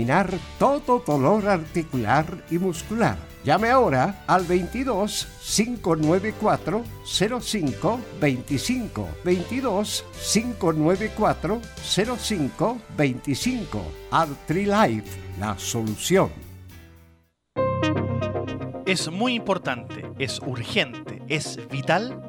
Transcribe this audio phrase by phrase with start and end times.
[0.00, 3.16] eliminar todo dolor articular y muscular.
[3.44, 6.84] Llame ahora al 22 594
[7.40, 11.60] 05 25 22 594
[12.18, 16.30] 05 25 ArtriLife, la solución.
[18.86, 22.20] Es muy importante, es urgente, es vital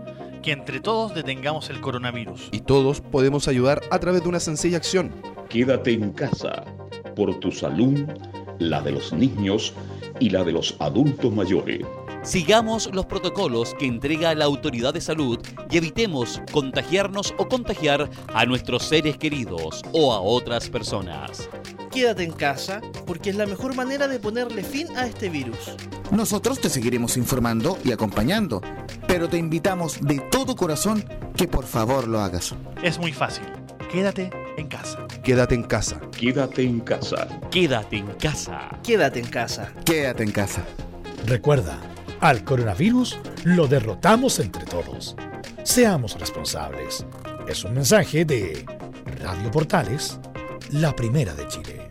[0.44, 2.50] que entre todos detengamos el coronavirus.
[2.52, 5.12] Y todos podemos ayudar a través de una sencilla acción.
[5.50, 6.64] Quédate en casa
[7.16, 8.00] por tu salud,
[8.60, 9.74] la de los niños
[10.20, 11.86] y la de los adultos mayores.
[12.24, 15.40] Sigamos los protocolos que entrega la autoridad de salud
[15.72, 21.50] y evitemos contagiarnos o contagiar a nuestros seres queridos o a otras personas.
[21.92, 25.76] Quédate en casa porque es la mejor manera de ponerle fin a este virus.
[26.12, 28.62] Nosotros te seguiremos informando y acompañando,
[29.08, 31.04] pero te invitamos de todo corazón
[31.36, 32.54] que por favor lo hagas.
[32.84, 33.46] Es muy fácil.
[33.92, 35.08] Quédate en casa.
[35.24, 36.02] Quédate en casa.
[36.18, 37.28] Quédate en casa.
[37.52, 38.70] Quédate en casa.
[38.82, 39.72] Quédate en casa.
[39.86, 40.66] Quédate en casa.
[41.28, 41.80] Recuerda,
[42.22, 45.16] al coronavirus lo derrotamos entre todos.
[45.62, 47.06] Seamos responsables.
[47.48, 48.66] Es un mensaje de
[49.22, 50.20] Radio Portales,
[50.72, 51.91] la primera de Chile.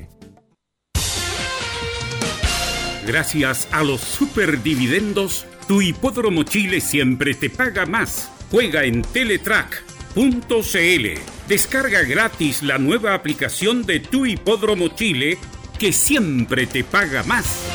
[3.05, 8.29] Gracias a los superdividendos, tu hipódromo Chile siempre te paga más.
[8.51, 11.07] Juega en Teletrack.cl.
[11.47, 15.39] Descarga gratis la nueva aplicación de tu hipódromo Chile
[15.79, 17.65] que siempre te paga más.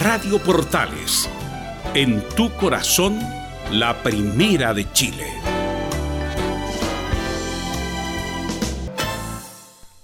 [0.01, 1.27] Radio Portales,
[1.93, 3.19] en tu corazón,
[3.73, 5.48] la primera de Chile.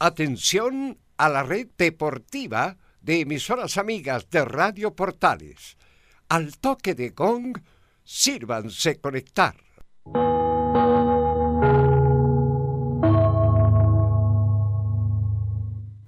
[0.05, 5.77] Atención a la red deportiva de emisoras amigas de Radio Portales.
[6.29, 7.57] Al toque de gong,
[8.03, 9.55] sírvanse conectar.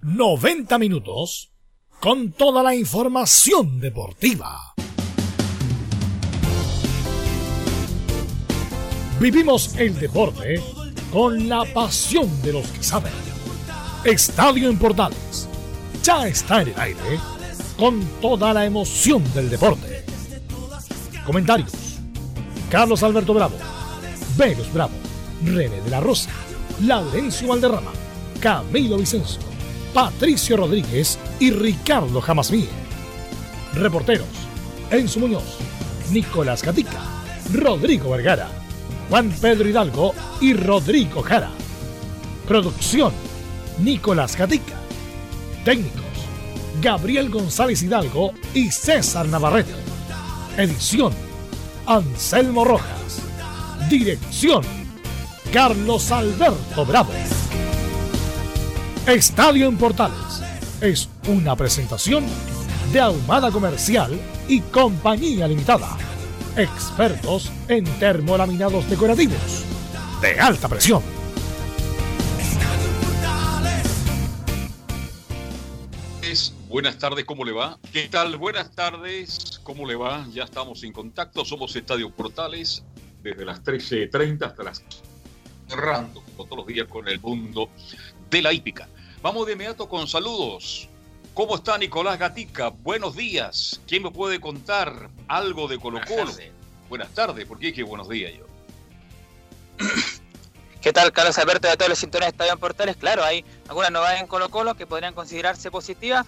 [0.04, 1.52] 90 minutos
[2.00, 4.76] con toda la información deportiva.
[9.20, 10.62] Vivimos el deporte
[11.12, 13.27] con la pasión de los que saben.
[14.04, 15.48] Estadio en Portales
[16.04, 17.20] ya está en el aire
[17.78, 20.06] con toda la emoción del deporte.
[21.26, 21.72] Comentarios:
[22.70, 23.58] Carlos Alberto Bravo,
[24.38, 24.94] Velos Bravo,
[25.44, 26.30] René de la Rosa,
[26.82, 27.92] Laurencio Valderrama,
[28.40, 29.42] Camilo Vicencio,
[29.94, 32.68] Patricio Rodríguez y Ricardo Jamasmí.
[33.74, 34.28] Reporteros:
[34.90, 35.58] Enzo Muñoz,
[36.12, 37.02] Nicolás Gatica,
[37.52, 38.48] Rodrigo Vergara,
[39.10, 41.50] Juan Pedro Hidalgo y Rodrigo Jara.
[42.48, 43.12] Producción:
[43.80, 44.76] Nicolás Gatica.
[45.64, 46.02] Técnicos:
[46.82, 49.74] Gabriel González Hidalgo y César Navarrete.
[50.58, 51.14] Edición:
[51.86, 53.22] Anselmo Rojas.
[53.90, 54.64] Dirección:
[55.52, 57.12] Carlos Alberto Bravo.
[59.06, 60.42] Estadio en Portales
[60.82, 62.26] es una presentación
[62.92, 65.98] de Ahumada Comercial y Compañía Limitada.
[66.56, 69.64] Expertos en termolaminados decorativos
[70.22, 71.17] de alta presión.
[76.78, 77.80] Buenas tardes, ¿cómo le va?
[77.92, 78.38] ¿Qué tal?
[78.38, 80.28] Buenas tardes, ¿cómo le va?
[80.32, 82.84] Ya estamos en contacto, somos Estadio Portales,
[83.24, 84.84] desde las 13.30 hasta las...
[85.68, 87.72] cerrando, como todos los días, con el mundo
[88.30, 88.88] de la hípica.
[89.24, 90.88] Vamos de inmediato con saludos.
[91.34, 92.70] ¿Cómo está Nicolás Gatica?
[92.70, 93.82] Buenos días.
[93.88, 96.32] ¿Quién me puede contar algo de Colo Colo?
[96.90, 98.46] Buenas tardes, ¿por qué dije buenos días yo?
[100.80, 102.98] ¿Qué tal, Carlos Alberto de todos los sintones de Estadio Portales?
[102.98, 106.28] Claro, hay algunas novedades en Colo Colo que podrían considerarse positivas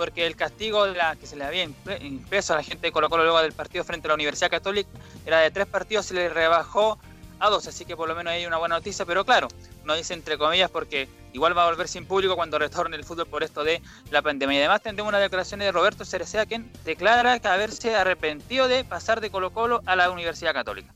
[0.00, 3.10] porque el castigo de la, que se le había impreso a la gente de Colo
[3.10, 4.88] Colo luego del partido frente a la Universidad Católica
[5.26, 6.98] era de tres partidos, se le rebajó
[7.38, 9.48] a dos, así que por lo menos hay una buena noticia, pero claro,
[9.84, 13.26] no dice entre comillas porque igual va a volver sin público cuando retorne el fútbol
[13.26, 14.56] por esto de la pandemia.
[14.56, 19.20] Y además tendremos una declaración de Roberto Cerecea, quien declara que haberse arrepentido de pasar
[19.20, 20.94] de Colo Colo a la Universidad Católica.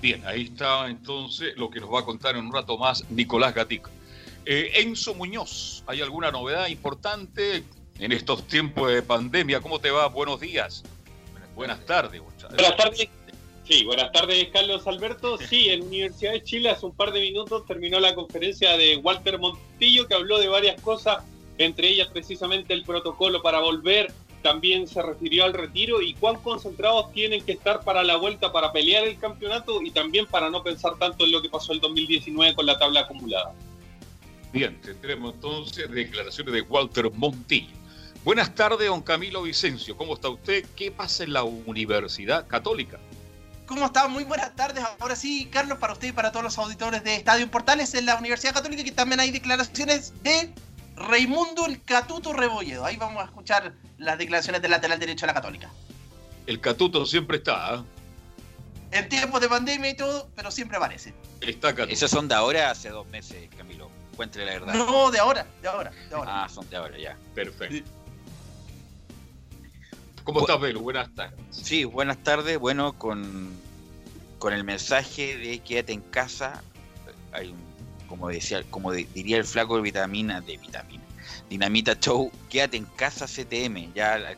[0.00, 3.54] Bien, ahí está entonces lo que nos va a contar en un rato más Nicolás
[3.54, 3.90] Gatica.
[4.46, 7.64] Eh, Enzo Muñoz, ¿hay alguna novedad importante
[7.98, 9.60] en estos tiempos de pandemia?
[9.60, 10.06] ¿Cómo te va?
[10.08, 10.82] Buenos días.
[11.54, 12.20] Buenas tardes.
[12.20, 13.08] Buenas tardes.
[13.66, 15.38] Sí, buenas tardes, Carlos Alberto.
[15.38, 19.38] Sí, en Universidad de Chile hace un par de minutos terminó la conferencia de Walter
[19.38, 21.24] Montillo que habló de varias cosas,
[21.56, 24.12] entre ellas precisamente el protocolo para volver.
[24.42, 28.72] También se refirió al retiro y cuán concentrados tienen que estar para la vuelta para
[28.72, 32.54] pelear el campeonato y también para no pensar tanto en lo que pasó el 2019
[32.54, 33.54] con la tabla acumulada.
[34.54, 37.74] Bien, tendremos entonces declaraciones de Walter Montillo.
[38.24, 39.96] Buenas tardes, don Camilo Vicencio.
[39.96, 40.64] ¿Cómo está usted?
[40.76, 43.00] ¿Qué pasa en la Universidad Católica?
[43.66, 44.06] ¿Cómo está?
[44.06, 44.84] Muy buenas tardes.
[45.00, 48.14] Ahora sí, Carlos, para usted y para todos los auditores de Estadio Portales en la
[48.14, 50.54] Universidad Católica, que también hay declaraciones de
[50.94, 52.84] Raimundo el Catuto Rebolledo.
[52.84, 55.68] Ahí vamos a escuchar las declaraciones del lateral derecho de la Católica.
[56.46, 57.74] El Catuto siempre está.
[57.74, 58.98] ¿eh?
[59.00, 61.12] En tiempos de pandemia y todo, pero siempre aparece.
[61.40, 61.92] Está Catuto.
[61.92, 63.90] ¿Esos son de ahora hace dos meses, Camilo?
[64.16, 64.74] Cuéntele la verdad.
[64.74, 66.44] No, de ahora, de ahora, de ahora.
[66.44, 67.16] Ah, son de ahora, ya.
[67.34, 67.90] Perfecto.
[70.24, 70.80] ¿Cómo estás, Velo?
[70.80, 71.38] Buenas tardes.
[71.50, 72.58] Sí, buenas tardes.
[72.58, 73.50] Bueno, con,
[74.38, 76.62] con el mensaje de quédate en casa,
[77.32, 77.58] hay un,
[78.08, 81.02] como decía, como diría el flaco de vitamina, de vitamina,
[81.50, 84.36] Dinamita Show, quédate en casa CTM, ya,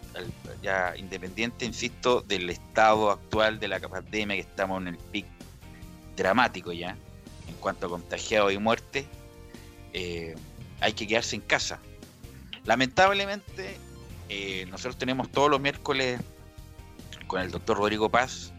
[0.63, 5.27] ya independiente, insisto, del estado actual de la pandemia, que estamos en el pic
[6.17, 6.97] dramático ya,
[7.47, 9.07] en cuanto a contagiados y muertes,
[9.97, 10.35] eh,
[10.81, 11.79] hay que quedarse en casa.
[12.67, 13.79] Lamentablemente,
[14.29, 16.21] eh, nosotros tenemos todos los miércoles
[17.27, 18.53] con el doctor Rodrigo Paz,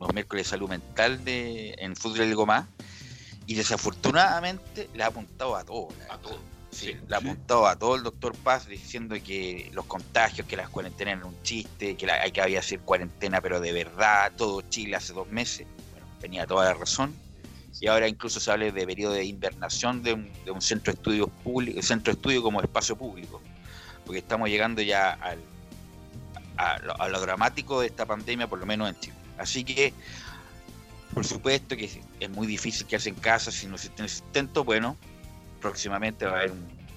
[0.00, 2.66] los miércoles de salud mental de, en Fútbol de Gomá,
[3.46, 5.88] y desafortunadamente le ha apuntado a todo.
[6.08, 6.38] A todo.
[6.70, 10.70] Sí, le ha apuntado a todo el doctor Paz diciendo que los contagios, que las
[10.70, 14.96] cuarentenas eran un chiste, que hay que había hacer cuarentena, pero de verdad, todo Chile
[14.96, 15.66] hace dos meses.
[15.90, 17.14] Bueno, tenía toda la razón
[17.80, 21.82] y ahora incluso se habla de periodo de invernación de un, centro de estudios público,
[21.82, 23.40] centro de estudio como espacio público,
[24.04, 25.38] porque estamos llegando ya al,
[26.56, 29.16] a, lo, dramático de esta pandemia, por lo menos en Chile.
[29.38, 29.92] Así que,
[31.14, 31.90] por supuesto que
[32.20, 34.96] es muy difícil quedarse en casa si no se tiene sustento, bueno,
[35.60, 36.52] próximamente va a haber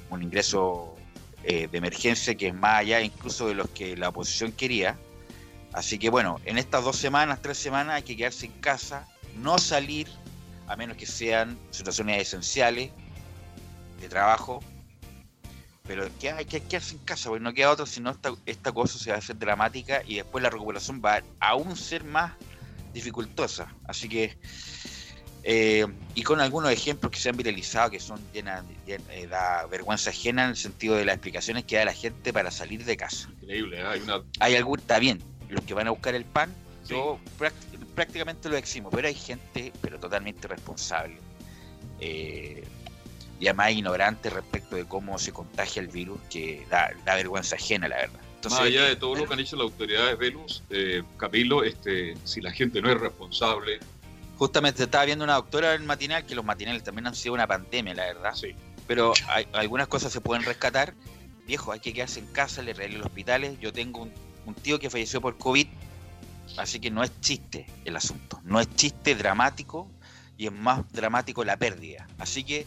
[0.09, 0.95] un, ingreso
[1.43, 4.97] eh, de emergencia que es más allá incluso de los que la oposición quería.
[5.73, 9.57] Así que bueno, en estas dos semanas, tres semanas hay que quedarse en casa, no
[9.57, 10.07] salir
[10.67, 12.91] a menos que sean situaciones esenciales
[13.99, 14.63] de trabajo.
[15.87, 18.97] Pero que hay que quedarse en casa, porque no queda otro, sino esta, esta cosa
[18.97, 22.33] se va a hacer dramática y después la recuperación va a aún ser más
[22.91, 23.71] dificultosa.
[23.83, 24.35] Así que,
[25.43, 25.85] eh,
[26.15, 30.45] y con algunos ejemplos que se han viralizado que son llenas, eh, da vergüenza ajena
[30.45, 33.29] en el sentido de las explicaciones que da la gente para salir de casa.
[33.41, 33.85] Increíble, ¿eh?
[33.85, 34.23] hay una.
[34.39, 36.51] Hay algún, está bien, los que van a buscar el pan,
[36.87, 37.19] yo
[37.95, 41.17] prácticamente lo eximo, pero hay gente, pero totalmente responsable.
[41.99, 42.63] Eh,
[43.39, 47.97] y además ignorante respecto de cómo se contagia el virus, que da, vergüenza ajena, la
[47.97, 48.19] verdad.
[48.43, 52.41] Más allá de todo lo que han hecho las autoridades, Velus, eh, Camilo, este, si
[52.41, 53.79] la gente no es responsable.
[54.37, 57.95] Justamente estaba viendo una doctora en matinal, que los matinales también han sido una pandemia,
[57.95, 58.35] la verdad.
[58.35, 58.53] Sí.
[58.85, 60.93] Pero hay, algunas cosas se pueden rescatar.
[61.47, 63.59] Viejo, hay que quedarse en casa, le regalé los hospitales.
[63.59, 64.11] Yo tengo un,
[64.45, 65.67] un tío que falleció por COVID
[66.57, 69.89] Así que no es chiste el asunto, no es chiste dramático
[70.37, 72.07] y es más dramático la pérdida.
[72.17, 72.65] Así que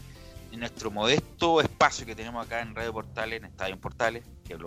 [0.51, 4.59] en nuestro modesto espacio que tenemos acá en Radio Portales, en Estadio Portales, que es
[4.59, 4.65] el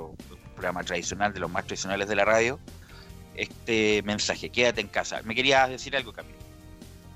[0.54, 2.59] programa tradicional de los más tradicionales de la radio,
[3.35, 5.23] este mensaje, quédate en casa.
[5.25, 6.38] ¿Me querías decir algo, Camilo?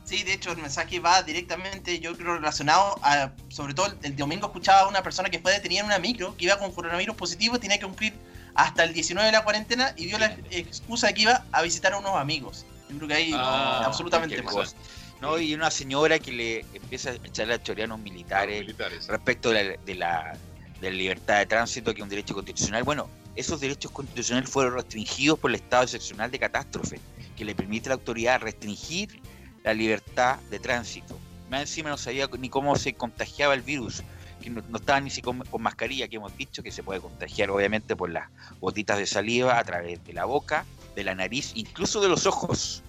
[0.04, 4.46] Sí, de hecho el mensaje va directamente, yo creo, relacionado a, sobre todo el, domingo
[4.46, 7.58] escuchaba a una persona que fue detenida en una micro, que iba con coronavirus positivo,
[7.58, 8.14] tenía que cumplir
[8.56, 11.92] hasta el 19 de la cuarentena y dio la excusa de que iba a visitar
[11.92, 12.64] a unos amigos.
[12.88, 14.74] Yo creo que ahí ah, absolutamente más.
[15.20, 18.66] No, y una señora que le empieza a echarle a chorear a unos militares,
[19.08, 22.82] respecto de la, de, la, libertad de tránsito, que es un derecho constitucional.
[22.84, 27.00] Bueno, esos derechos constitucionales fueron restringidos por el estado excepcional de catástrofe,
[27.36, 29.20] que le permite a la autoridad restringir
[29.64, 31.18] la libertad de tránsito.
[31.50, 34.02] Más encima no sabía ni cómo se contagiaba el virus
[34.50, 38.10] no, estaban ni siquiera con, mascarilla, que hemos dicho que se puede contagiar obviamente por
[38.10, 38.28] las
[38.60, 40.64] gotitas de saliva a través de la boca,
[40.94, 42.82] de la nariz, incluso de los ojos.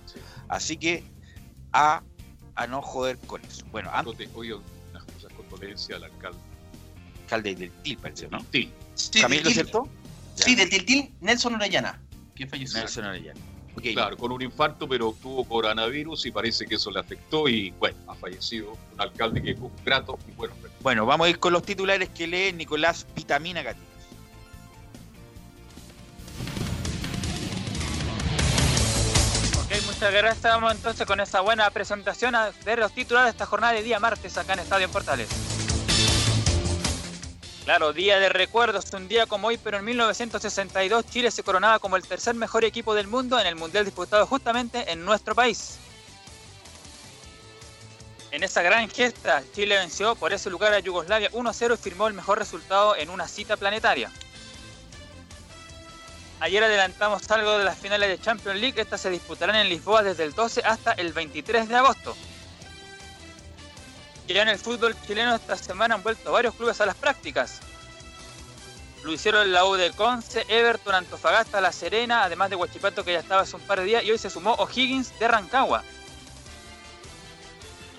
[0.48, 1.04] Así que
[1.74, 2.02] a
[2.58, 3.66] a no joder con eso.
[3.72, 4.30] Bueno, antes.
[4.34, 6.40] Oye, unas cosas condolencia al alcalde.
[7.22, 8.44] Alcalde del Til, parece, ¿no?
[8.52, 8.72] Sí.
[8.96, 9.54] Sí, Camilo, Til.
[9.54, 9.88] ¿cierto?
[10.36, 12.02] Sí, del Tiltil, Nelson Orellana,
[12.36, 12.80] que falleció.
[12.80, 13.40] Nelson Orellana.
[13.82, 17.98] Claro, con un infarto, pero tuvo coronavirus y parece que eso le afectó y bueno,
[18.08, 21.54] ha fallecido un alcalde que fue un grato y bueno, Bueno, vamos a ir con
[21.54, 23.88] los titulares que lee Nicolás Vitamina Gatillos.
[29.66, 30.44] Ok, muchas gracias.
[30.44, 34.00] Vamos entonces con esa buena presentación a ver los titulares de esta jornada de día
[34.00, 35.57] martes acá en Estadio en Portales.
[37.68, 41.98] Claro, día de recuerdos, un día como hoy, pero en 1962 Chile se coronaba como
[41.98, 45.78] el tercer mejor equipo del mundo en el Mundial disputado justamente en nuestro país.
[48.32, 52.14] En esa gran gesta, Chile venció por ese lugar a Yugoslavia 1-0 y firmó el
[52.14, 54.14] mejor resultado en una cita planetaria.
[56.40, 60.24] Ayer adelantamos algo de las finales de Champions League, estas se disputarán en Lisboa desde
[60.24, 62.16] el 12 hasta el 23 de agosto.
[64.28, 67.62] Ya en el fútbol chileno esta semana han vuelto varios clubes a las prácticas.
[69.04, 73.20] Lo hicieron la U de Conce, Everton, Antofagasta, La Serena, además de Huachipato que ya
[73.20, 75.84] estaba hace un par de días y hoy se sumó O'Higgins de Rancagua.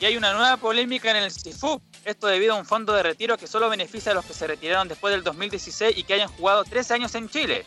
[0.00, 3.38] Y hay una nueva polémica en el CIFU, esto debido a un fondo de retiro
[3.38, 6.62] que solo beneficia a los que se retiraron después del 2016 y que hayan jugado
[6.64, 7.64] 13 años en Chile.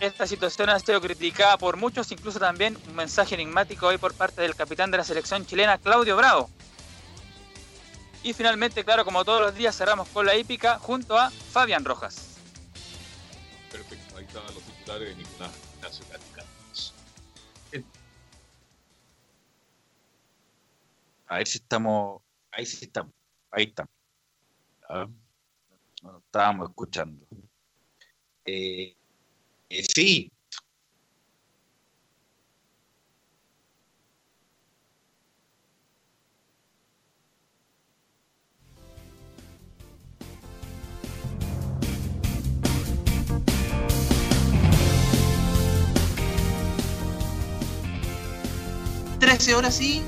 [0.00, 4.40] Esta situación ha sido criticada por muchos, incluso también un mensaje enigmático hoy por parte
[4.40, 6.48] del capitán de la selección chilena, Claudio Bravo.
[8.22, 12.36] Y finalmente, claro, como todos los días, cerramos con la hípica junto a Fabián Rojas.
[13.70, 14.16] perfecto.
[14.16, 16.44] Ahí estaban los titulares de Nicolás Ignacio Gatica.
[21.26, 22.22] A ver si estamos.
[22.50, 23.12] Ahí sí estamos.
[23.50, 23.90] Ahí estamos.
[24.88, 25.06] Ah,
[26.02, 27.26] No nos estábamos escuchando.
[28.46, 28.96] Eh,
[29.68, 30.32] eh, sí.
[49.28, 50.02] Trece horas y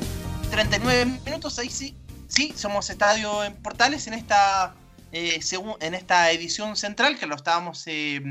[0.51, 1.95] 39 minutos, ahí sí.
[2.27, 4.75] Sí, somos Estadio en Portales en esta,
[5.13, 5.39] eh,
[5.81, 8.23] en esta edición central que lo estábamos eh,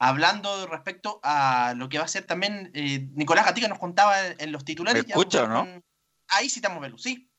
[0.00, 2.72] hablando respecto a lo que va a ser también.
[2.74, 5.04] eh, Nicolás Gatica nos contaba en, los titulares.
[5.04, 5.60] ¿Me escucha no?
[5.60, 5.84] con-
[6.26, 7.30] Ahí sí estamos, Belu, sí.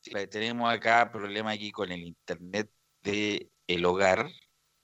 [0.00, 2.70] Sí, tenemos acá problema aquí con el internet
[3.02, 4.30] de el hogar.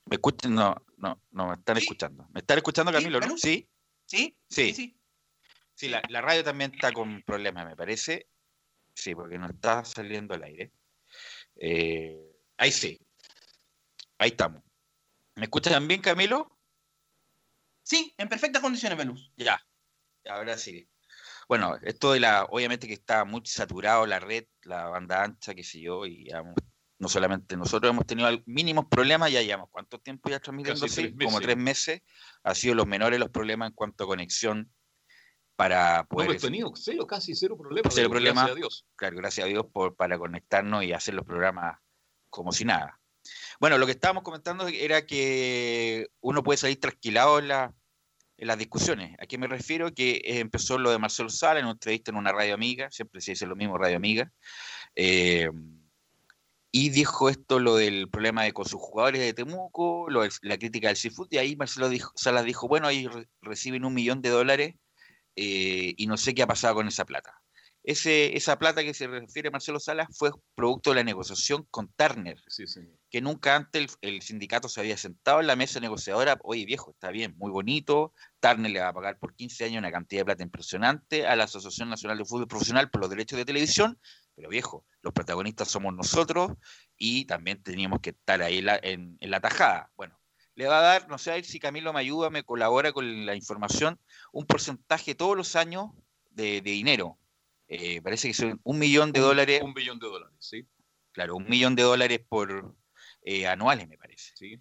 [0.07, 0.53] ¿Me escuchan?
[0.53, 2.27] No, no, no me están escuchando.
[2.33, 3.21] ¿Me están escuchando, Camilo?
[3.21, 3.39] ¿no?
[3.39, 3.71] Sí.
[4.05, 4.37] ¿Sí?
[4.49, 4.75] Sí.
[4.75, 4.96] Sí,
[5.83, 8.29] la, la radio también está con problemas, me parece.
[8.95, 10.73] Sí, porque no está saliendo al aire.
[11.57, 12.19] Eh,
[12.57, 12.99] ahí sí.
[14.19, 14.63] Ahí estamos.
[15.35, 16.59] ¿Me escuchan bien, Camilo?
[17.83, 19.31] Sí, en perfectas condiciones, Belus.
[19.37, 19.61] Ya.
[20.29, 20.89] Ahora sí.
[21.49, 25.63] Bueno, esto de la, obviamente que está muy saturado la red, la banda ancha, qué
[25.63, 26.43] sé yo, y ya
[26.99, 31.15] no solamente nosotros hemos tenido mínimos problemas, ya llevamos cuánto tiempo ya transmitiendo, Casi sí,
[31.17, 32.03] como tres meses,
[32.43, 34.73] ha sido los menores los problemas en cuanto a conexión
[35.57, 37.93] para No poder hemos tenido cero, casi cero problemas.
[37.95, 38.11] Cero.
[38.11, 38.87] Gracias a Dios.
[38.95, 41.79] Claro, gracias a Dios por, para conectarnos y hacer los programas
[42.31, 43.01] como si nada.
[43.59, 47.75] Bueno, lo que estábamos comentando era que uno puede salir trasquilado en, la-
[48.37, 49.17] en las discusiones.
[49.19, 49.93] ¿A qué me refiero?
[49.95, 53.21] Que eh, empezó lo de Marcelo Sala en una entrevista en una radio amiga, siempre
[53.23, 54.31] se dice lo mismo, radio amiga,
[54.95, 55.51] eh,
[56.71, 60.59] y dijo esto, lo del problema de con sus jugadores de Temuco, lo de la
[60.59, 64.21] crítica del Seafood, y ahí Marcelo dijo, Salas dijo, bueno, ahí re- reciben un millón
[64.21, 64.75] de dólares
[65.37, 67.35] eh, y no sé qué ha pasado con esa plata.
[67.83, 72.37] Ese, esa plata que se refiere Marcelo Salas fue producto de la negociación con Turner,
[72.49, 72.99] Sí, señor.
[73.09, 76.91] que nunca antes el, el sindicato se había sentado en la mesa negociadora, oye viejo,
[76.91, 80.25] está bien, muy bonito, Turner le va a pagar por 15 años una cantidad de
[80.25, 84.01] plata impresionante a la Asociación Nacional de Fútbol Profesional por los derechos de televisión,
[84.35, 86.51] pero viejo, los protagonistas somos nosotros
[86.97, 89.93] y también teníamos que estar ahí en la, en- en la tajada.
[89.97, 90.19] Bueno,
[90.57, 93.25] le va a dar, no sé a ver si Camilo me ayuda, me colabora con
[93.27, 94.01] la información,
[94.33, 95.91] un porcentaje todos los años
[96.31, 97.19] de, de dinero.
[97.69, 99.61] Eh, parece que son un millón de dólares.
[99.63, 100.67] Un billón de dólares, sí.
[101.13, 102.75] Claro, un millón de dólares por
[103.23, 104.33] eh, anuales, me parece.
[104.35, 104.61] Sí.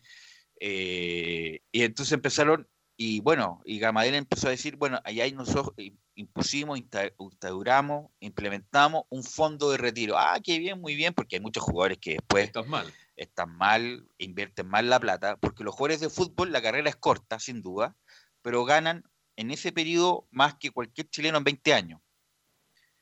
[0.60, 5.74] Eh, y entonces empezaron, y bueno, y Gamadel empezó a decir, bueno, allá nosotros
[6.16, 10.18] impusimos, insta- instauramos, implementamos un fondo de retiro.
[10.18, 12.92] Ah, qué bien, muy bien, porque hay muchos jugadores que después Estás mal.
[13.16, 17.40] Están mal, invierten mal la plata, porque los jugadores de fútbol, la carrera es corta,
[17.40, 17.96] sin duda,
[18.42, 19.04] pero ganan
[19.38, 22.02] en ese periodo más que cualquier chileno en 20 años.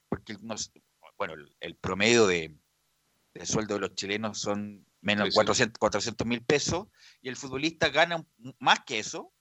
[0.09, 0.37] Porque,
[1.17, 2.55] bueno, el, el promedio de,
[3.33, 5.35] de sueldo de los chilenos son menos de Sí, sí.
[5.35, 6.87] 400 400 mil pesos,
[7.21, 8.25] y el futbolista gana
[8.59, 9.33] más que eso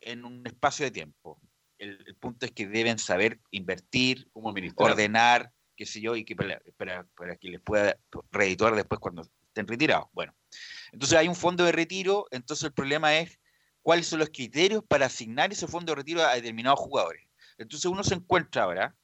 [0.00, 1.40] en un espacio de tiempo.
[1.78, 6.60] El, el punto es que deben saber invertir, ordenar, qué sé yo, y que para,
[6.76, 7.98] para, para que les pueda
[8.30, 10.08] reedituar después cuando estén retirados.
[10.12, 10.34] Bueno,
[10.92, 13.38] entonces hay un fondo de retiro, entonces el problema es
[13.82, 17.22] cuáles son los criterios para asignar ese fondo de retiro a determinados jugadores.
[17.56, 18.96] Entonces uno se encuentra ahora,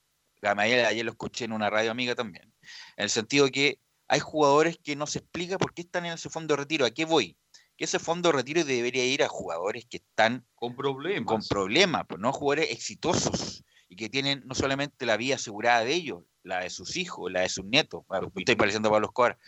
[0.43, 2.53] ayer, ayer lo escuché en una radio amiga también,
[2.97, 3.79] en el sentido que
[4.09, 6.85] hay jugadores que no se explica por qué están en ese fondo de retiro.
[6.85, 7.37] ¿A qué voy?
[7.77, 12.07] Que ese fondo de retiro debería ir a jugadores que están con problemas, con problemas,
[12.09, 16.61] pues no jugadores exitosos y que tienen no solamente la vida asegurada de ellos, la
[16.61, 19.39] de sus hijos, la de sus nietos, bueno, estoy pareciendo a Pablo Escobar,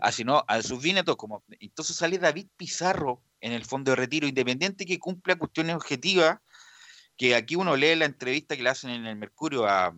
[0.00, 4.26] ah, sino a sus bisnietos, como entonces sale David Pizarro en el fondo de retiro,
[4.26, 6.38] independiente que cumpla cuestiones objetivas,
[7.16, 9.94] que aquí uno lee la entrevista que le hacen en el Mercurio a,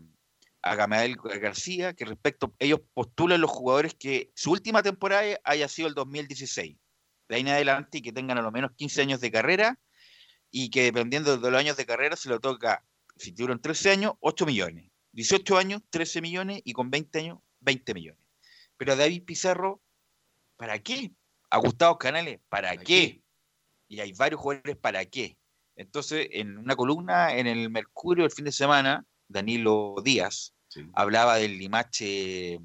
[0.62, 5.88] a Gamaliel García, que respecto, ellos postulan los jugadores que su última temporada haya sido
[5.88, 6.76] el 2016,
[7.28, 9.78] de ahí en adelante y que tengan a lo menos 15 años de carrera
[10.50, 12.84] y que dependiendo de los años de carrera se lo toca,
[13.16, 17.94] si tuvieron 13 años, 8 millones, 18 años, 13 millones y con 20 años, 20
[17.94, 18.20] millones.
[18.76, 19.80] Pero a David Pizarro,
[20.56, 21.12] ¿para qué?
[21.50, 23.22] A Gustavo Canales, ¿para, qué?
[23.88, 25.36] Y hay varios jugadores, ¿para qué?
[25.76, 30.54] Entonces, en una columna en el Mercurio el fin de semana, Danilo Díaz,
[30.94, 32.58] hablaba del Limache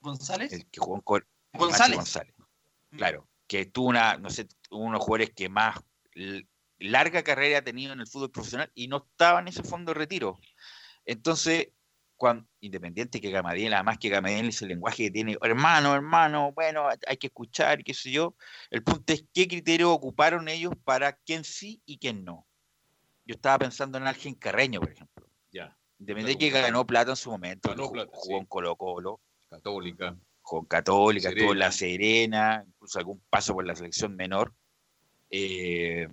[0.00, 0.52] González.
[0.52, 1.96] El que jugó con González.
[1.96, 2.34] González.
[2.96, 5.78] Claro, que tuvo una, no sé, unos jugadores que más
[6.78, 9.98] larga carrera ha tenido en el fútbol profesional y no estaba en ese fondo de
[9.98, 10.40] retiro.
[11.04, 11.68] Entonces,
[12.16, 16.88] cuando, independiente que Gamadiel, además que Gamadiel es el lenguaje que tiene, hermano, hermano, bueno,
[16.88, 18.36] hay que escuchar, qué sé yo,
[18.70, 22.46] el punto es qué criterio ocuparon ellos para quién sí y quién no.
[23.26, 25.26] Yo estaba pensando en alguien Carreño, por ejemplo.
[25.50, 25.76] Ya.
[25.98, 30.16] Independiente que ganó plata en su momento, Ganó jugó, plata, jugó en Colo Colo, Católica.
[30.42, 31.40] con Católica, Serena.
[31.40, 34.54] estuvo en La Serena, incluso algún paso por la selección menor.
[35.28, 36.06] Eh,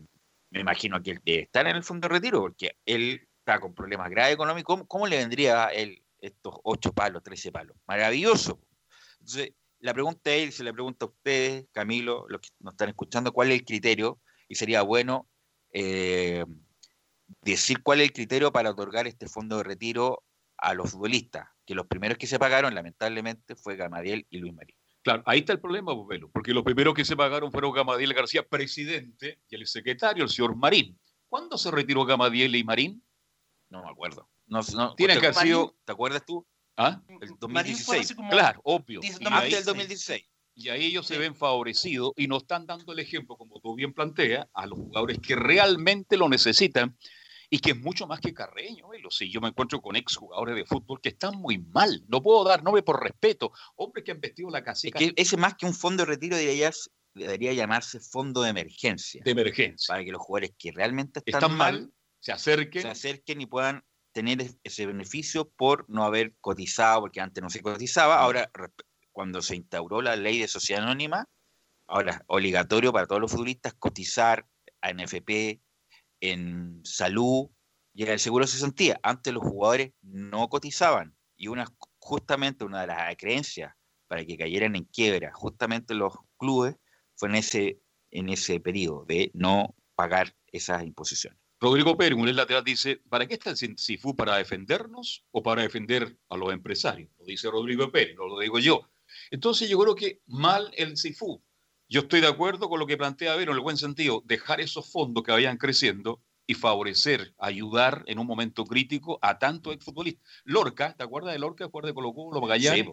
[0.49, 4.09] me imagino que él debe estar en el fondo de retiro, porque él con problemas
[4.09, 4.83] graves económicos.
[4.87, 7.77] ¿Cómo, le vendría a él estos 8 palos, 13 palos?
[7.87, 8.59] Maravilloso.
[9.19, 13.31] Entonces, la pregunta es, se le pregunta a ustedes, Camilo, los que nos están escuchando,
[13.31, 15.27] cuál es el criterio, y sería bueno
[15.71, 16.43] eh,
[17.41, 20.23] decir cuál es el criterio para otorgar este fondo de retiro
[20.57, 24.75] a los futbolistas, que los primeros que se pagaron, lamentablemente, fue Gamadiel y Luis Marín.
[25.01, 28.45] Claro, ahí está el problema, Bobelo, porque los primeros que se pagaron fueron Gamadiel García,
[28.45, 30.99] presidente, y el secretario, el señor Marín.
[31.29, 33.03] ¿Cuándo se retiró Gamadiel y Marín?
[33.69, 34.29] No me acuerdo.
[34.47, 36.45] No, no, Tiene ¿te- que haber sido- ¿Te acuerdas tú?
[36.77, 37.01] ¿Ah?
[37.07, 37.37] El Marín fue
[37.97, 37.99] 2016.
[38.05, 38.99] hace como Claro, obvio.
[39.01, 40.23] 10, Y Antes del 2016.
[40.55, 43.93] Y ahí ellos se ven favorecidos y nos están dando el ejemplo, como tú bien
[43.93, 46.97] planteas, a los jugadores que realmente lo necesitan
[47.49, 48.93] y que es mucho más que Carreño.
[48.93, 48.99] ¿eh?
[49.01, 52.03] Lo sé, yo me encuentro con exjugadores de fútbol que están muy mal.
[52.07, 53.51] No puedo dar nombre por respeto.
[53.75, 56.35] Hombres que han vestido la Es caseta que ese más que un fondo de retiro
[56.35, 56.71] debería,
[57.13, 59.21] debería llamarse fondo de emergencia.
[59.23, 59.87] de emergencia.
[59.93, 62.81] Para que los jugadores que realmente están, Están mal, mal, se acerquen.
[62.81, 67.49] se acerquen y puedan tener es- ese beneficio por no haber cotizado, porque antes no
[67.49, 68.19] se cotizaba.
[68.19, 68.51] Ahora,
[69.11, 71.29] cuando se instauró la ley de sociedad anónima,
[71.87, 74.47] ahora es obligatorio para todos los futbolistas cotizar
[74.81, 75.61] a NFP,
[76.21, 77.49] en salud
[77.93, 78.99] y en el seguro de cesantía.
[79.03, 81.65] Antes los jugadores no cotizaban y una
[81.99, 83.73] justamente una de las creencias
[84.07, 86.75] para que cayeran en quiebra, justamente los clubes,
[87.15, 87.79] fue en ese,
[88.11, 91.38] en ese periodo de no pagar esas imposiciones.
[91.59, 94.15] Rodrigo Pérez, un lateral, dice, ¿para qué está el CIFU?
[94.15, 97.09] ¿Para defendernos o para defender a los empresarios?
[97.19, 98.81] Lo dice Rodrigo Pérez, no lo digo yo.
[99.29, 101.41] Entonces yo creo que mal el CIFU.
[101.89, 104.89] Yo estoy de acuerdo con lo que plantea Vero en el buen sentido, dejar esos
[104.89, 110.23] fondos que vayan creciendo y favorecer, ayudar en un momento crítico a tantos exfutbolistas.
[110.45, 111.65] Lorca, ¿te acuerdas de Lorca?
[111.65, 112.85] ¿Te acuerdas de Colo Colo, Magallanes?
[112.85, 112.91] Sí.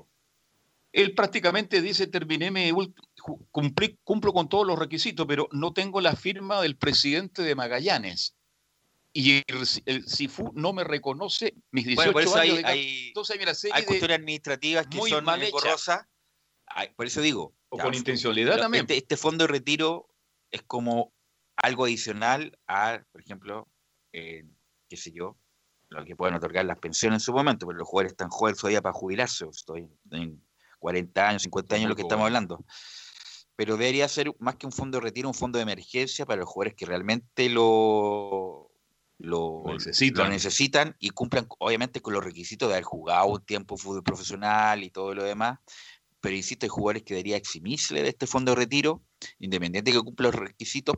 [0.92, 5.72] Él prácticamente dice, terminé, mi ult- ju- cumplí- cumplo con todos los requisitos, pero no
[5.72, 8.34] tengo la firma del presidente de Magallanes.
[9.18, 12.56] Y el, CIFU no me reconoce mis 18 Bueno, por eso años.
[12.56, 15.40] hay, de hay, Entonces hay una serie hay de- cuestiones administrativas que muy son mal.
[16.66, 17.54] Ay, Por eso digo.
[17.70, 18.82] O ya, con intencionalidad también.
[18.82, 20.10] Este, este fondo de retiro
[20.50, 21.14] es como
[21.56, 23.70] algo adicional a, por ejemplo,
[24.12, 24.44] eh,
[24.86, 25.38] qué sé yo,
[25.88, 28.82] lo que pueden otorgar las pensiones en su momento, pero los jugadores están jóvenes todavía
[28.82, 30.44] para jubilarse, estoy en
[30.78, 32.66] 40 años, 50 años, lo que estamos hablando.
[33.56, 36.50] Pero debería ser más que un fondo de retiro, un fondo de emergencia para los
[36.50, 38.65] jugadores que realmente lo,
[39.18, 40.24] lo, Lo necesitan.
[40.24, 44.84] lo necesitan y cumplan, obviamente, con los requisitos de haber jugado un tiempo fútbol profesional
[44.84, 45.58] y todo lo demás.
[46.20, 49.04] Pero insisto, hay jugadores que debería eximirse de este fondo de retiro,
[49.38, 50.96] independiente de que cumpla los requisitos.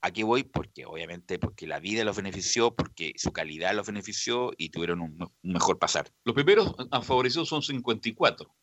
[0.00, 4.70] Aquí voy porque, obviamente, porque la vida los benefició, porque su calidad los benefició y
[4.70, 6.12] tuvieron un, un mejor pasar.
[6.24, 8.54] Los primeros favorecidos son 54.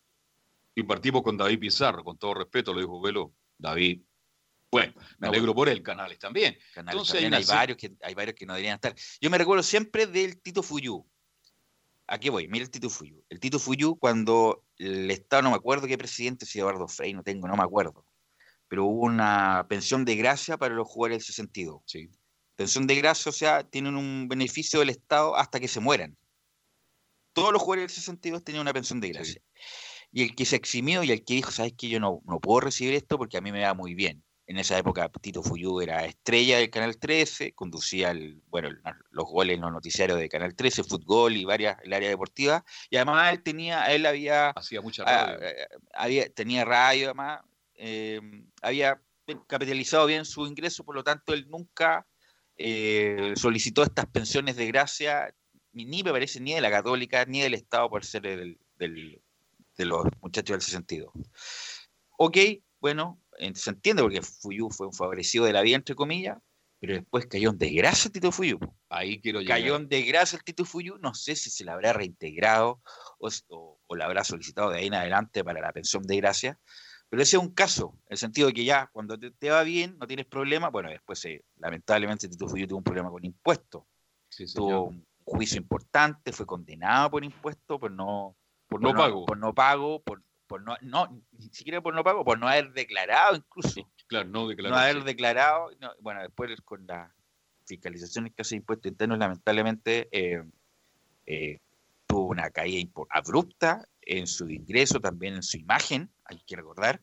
[0.76, 3.34] Y partimos con David Pizarro, con todo respeto, lo dijo Velo.
[3.58, 4.02] David,
[4.76, 6.58] bueno, me No, alegro por él, Canales también.
[6.74, 8.94] Canales Entonces también hay una varios que, hay varios que no deberían estar.
[9.22, 11.06] Yo me recuerdo siempre del Tito Fuyú.
[12.08, 13.24] Aquí voy, mira el Tito Fuyu.
[13.30, 17.24] El Tito Fuyu, cuando el Estado, no me acuerdo qué presidente, si Eduardo Frey, no
[17.24, 18.06] tengo, no me acuerdo.
[18.68, 21.82] Pero hubo una pensión de gracia para los jugadores del 62.
[21.86, 22.10] Sí.
[22.58, 26.18] Pensión de gracia, o sea, tienen un beneficio del Estado hasta que se mueran.
[27.34, 29.42] Todos los jugadores del 62 tenían una pensión de gracia.
[30.12, 32.62] Y el que se eximió y el que dijo, sabes que yo no, no puedo
[32.62, 34.25] recibir esto porque a mí me va muy bien.
[34.48, 38.80] En esa época Tito Fuyú era estrella del Canal 13, conducía el, bueno, el-
[39.12, 42.64] los goles en los noticiarios de Canal 13, fútbol y varias, el área deportiva.
[42.90, 45.48] Y además él tenía, él había, Hacía mucha ah, radio.
[45.48, 47.42] eh, había tenía radio además,
[47.76, 48.22] eh,
[48.62, 49.02] había
[49.48, 52.06] capitalizado bien su ingreso, por lo tanto él nunca
[52.58, 55.34] eh, solicitó estas pensiones de gracia,
[55.74, 59.22] ni, me parece ni de la católica, ni del Estado por ser del, del-
[59.78, 61.10] de los muchachos del 62.
[62.18, 62.38] Ok,
[62.80, 63.20] bueno,
[63.54, 66.38] se entiende porque Fuyu fue un favorecido de la vida, entre comillas,
[66.80, 68.60] pero después cayó en desgracia el Tito Fuyu.
[68.90, 69.58] Ahí quiero llegar.
[69.60, 72.82] Cayó en desgracia el Tito Fuyu, no sé si se la habrá reintegrado
[73.18, 76.18] o, s- o, o la habrá solicitado de ahí en adelante para la pensión de
[76.18, 76.60] gracia,
[77.10, 79.64] pero ese es un caso, en el sentido de que ya cuando te, te va
[79.64, 83.84] bien, no tienes problema, bueno, después eh, lamentablemente Tito Fuyu tuvo un problema con impuestos,
[84.30, 88.36] Sí, tuvo un juicio importante, fue condenado por impuestos, por no,
[88.68, 89.26] Por no pago.
[89.26, 92.72] por no pago, por, por no, no, ni siquiera por no pago, por no haber
[92.74, 94.76] declarado incluso Claro, no no declaró.
[94.76, 97.12] haber declarado, no, bueno, después con las
[97.66, 100.44] fiscalizaciones que hace impuestos internos, lamentablemente eh,
[101.26, 101.60] eh,
[102.06, 107.02] tuvo una caída abrupta en su ingreso, también en su imagen, hay que recordar.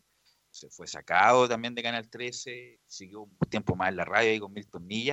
[0.51, 4.39] Se fue sacado también de Canal 13, siguió un tiempo más en la radio ahí
[4.39, 4.55] con.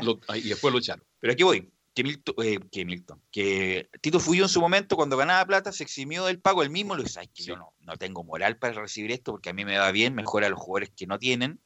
[0.04, 1.04] Lo- ahí- y después lo echaron.
[1.20, 1.72] Pero aquí voy.
[2.00, 5.84] Que Milton, eh, que Milton, que Tito Fuyo en su momento, cuando ganaba plata, se
[5.84, 6.64] eximió del pago.
[6.64, 9.50] Él mismo lo dice, "Ay, que yo no, no tengo moral para recibir esto porque
[9.50, 11.60] a mí me va bien, mejor a los jugadores que no tienen.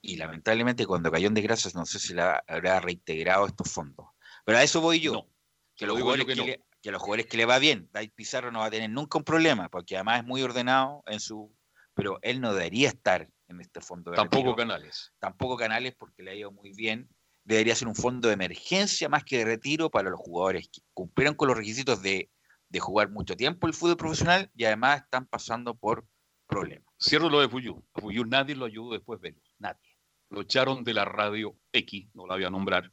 [0.00, 4.08] Y lamentablemente cuando cayó en desgracia, no sé si la habrá reintegrado estos fondos.
[4.44, 5.28] Pero a eso voy yo.
[5.76, 6.44] que, lo los jugadores que que, no.
[6.44, 9.18] le, que los jugadores que le va bien, David Pizarro no va a tener nunca
[9.18, 11.54] un problema, porque además es muy ordenado en su...
[11.94, 15.12] Pero él no debería estar en este fondo de Tampoco retiro Canales.
[15.20, 17.08] tampoco Canales porque le ha ido muy bien.
[17.48, 21.34] Debería ser un fondo de emergencia más que de retiro para los jugadores que cumplieron
[21.34, 22.30] con los requisitos de,
[22.68, 26.06] de jugar mucho tiempo el fútbol profesional y además están pasando por
[26.46, 26.84] problemas.
[27.00, 27.82] Cierro lo de Fuyu.
[27.94, 29.96] A Fuyu nadie lo ayudó después de Nadie.
[30.28, 32.92] Lo echaron de la radio X, no la voy a nombrar.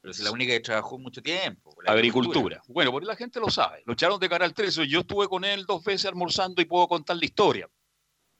[0.00, 1.76] Pero es la única que trabajó mucho tiempo.
[1.84, 2.62] la Agricultura.
[2.68, 3.82] Bueno, porque la gente lo sabe.
[3.84, 4.88] Lo echaron de Canal 13.
[4.88, 7.68] Yo estuve con él dos veces almorzando y puedo contar la historia.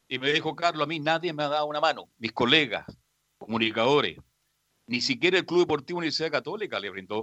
[0.08, 2.08] Y me dijo, Carlos, a mí nadie me ha dado una mano.
[2.16, 2.86] Mis colegas,
[3.36, 4.16] comunicadores,
[4.92, 7.20] ni siquiera el Club Deportivo Universidad Católica le brindó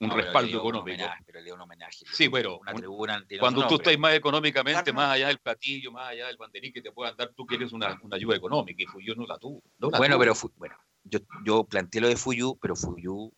[0.00, 0.94] un No, pero le respaldo dio un económico.
[1.02, 1.98] homenaje, pero le dio un homenaje.
[2.12, 6.08] Sí, pero Una un- tribuna cuando tú estás más económicamente, más allá del platillo, más
[6.10, 9.14] allá del banderín que te puedan dar, tú quieres una, una ayuda económica y Fuyu
[9.14, 9.62] no la tuvo.
[9.78, 10.20] no la Bueno, tuvo.
[10.20, 13.32] pero fu- bueno, yo, yo planteé lo de Fuyu, pero Fuyu,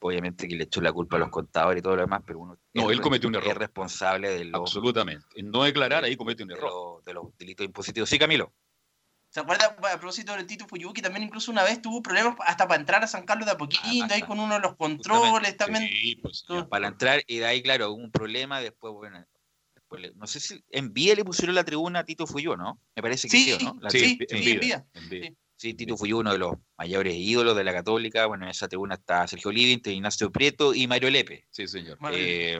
[0.00, 2.56] obviamente que le echó la culpa a los contadores y todo lo demás, pero uno
[2.74, 3.58] No, es él cometió un es error.
[3.58, 5.26] responsable de los, Absolutamente.
[5.34, 6.70] En no declarar, ahí comete un de error.
[6.70, 8.08] los, de los delitos impositivos.
[8.08, 8.52] Sí, Camilo.
[9.34, 12.78] ¿Se acuerda a propósito del Tito que también incluso una vez tuvo problemas hasta para
[12.78, 15.90] entrar a San Carlos de a poquito, ahí con uno de los controles también?
[16.22, 19.26] pues, Para entrar, y de ahí, claro, hubo un problema, después, bueno,
[19.74, 22.78] después le- no sé si en Vía le pusieron la tribuna a Tito Fuyú, ¿no?
[22.94, 23.76] Me parece que sí, Sí, ¿o ¿no?
[23.80, 24.86] La sí, sí, en Vía.
[25.10, 25.36] Sí.
[25.56, 28.26] Sí, Tito Fuyú, uno de los mayores ídolos de la Católica.
[28.26, 31.48] Bueno, en esa tribuna está Sergio Livinte, Ignacio Prieto y Mario Lepe.
[31.50, 31.98] Sí, señor.
[32.12, 32.58] Eh,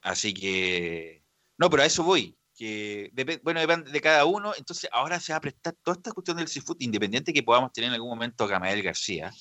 [0.00, 1.22] así que.
[1.58, 2.38] No, pero a eso voy.
[2.60, 3.10] Que
[3.42, 4.52] bueno, depende de cada uno.
[4.54, 7.88] Entonces, ahora se va a prestar toda esta cuestión del seafood, independiente que podamos tener
[7.88, 9.32] en algún momento a Gamael García.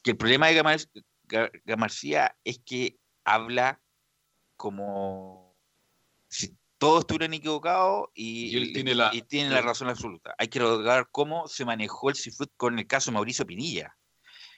[0.00, 0.80] Que el problema de Gamael
[1.26, 3.80] Ga- Ga- García es que habla
[4.56, 5.56] como
[6.28, 10.32] si todos estuvieran equivocados y, Y él tiene la- y tiene la razón absoluta.
[10.38, 13.96] Hay que recordar cómo se manejó el seafood con el caso de Mauricio Pinilla.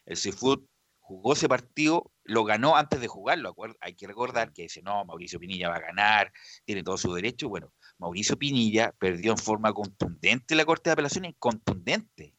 [0.04, 0.60] El seafood
[1.00, 3.54] jugó ese partido, lo ganó antes de jugarlo.
[3.80, 6.32] Hay que recordar que dice, no, Mauricio Pinilla va a ganar,
[6.64, 7.48] tiene todo su derecho.
[7.48, 12.34] Bueno, Mauricio Pinilla perdió en forma contundente en la Corte de Apelaciones, contundente.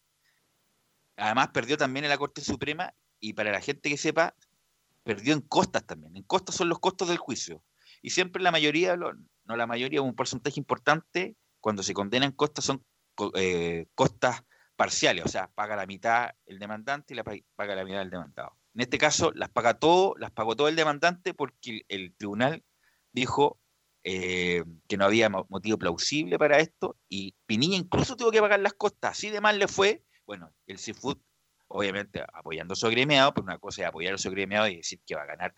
[1.18, 4.36] Además, perdió también en la Corte Suprema y para la gente que sepa,
[5.04, 6.16] perdió en costas también.
[6.18, 7.64] En costas son los costos del juicio.
[8.02, 12.66] Y siempre la mayoría, no la mayoría, un porcentaje importante, cuando se condena en costas
[12.66, 12.86] son
[13.36, 14.44] eh, costas
[14.76, 18.10] parciales, o sea, paga la mitad el demandante y la pa- paga la mitad el
[18.10, 18.58] demandado.
[18.74, 22.64] En este caso, las paga todo, las pagó todo el demandante porque el tribunal
[23.14, 23.58] dijo
[24.08, 28.60] eh, que no había mo- motivo plausible para esto y Pinilla incluso tuvo que pagar
[28.60, 30.06] las costas, así de mal le fue.
[30.28, 31.18] Bueno, el Seafood,
[31.68, 35.02] obviamente apoyando a su agremiado, pero una cosa es apoyar a su agremiado y decir
[35.06, 35.56] que va a ganar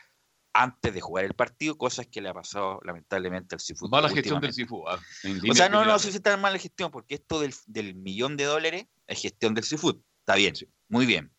[0.53, 3.89] antes de jugar el partido, cosas que le ha pasado lamentablemente al Seafood.
[3.91, 4.53] Mala gestión del.
[4.53, 4.85] Seafood.
[4.87, 4.99] ah,
[5.51, 8.37] O sea, no, no sé si está en mala gestión, porque esto del, del millón
[8.37, 9.97] de dólares es gestión del seafood.
[10.21, 10.53] Está bien,
[10.87, 11.31] muy bien.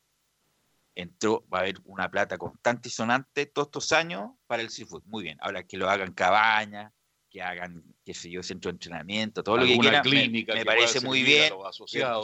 [0.94, 5.02] entró, va a haber una plata constante y sonante todos estos años para el seafood.
[5.06, 5.38] Muy bien.
[5.40, 6.92] Ahora que lo hagan cabañas,
[7.38, 10.58] que hagan, qué sé yo, centro de entrenamiento, todo lo que quieran, me- clínica me,
[10.58, 11.52] que parece muy bien.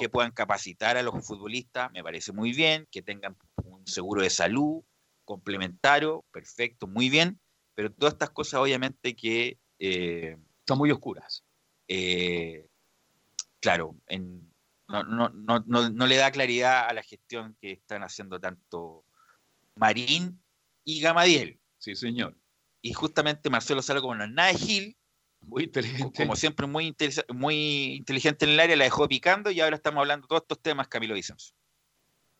[0.00, 2.88] Que, puedan capacitar a los futbolistas, me parece muy bien.
[2.90, 4.82] Que tengan un seguro de salud
[5.24, 7.38] complementario, perfecto, muy bien.
[7.76, 9.56] Pero todas estas cosas, obviamente, que.
[9.78, 11.44] eh, Están muy oscuras.
[11.86, 12.66] eh,
[13.60, 14.52] claro, en-
[14.88, 19.04] no, no, no, no, no le da claridad a la gestión que están haciendo tanto
[19.76, 20.42] Marín
[20.84, 21.60] y Gamadiel.
[21.78, 22.36] Sí, señor.
[22.82, 24.96] Y justamente Marcelo Sala, como no es nada de Gil,
[25.46, 26.22] Muy inteligente.
[26.22, 30.00] como siempre muy, interesa- muy inteligente en el área, la dejó picando y ahora estamos
[30.00, 31.54] hablando de todos estos temas, Camilo Vicenzo.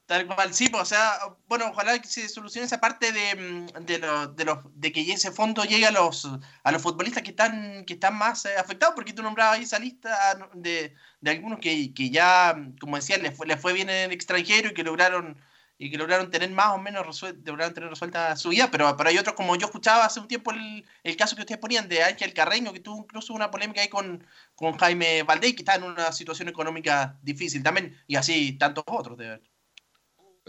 [0.07, 1.12] Tal cual, sí, pues, o sea,
[1.47, 5.01] bueno, ojalá que se solucione esa parte de, mm, de, lo- de, los, de que
[5.01, 6.29] ese fondo llegue a los,
[6.62, 9.79] a los futbolistas que están, que están más eh, afectados, porque tú nombrabas ahí esa
[9.79, 14.11] lista de, de algunos que, que ya, como decías, les fue, les fue bien en
[14.11, 15.38] el extranjero y que lograron
[15.77, 19.09] y que lograron tener más o menos resuel- lograron tener resuelta su vida, pero, pero
[19.11, 22.03] hay otros, como yo escuchaba hace un tiempo el, el caso que ustedes ponían de
[22.03, 25.83] Ángel Carreño, que tuvo incluso una polémica ahí con, con Jaime Valdés, que está en
[25.85, 29.47] una situación económica difícil también, y así tantos otros, de verdad.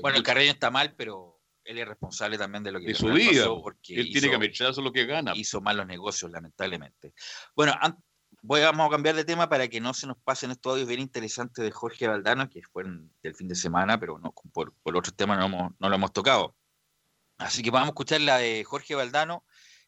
[0.01, 3.05] Bueno, el Carreño está mal, pero él es responsable también de lo que De su
[3.07, 3.45] pasó vida.
[3.63, 5.31] porque Él tiene hizo- que aprovecharse lo que gana.
[5.35, 7.13] hizo malos negocios, lamentablemente.
[7.55, 7.97] Bueno, an-
[8.45, 10.99] voy, vamos a cambiar de tema para que no se nos pasen estos audios bien
[10.99, 15.15] interesantes de Jorge Valdano, que fueron del fin de semana, pero no, por, por otros
[15.15, 16.53] temas no, hemos- no lo hemos tocado.
[17.37, 19.43] Así que vamos a escuchar la de Jorge Valdano,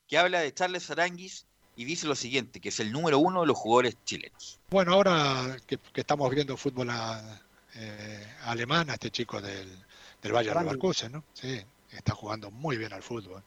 [0.07, 3.47] que habla de Charles Aranguis y dice lo siguiente, que es el número uno de
[3.47, 4.59] los jugadores chilenos.
[4.69, 7.41] Bueno, ahora que, que estamos viendo fútbol a-
[7.75, 9.69] eh, alemán, a este chico del,
[10.21, 10.71] del Bayer Rangnick.
[10.73, 11.23] Leverkusen, ¿no?
[11.33, 13.43] Sí, está jugando muy bien al fútbol.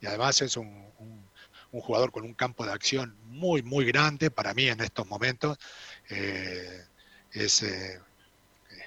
[0.00, 0.66] Y además es un,
[0.98, 1.24] un-
[1.72, 5.58] un jugador con un campo de acción muy, muy grande para mí en estos momentos.
[6.08, 6.84] Eh,
[7.32, 8.00] es, eh,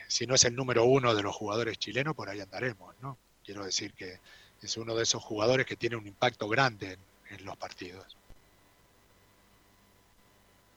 [0.08, 3.18] si no es el número uno de los jugadores chilenos, por ahí andaremos, ¿no?
[3.44, 4.20] Quiero decir que
[4.62, 8.18] es uno de esos jugadores que tiene un impacto grande en- en los partidos.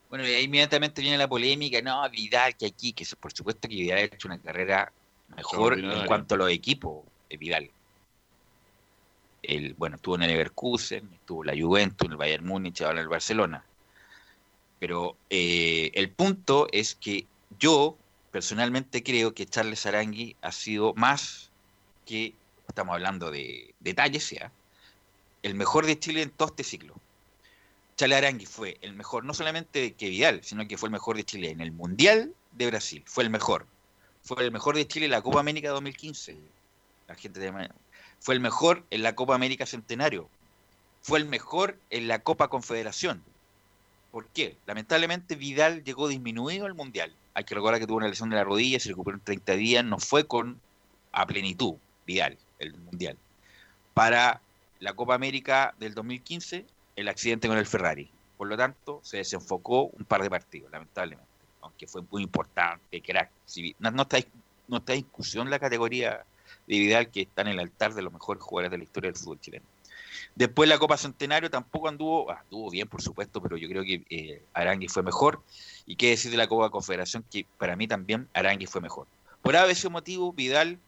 [0.09, 3.75] Bueno, y ahí inmediatamente viene la polémica, no, Vidal, que aquí, que por supuesto que
[3.75, 4.93] Vidal ha hecho una carrera
[5.37, 7.71] mejor en cuanto a los equipos, eh, Vidal.
[9.49, 12.99] El, bueno, estuvo en el Leverkusen, estuvo en la Juventus, en el Bayern Múnich, ahora
[13.01, 13.65] en el Barcelona.
[14.79, 17.27] Pero eh, el punto es que
[17.59, 17.97] yo
[18.31, 21.51] personalmente creo que Charles Arangui ha sido más
[22.07, 22.35] que,
[22.69, 24.51] estamos hablando de detalles ya,
[25.43, 26.95] el mejor de Chile en todo este ciclo.
[27.97, 31.25] Charles Arangui fue el mejor, no solamente que Vidal, sino que fue el mejor de
[31.25, 33.03] Chile en el Mundial de Brasil.
[33.07, 33.67] Fue el mejor.
[34.23, 36.37] Fue el mejor de Chile en la Copa América 2015.
[37.07, 37.71] La gente de-
[38.25, 40.31] Fue el mejor en la Copa América Centenario.
[41.03, 43.23] Fue el mejor en la Copa Confederación.
[44.11, 44.57] ¿Por qué?
[44.65, 47.13] Lamentablemente Vidal llegó disminuido al Mundial.
[47.35, 49.85] Hay que recordar que tuvo una lesión de la rodilla, se recuperó en 30 días,
[49.85, 50.59] no fue con
[51.13, 51.75] a plenitud
[52.07, 53.19] Vidal, el Mundial.
[53.93, 54.41] Para
[54.81, 56.65] la Copa América del 2015,
[56.97, 58.11] el accidente con el Ferrari.
[58.39, 61.29] Por lo tanto, se desenfocó un par de partidos, lamentablemente.
[61.61, 63.31] Aunque fue muy importante, crack.
[63.81, 64.17] No, no está,
[64.67, 66.25] no está en discusión la categoría
[66.67, 69.19] de Vidal que está en el altar de los mejores jugadores de la historia del
[69.19, 69.65] fútbol chileno.
[70.35, 74.05] Después la Copa Centenario tampoco anduvo, ah, anduvo bien por supuesto, pero yo creo que
[74.11, 75.43] eh, fue mejor.
[75.87, 79.07] Y qué decir de la Copa Confederación, que para mí también Arangui fue mejor.
[79.43, 80.79] Por ese motivo, Vidal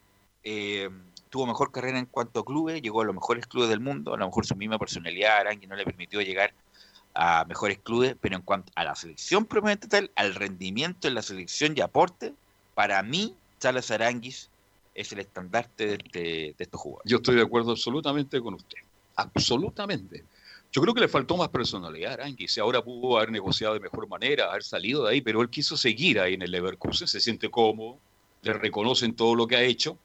[0.42, 0.88] eh,
[1.30, 4.16] tuvo mejor carrera en cuanto a clubes, llegó a los mejores clubes del mundo, a
[4.16, 6.52] lo mejor su misma personalidad, Arangui no le permitió llegar
[7.14, 11.22] a mejores clubes, pero en cuanto a la selección propiamente tal, al rendimiento en la
[11.22, 12.34] selección y aporte,
[12.74, 14.50] para mí, Charles Aranguis
[14.96, 17.10] es el estandarte de, este- de estos jugadores.
[17.10, 18.78] Yo estoy de acuerdo absolutamente con usted.
[19.16, 20.24] Absolutamente.
[20.72, 22.48] Yo creo que le faltó más personalidad a Arangui.
[22.48, 25.76] Si ahora pudo haber negociado de mejor manera, haber salido de ahí, pero él quiso
[25.76, 27.98] seguir ahí en el Leverkusen, se siente cómodo,
[28.42, 29.96] le reconocen todo lo que ha hecho.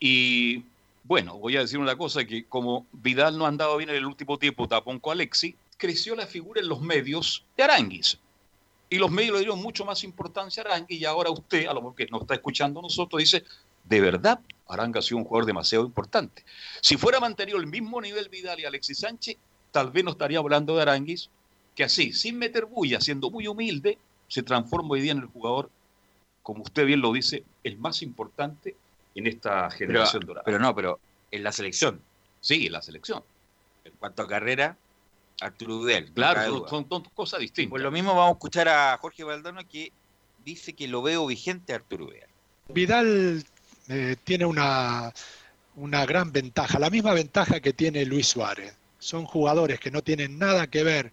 [0.00, 0.64] Y
[1.02, 4.06] bueno, voy a decir una cosa, que como Vidal no ha andado bien en el
[4.06, 8.18] último tiempo, tapón con Alexi, creció la figura en los medios de Aranguis.
[8.88, 11.80] Y los medios le dieron mucho más importancia a Arangui y ahora usted, a lo
[11.82, 13.44] mejor que nos está escuchando nosotros, dice,
[13.84, 16.44] de verdad, Aranga ha sido un jugador demasiado importante.
[16.80, 19.36] Si fuera mantenido el mismo nivel Vidal y Alexis Sánchez,
[19.72, 21.28] tal vez no estaría hablando de Aranguis,
[21.74, 25.70] que así, sin meter bulla, siendo muy humilde, se transforma hoy día en el jugador,
[26.42, 28.74] como usted bien lo dice, el más importante
[29.14, 30.44] en esta Pero, generación dorada.
[30.44, 30.98] pero no, pero
[31.30, 32.00] en la selección.
[32.40, 33.22] Sí, en la selección.
[33.84, 34.76] En cuanto a carrera,
[35.40, 36.10] Arturo Vidal.
[36.12, 37.70] Claro, son- son cosas distintas.
[37.70, 39.92] Por lo mismo vamos a escuchar a Jorge Valdano que
[40.44, 42.28] dice que lo veo vigente a Arturo Vidal.
[42.68, 43.44] Vidal
[43.88, 45.12] eh, tiene una,
[45.76, 48.74] una gran ventaja, la misma ventaja que tiene Luis Suárez.
[48.98, 51.12] Son jugadores que no tienen nada que ver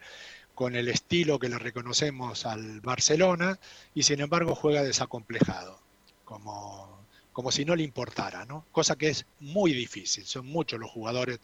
[0.55, 3.59] con el estilo que le reconocemos al Barcelona
[3.95, 5.79] y sin embargo juega desacomplejado,
[6.23, 8.65] como, como si no le importara, ¿no?
[8.71, 10.25] Cosa que es muy difícil.
[10.25, 11.39] Son muchos los jugadores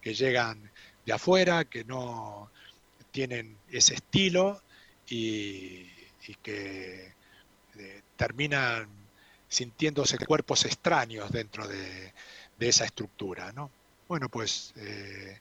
[0.00, 0.70] que llegan
[1.04, 2.50] de afuera, que no
[3.10, 4.62] tienen ese estilo
[5.08, 5.86] y,
[6.42, 7.12] que
[7.76, 9.01] eh, terminan
[9.52, 12.12] sintiéndose cuerpos extraños dentro de,
[12.58, 13.70] esa estructura, ¿no?
[14.06, 15.40] Bueno, pues eh,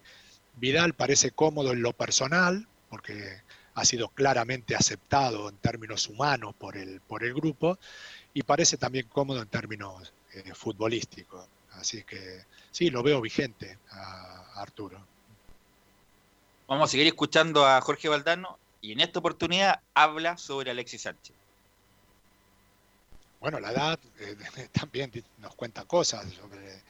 [0.55, 3.41] Vidal parece cómodo en lo personal, porque
[3.75, 7.77] ha sido claramente aceptado en términos humanos por el, por el grupo,
[8.33, 11.45] y parece también cómodo en términos eh, futbolísticos.
[11.73, 14.99] Así que sí, lo veo vigente a, Arturo.
[16.67, 21.35] Vamos a seguir escuchando a Jorge Valdano y en esta oportunidad habla sobre Alexis Sánchez.
[23.41, 24.37] Bueno, la edad eh,
[24.71, 26.83] también nos cuenta cosas sobre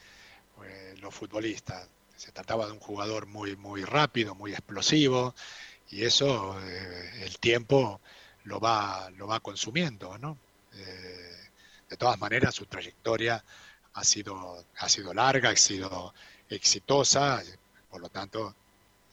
[0.54, 1.88] pues, los futbolistas.
[2.14, 5.34] Se trataba de un jugador muy, muy rápido, muy explosivo,
[5.90, 8.00] y eso eh, el tiempo
[8.44, 10.38] lo va, lo va consumiendo, ¿no?
[10.72, 13.44] de todas maneras, su trayectoria
[13.92, 16.14] ha sido, ha sido larga, ha sido
[16.48, 17.42] exitosa,
[17.90, 18.54] por lo tanto,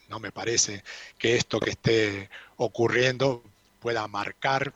[0.08, 0.82] no me parece
[1.18, 3.42] que esto que esté ocurriendo
[3.80, 4.72] pueda marcar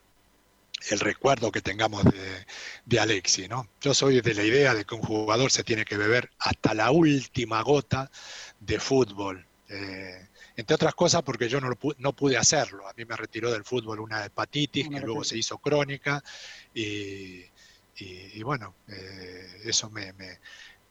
[0.90, 2.46] el recuerdo que tengamos de,
[2.84, 3.68] de Alexi, ¿no?
[3.80, 6.90] Yo soy de la idea de que un jugador se tiene que beber hasta la
[6.90, 8.10] última gota
[8.60, 9.46] de fútbol.
[9.68, 12.86] Eh, entre otras cosas porque yo no, no, pude hacerlo.
[12.88, 16.22] A mí me retiró del fútbol una hepatitis que luego se hizo crónica
[16.72, 17.44] y,
[17.96, 20.38] y, bueno, eh, eso me, me,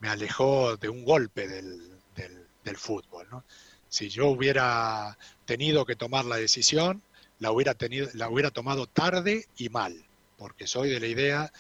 [0.10, 3.28] alejó de un golpe del, del, fútbol.
[3.30, 3.46] ¿no?
[3.88, 7.04] Si yo hubiera tenido que tomar la decisión,
[7.40, 9.96] la hubiera, tenido, la hubiera tomado tarde y mal,
[10.38, 11.54] porque soy de la idea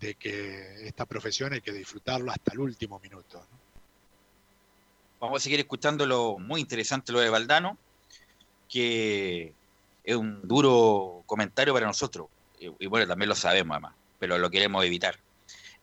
[0.00, 3.44] de que esta profesión hay que disfrutarlo hasta el último minuto.
[5.20, 7.76] Vamos a seguir escuchando lo muy interesante lo de Valdano,
[8.68, 9.52] que
[10.04, 14.50] es un duro comentario para nosotros, y, y bueno, también lo sabemos además pero lo
[14.50, 15.18] queremos evitar.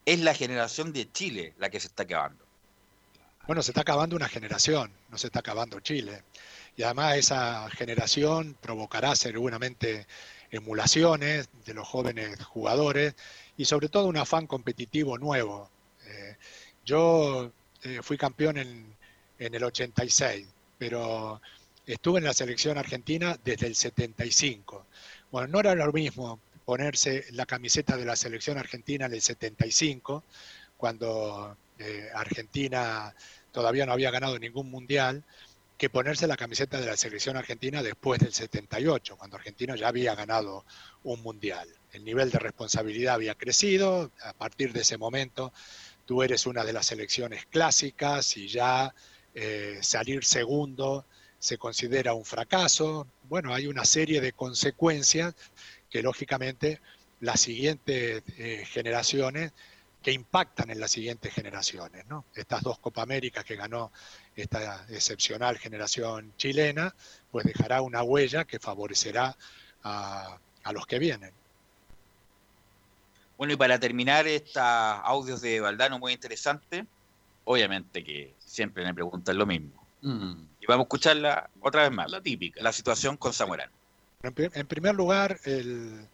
[0.06, 2.46] Es la generación de Chile la que se está acabando.
[3.48, 6.24] Bueno, se está acabando una generación, no se está acabando Chile.
[6.78, 10.08] Y además esa generación provocará seguramente
[10.52, 13.16] emulaciones de los jóvenes jugadores
[13.58, 15.70] y sobre todo un afán competitivo nuevo.
[16.06, 16.38] Eh,
[16.86, 17.52] yo
[17.84, 18.96] eh, fui campeón en,
[19.40, 21.42] en el 86, pero
[21.86, 24.86] estuve en la selección argentina desde el 75.
[25.32, 30.24] Bueno, no era lo mismo ponerse la camiseta de la selección argentina en el 75,
[30.76, 33.16] cuando eh, Argentina
[33.52, 35.24] todavía no había ganado ningún mundial,
[35.78, 40.16] que ponerse la camiseta de la selección argentina después del 78, cuando Argentina ya había
[40.16, 40.66] ganado
[41.04, 41.68] un mundial.
[41.94, 45.54] El nivel de responsabilidad había crecido, a partir de ese momento
[46.06, 48.94] tú eres una de las selecciones clásicas y ya
[49.36, 51.06] eh, salir segundo
[51.38, 53.08] se considera un fracaso.
[53.24, 55.36] Bueno, hay una serie de consecuencias
[55.90, 56.82] que lógicamente
[57.20, 59.52] las siguientes eh, generaciones
[60.02, 62.06] que impactan en las siguientes generaciones.
[62.08, 62.26] ¿no?
[62.34, 63.92] Estas dos Copa América que ganó
[64.42, 66.94] esta excepcional generación chilena,
[67.32, 69.36] pues dejará una huella que favorecerá
[69.84, 71.32] a, a los que vienen.
[73.38, 76.86] Bueno, y para terminar estos audios de Valdano muy interesantes,
[77.46, 79.88] obviamente que siempre me preguntan lo mismo.
[80.02, 80.34] Mm.
[80.62, 82.12] Y vamos a escucharla otra vez más.
[82.12, 82.62] La típica.
[82.62, 83.72] La situación con Zamorano.
[84.24, 86.08] En primer lugar, el,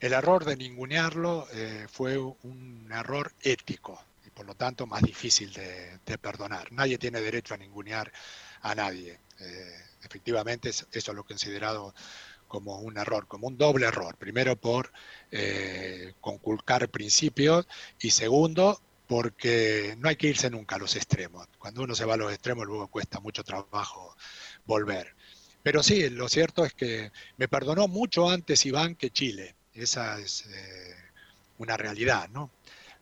[0.00, 4.00] error de ningunearlo eh, fue un error ético
[4.38, 6.70] por lo tanto más difícil de, perdonar.
[6.70, 8.12] Nadie tiene derecho a ningunear
[8.60, 9.18] a nadie.
[9.40, 11.92] Eh, efectivamente, eso, es lo considerado
[12.46, 14.14] como un error, como un doble error.
[14.16, 14.92] Primero por
[15.32, 17.66] eh, conculcar principios
[18.00, 21.48] y segundo porque no hay que irse nunca a los extremos.
[21.58, 24.14] Cuando uno se va a los extremos luego cuesta mucho trabajo
[24.66, 25.16] volver.
[25.64, 29.56] Pero sí, lo cierto es que me perdonó mucho antes Iván que Chile.
[29.74, 30.94] Esa es eh,
[31.58, 32.52] una realidad, ¿no?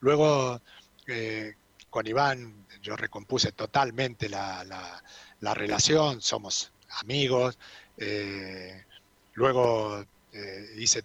[0.00, 0.60] Luego,
[1.06, 1.54] eh,
[1.90, 4.64] con Iván yo recompuse totalmente la,
[5.40, 7.58] la, relación, somos amigos.
[7.96, 8.84] Eh,
[9.34, 10.04] luego
[10.76, 11.04] hice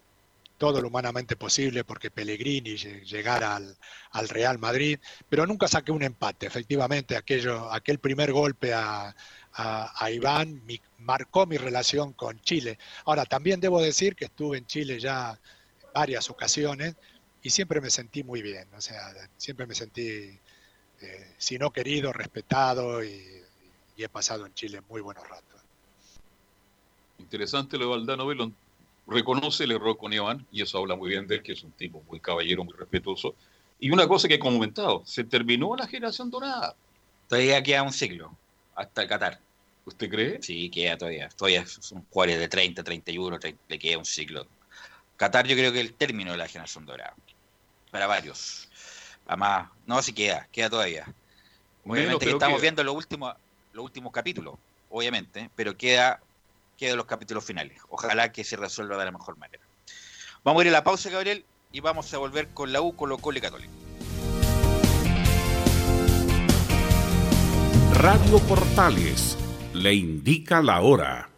[0.57, 3.75] todo lo humanamente posible porque Pellegrini llegara al,
[4.11, 6.45] al, Real Madrid, pero nunca saqué un empate.
[6.45, 9.15] Efectivamente, aquello, aquel primer golpe a,
[9.53, 10.61] a, Iván
[10.99, 12.77] marcó mi relación con Chile.
[13.05, 15.39] Ahora, también debo decir que estuve en Chile ya
[15.93, 16.95] varias ocasiones
[17.43, 20.01] y siempre me sentí muy bien, o sea, siempre me sentí,
[21.01, 23.39] eh, si no querido, respetado y,
[23.97, 25.61] he pasado en Chile muy buenos ratos.
[27.19, 28.55] Interesante lo de Valdano Belón.
[29.05, 31.71] Reconoce el error con Iván y eso habla muy bien de él, que es un
[31.73, 33.35] tipo muy caballero, muy respetuoso.
[33.79, 36.75] Y una cosa que he comentado, se terminó la generación dorada.
[37.27, 38.35] Todavía queda un siglo
[38.73, 39.39] hasta el Qatar.
[39.85, 40.41] ¿Usted cree?
[40.41, 41.29] Sí, queda todavía.
[41.29, 44.47] Todavía son jugadores de 30, 31, 30, le queda un ciclo.
[45.15, 47.13] Qatar yo creo que es el término de la generación dorada.
[47.91, 48.69] Para varios.
[49.27, 51.05] Además, no, si queda, queda todavía.
[51.85, 53.35] Obviamente que estamos viendo los últimos,
[53.73, 54.55] los últimos capítulos,
[54.89, 56.21] obviamente, pero queda,
[56.77, 57.79] queda los capítulos finales.
[57.89, 59.63] Ojalá que se resuelva de la mejor manera.
[60.43, 63.17] Vamos a ir a la pausa, Gabriel, y vamos a volver con la U, Colo
[63.17, 63.71] Colo y Católico.
[67.93, 69.37] Radio Portales
[69.73, 71.29] le indica la hora.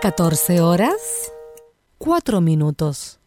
[0.00, 1.32] 14 horas,
[1.98, 3.18] 4 minutos.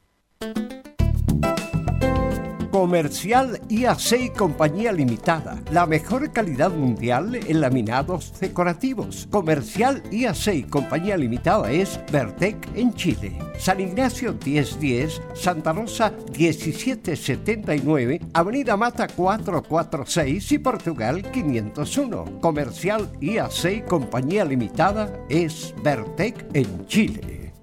[2.82, 5.62] Comercial IAC y Compañía Limitada.
[5.70, 9.28] La mejor calidad mundial en laminados decorativos.
[9.30, 13.38] Comercial IAC y Compañía Limitada es Vertec en Chile.
[13.60, 22.40] San Ignacio 1010, Santa Rosa 1779, Avenida Mata 446 y Portugal 501.
[22.42, 27.54] Comercial IAC y Compañía Limitada es Vertec en Chile.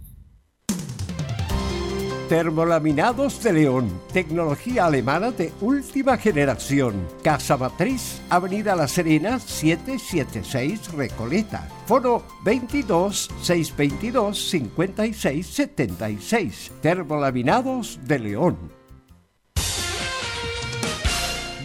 [2.28, 7.08] Termolaminados de León, tecnología alemana de última generación.
[7.22, 11.70] Casa Matriz, Avenida La Serena, 776 Recoleta.
[11.86, 16.72] Foro 22 622 56 76.
[16.82, 18.73] Termolaminados de León.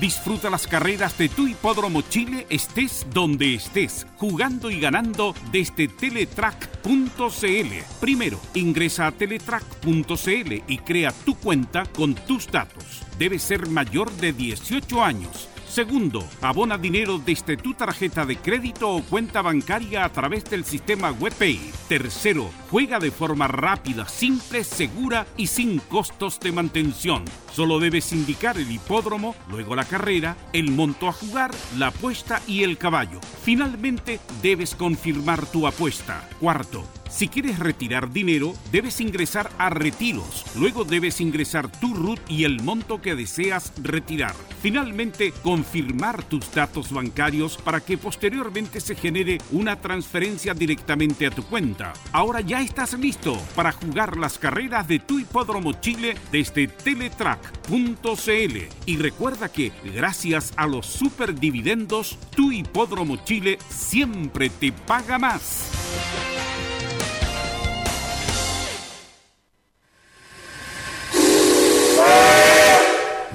[0.00, 7.72] Disfruta las carreras de tu hipódromo Chile estés donde estés, jugando y ganando desde teletrack.cl.
[8.00, 13.02] Primero, ingresa a teletrack.cl y crea tu cuenta con tus datos.
[13.18, 15.48] Debe ser mayor de 18 años.
[15.68, 21.12] Segundo, abona dinero desde tu tarjeta de crédito o cuenta bancaria a través del sistema
[21.12, 21.60] WebPay.
[21.88, 27.24] Tercero, juega de forma rápida, simple, segura y sin costos de mantención.
[27.52, 32.62] Solo debes indicar el hipódromo, luego la carrera, el monto a jugar, la apuesta y
[32.62, 33.20] el caballo.
[33.42, 36.28] Finalmente, debes confirmar tu apuesta.
[36.40, 40.44] Cuarto, si quieres retirar dinero, debes ingresar a retiros.
[40.56, 44.34] Luego debes ingresar tu RUT y el monto que deseas retirar.
[44.60, 51.44] Finalmente, confirmar tus datos bancarios para que posteriormente se genere una transferencia directamente a tu
[51.44, 51.92] cuenta.
[52.12, 58.56] Ahora ya estás listo para jugar las carreras de tu hipódromo Chile desde teletrack.cl.
[58.86, 66.47] Y recuerda que, gracias a los superdividendos, tu hipódromo Chile siempre te paga más.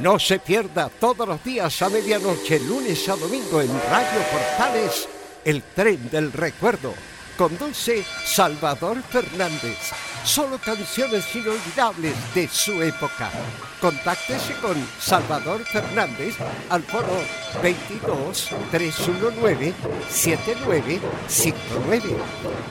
[0.03, 5.07] No se pierda todos los días a medianoche, lunes a domingo en Radio Portales,
[5.45, 6.93] el tren del recuerdo.
[7.37, 9.77] Conduce Salvador Fernández.
[10.25, 13.31] Solo canciones inolvidables de su época.
[13.79, 16.35] Contáctese con Salvador Fernández
[16.69, 17.21] al foro
[17.61, 19.73] 22 319
[20.09, 22.17] 7959.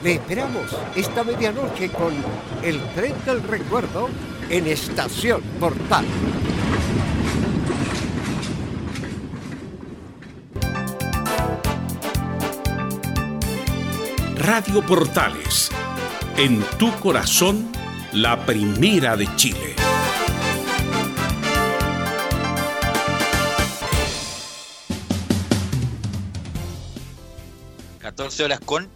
[0.03, 2.13] Le esperamos esta medianoche con
[2.61, 4.07] el tren del recuerdo
[4.51, 6.05] en Estación Portal.
[14.43, 15.71] Radio Portales,
[16.35, 17.71] en tu corazón,
[18.11, 19.73] la primera de Chile.
[28.01, 28.89] ...14 horas con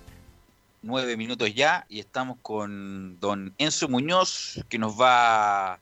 [0.81, 1.85] 9 minutos ya...
[1.87, 4.61] ...y estamos con don Enzo Muñoz...
[4.67, 5.79] ...que nos va a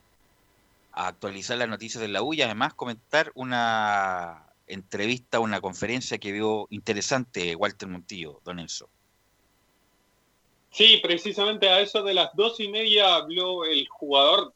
[0.93, 2.36] actualizar las noticias de la U...
[2.36, 8.89] ...y además comentar una entrevista, una conferencia que vio interesante Walter Montillo, don Enzo.
[10.76, 14.54] Sí, precisamente a eso de las dos y media habló el jugador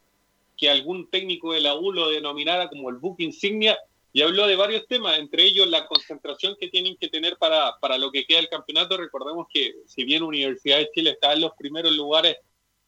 [0.58, 3.80] que algún técnico de la U lo denominara como el book insignia
[4.12, 7.98] y habló de varios temas, entre ellos la concentración que tienen que tener para, para
[7.98, 8.98] lo que queda del campeonato.
[8.98, 12.36] Recordemos que si bien Universidad de Chile está en los primeros lugares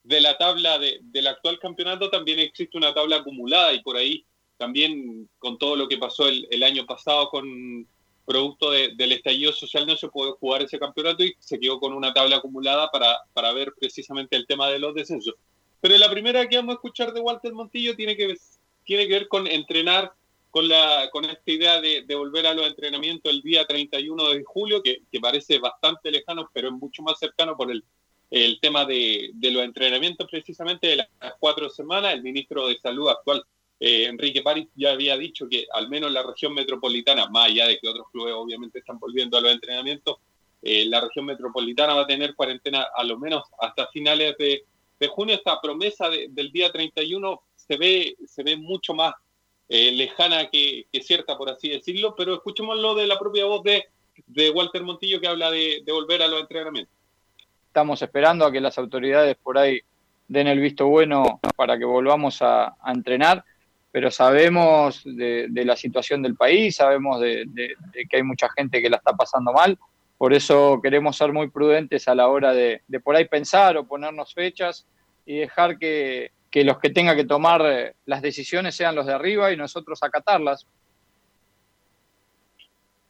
[0.02, 4.26] de la tabla de, del actual campeonato, también existe una tabla acumulada y por ahí
[4.58, 7.88] también con todo lo que pasó el año pasado con
[8.24, 11.92] producto de, del estallido social no se pudo jugar ese campeonato y se quedó con
[11.92, 15.34] una tabla acumulada para, para ver precisamente el tema de los descensos.
[15.80, 18.36] Pero la primera que vamos a escuchar de Walter Montillo tiene que,
[18.84, 20.12] tiene que ver con entrenar
[20.52, 24.82] con, la, con esta idea de, volver a los entrenamientos el día 31 de julio,
[24.82, 27.82] que, que, parece bastante lejano, pero es mucho más cercano por el,
[28.30, 31.08] el tema de, de, los entrenamientos precisamente de las
[31.40, 32.12] cuatro semanas.
[32.12, 33.42] El ministro de Salud actual,
[33.84, 37.80] eh, Enrique París, ya había dicho que al menos la región metropolitana, más allá de
[37.80, 40.18] que otros clubes obviamente están volviendo a los entrenamientos,
[40.62, 44.64] eh, la región metropolitana va a tener cuarentena a lo menos hasta finales de,
[45.08, 45.34] junio.
[45.34, 49.14] Esta promesa del día 31 se ve, se ve mucho más
[49.68, 53.86] eh, lejana que, cierta, por así decirlo, pero escuchemos lo de la propia voz de,
[54.28, 56.94] de Walter Montillo que habla de, volver a los entrenamientos.
[57.66, 59.80] Estamos esperando a que las autoridades por ahí
[60.28, 63.44] den el visto bueno para que volvamos a entrenar,
[63.92, 67.46] pero sabemos de, la situación del país, sabemos de,
[68.10, 69.78] que hay mucha gente que la está pasando mal,
[70.16, 74.32] por eso queremos ser muy prudentes a la hora de, por ahí pensar o ponernos
[74.32, 74.86] fechas
[75.26, 79.52] y dejar que, los que tengan que tomar eh, las decisiones sean los de arriba
[79.52, 80.66] y nosotros acatarlas.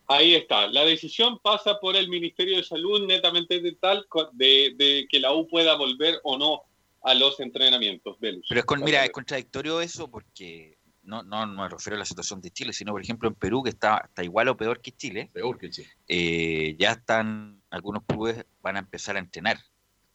[0.09, 0.67] Ahí está.
[0.67, 5.47] La decisión pasa por el Ministerio de Salud netamente de tal de que la U
[5.49, 6.63] pueda volver o no
[7.03, 8.19] a los entrenamientos.
[8.21, 8.47] Velus.
[8.49, 12.05] Pero es con, mira, es contradictorio eso porque no, no, no me refiero a la
[12.05, 14.93] situación de Chile, sino por ejemplo en Perú, que está, está igual o peor que
[14.93, 15.31] Chile.
[15.33, 15.89] Peor que Chile.
[16.09, 19.59] Eh, ya están, algunos clubes van a empezar a entrenar.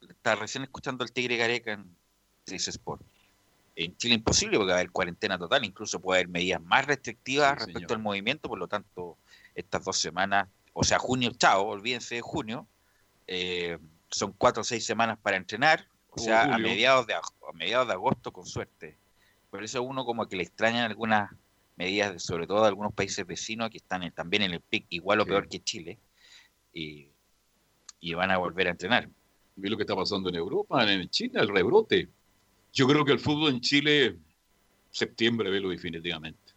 [0.07, 1.95] Está recién escuchando el Tigre Gareca en
[2.45, 3.01] Trice Sport
[3.77, 7.51] en Chile imposible porque va a haber cuarentena total, incluso puede haber medidas más restrictivas
[7.51, 7.97] sí, respecto señor.
[7.97, 9.17] al movimiento, por lo tanto,
[9.53, 12.67] estas dos semanas, o sea, junio, chao, olvídense de junio,
[13.27, 13.77] eh,
[14.09, 15.87] son cuatro o seis semanas para entrenar,
[16.17, 17.21] o sea, a mediados, de, a
[17.53, 18.97] mediados de agosto con suerte.
[19.49, 21.31] Por eso uno como que le extrañan algunas
[21.75, 25.19] medidas, sobre todo de algunos países vecinos que están en, también en el pic, igual
[25.19, 25.29] o sí.
[25.29, 25.99] peor que Chile,
[26.73, 27.09] y,
[27.99, 29.09] y van a volver a entrenar.
[29.55, 32.09] ¿Ve lo que está pasando en Europa, en China, el rebrote?
[32.73, 34.17] Yo creo que el fútbol en Chile,
[34.91, 36.53] septiembre, velo definitivamente.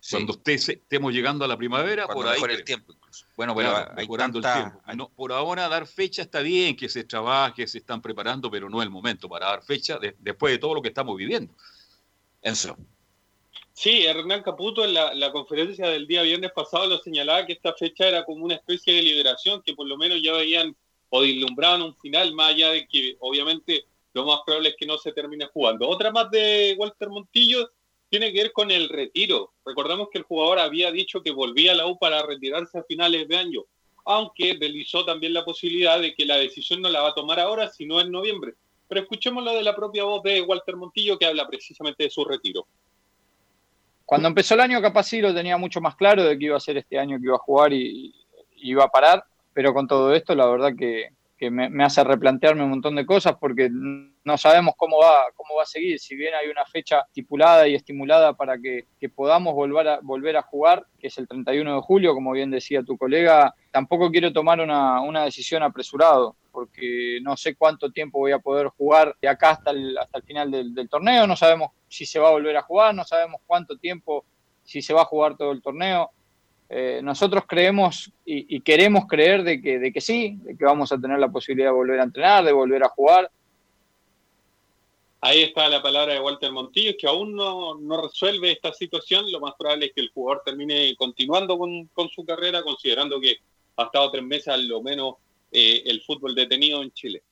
[0.00, 0.16] Sí.
[0.16, 2.56] Cuando esté, estemos llegando a la primavera, Cuando por ahí.
[2.56, 3.26] el tiempo incluso.
[3.36, 4.58] Bueno, pero claro, mejorando tanta...
[4.58, 4.94] el tiempo.
[4.94, 8.80] No, por ahora, dar fecha está bien, que se trabaje, se están preparando, pero no
[8.80, 11.54] es el momento para dar fecha de, después de todo lo que estamos viviendo.
[12.42, 12.76] Enzo.
[13.72, 17.72] Sí, Hernán Caputo en la, la, conferencia del día viernes pasado lo señalaba que esta
[17.72, 20.76] fecha era como una especie de liberación, que por lo menos ya veían
[21.08, 24.98] o vislumbraban un final, más allá de que obviamente lo más probable es que no
[24.98, 25.88] se termine jugando.
[25.88, 27.70] Otra más de Walter Montillo
[28.10, 29.52] tiene que ver con el retiro.
[29.64, 33.28] Recordamos que el jugador había dicho que volvía a la U para retirarse a finales
[33.28, 33.62] de año,
[34.04, 37.68] aunque deslizó también la posibilidad de que la decisión no la va a tomar ahora,
[37.68, 38.54] sino en noviembre.
[38.88, 42.24] Pero escuchemos lo de la propia voz de Walter Montillo que habla precisamente de su
[42.24, 42.66] retiro.
[44.04, 46.60] Cuando empezó el año capaz sí lo tenía mucho más claro de que iba a
[46.60, 48.12] ser este año que iba a jugar y,
[48.56, 52.64] iba a parar, pero con todo esto la verdad que, que me, me, hace replantearme
[52.64, 53.70] un montón de cosas porque
[54.24, 55.98] no sabemos cómo va, cómo va a seguir.
[55.98, 60.42] Si bien hay una fecha estipulada y estimulada para que, podamos volver a, volver a
[60.42, 64.60] jugar, que es el 31 de julio, como bien decía tu colega, tampoco quiero tomar
[64.60, 69.50] una, una decisión apresurado porque no sé cuánto tiempo voy a poder jugar de acá
[69.50, 72.56] hasta el, hasta el final del, del torneo, no sabemos si se va a volver
[72.56, 74.24] a jugar, no sabemos cuánto tiempo,
[74.62, 76.10] si se va a jugar todo el torneo.
[76.68, 80.92] Eh, nosotros creemos y, y, queremos creer de que, de que sí, de que vamos
[80.92, 83.28] a tener la posibilidad de volver a entrenar, de volver a jugar.
[85.22, 89.30] Ahí está la palabra de Walter Montillo, que aún no, no resuelve esta situación.
[89.30, 93.36] Lo más probable es que el jugador termine continuando con, con su carrera, considerando que
[93.76, 95.16] ha estado tres meses al lo menos
[95.52, 97.22] eh, el fútbol detenido en Chile.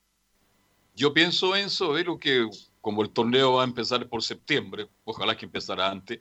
[0.95, 2.47] Yo pienso, Enzo, Vero, que
[2.83, 6.21] como el torneo va a empezar por septiembre, ojalá que empezara antes,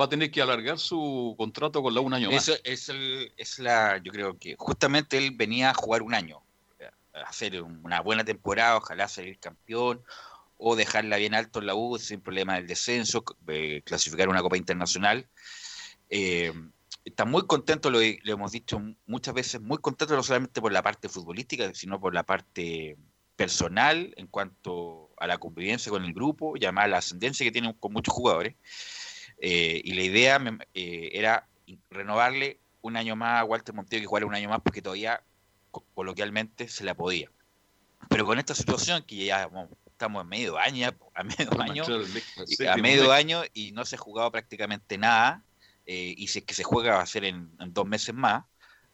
[0.00, 2.48] va a tener que alargar su contrato con la un año más.
[2.48, 6.40] Eso es, el, es la, yo creo que justamente él venía a jugar un año,
[7.14, 10.02] a hacer una buena temporada, ojalá salir campeón
[10.58, 14.56] o dejarla bien alto en la U sin problema del descenso, eh, clasificar una Copa
[14.56, 15.28] Internacional.
[16.10, 16.52] Eh,
[17.04, 21.08] está muy contento, lo, hemos dicho muchas veces, muy contento no solamente por la parte
[21.08, 22.96] futbolística, sino por la parte
[23.36, 27.92] personal en cuanto a la convivencia con el grupo, llamada la ascendencia que tiene con
[27.92, 28.56] muchos jugadores.
[29.40, 31.48] Eh, y la idea eh, era
[31.90, 35.22] renovarle un año más a Walter Montillo que jugara un año más porque todavía
[35.94, 37.30] coloquialmente se la podía.
[38.08, 41.84] Pero con esta situación que ya bueno, estamos a medio año, a medio año,
[42.70, 45.42] a medio año y no se ha jugado prácticamente nada,
[45.86, 48.44] eh, y si es que se juega va a ser en, en dos meses más,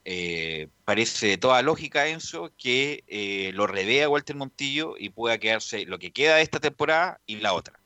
[0.06, 5.84] eh, parece de toda lógica, Enzo, que eh, lo revea Walter Montillo y pueda quedarse
[5.84, 7.78] lo que queda de esta temporada y la otra.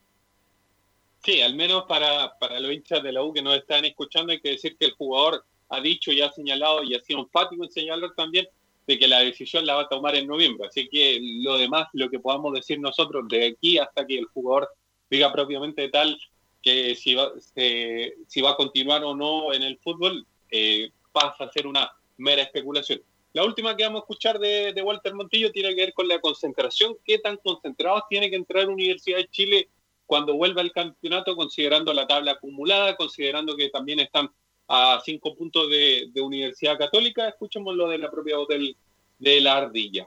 [1.24, 4.40] Sí, al menos para, para los hinchas de la U que nos están escuchando, hay
[4.40, 7.70] que decir que el jugador ha dicho y ha señalado y ha sido enfático en
[7.72, 8.46] señalar también
[8.88, 10.66] de que la decisión la va a tomar en noviembre.
[10.66, 14.68] Así que lo demás, lo que podamos decir nosotros de aquí hasta que el jugador
[15.10, 16.18] diga propiamente tal
[16.62, 21.44] que si va, se- si va a continuar o no en el fútbol, eh, pasa
[21.44, 23.00] a ser una mera especulación.
[23.34, 26.18] La última que vamos a escuchar de, de Walter Montillo tiene que ver con la
[26.20, 26.96] concentración.
[27.04, 29.68] ¿Qué tan concentrados tiene que entrar Universidad de Chile
[30.06, 34.30] cuando vuelva al campeonato, considerando la tabla acumulada, considerando que también están
[34.68, 37.28] a cinco puntos de, Universidad Católica?
[37.28, 38.76] Escuchemos lo de la propia voz del-
[39.18, 40.06] de la Ardilla.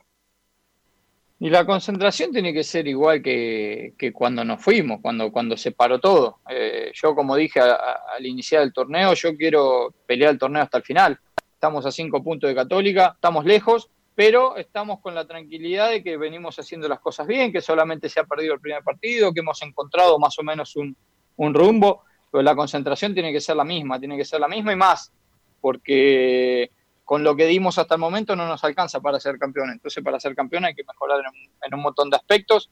[1.39, 5.72] Y la concentración tiene que ser igual que, que cuando nos fuimos, cuando, cuando se
[5.72, 6.38] paró todo.
[6.47, 7.74] Eh, yo, como dije a-
[8.16, 11.20] al iniciar el torneo, yo quiero pelear el torneo hasta el final.
[11.53, 16.16] Estamos a cinco puntos de Católica, estamos lejos, pero estamos con la tranquilidad de que
[16.18, 19.59] venimos haciendo las cosas bien, que solamente se ha perdido el primer partido, que hemos
[19.64, 20.95] encontrado más o menos un,
[21.38, 24.72] un rumbo, pero la concentración tiene que ser la misma, tiene que ser la misma
[24.72, 25.12] y más,
[25.60, 26.72] porque
[27.04, 29.70] con lo que dimos hasta el momento no nos alcanza para ser campeón.
[29.70, 32.70] Entonces, para ser campeón hay que mejorar en un, en un montón de aspectos.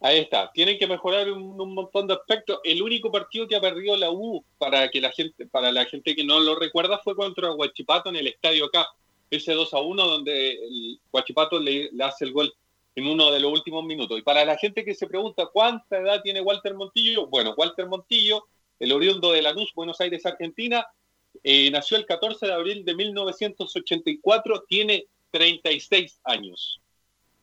[0.00, 2.58] Ahí está, tienen que mejorar un, un montón de aspectos.
[2.64, 6.16] El único partido que ha perdido la U para que la gente, para la gente
[6.16, 8.86] que no lo recuerda, fue contra Huachipato en el Estadio K,
[9.30, 12.52] ese 2 a 1 donde el Huachipato le, le hace el gol
[12.96, 14.18] en uno de los últimos minutos.
[14.18, 18.48] Y para la gente que se pregunta cuánta edad tiene Walter Montillo, bueno, Walter Montillo,
[18.80, 20.86] el oriundo de Lanús, Buenos Aires, Argentina,
[21.44, 26.80] eh, nació el 14 de abril de 1984, tiene 36 años.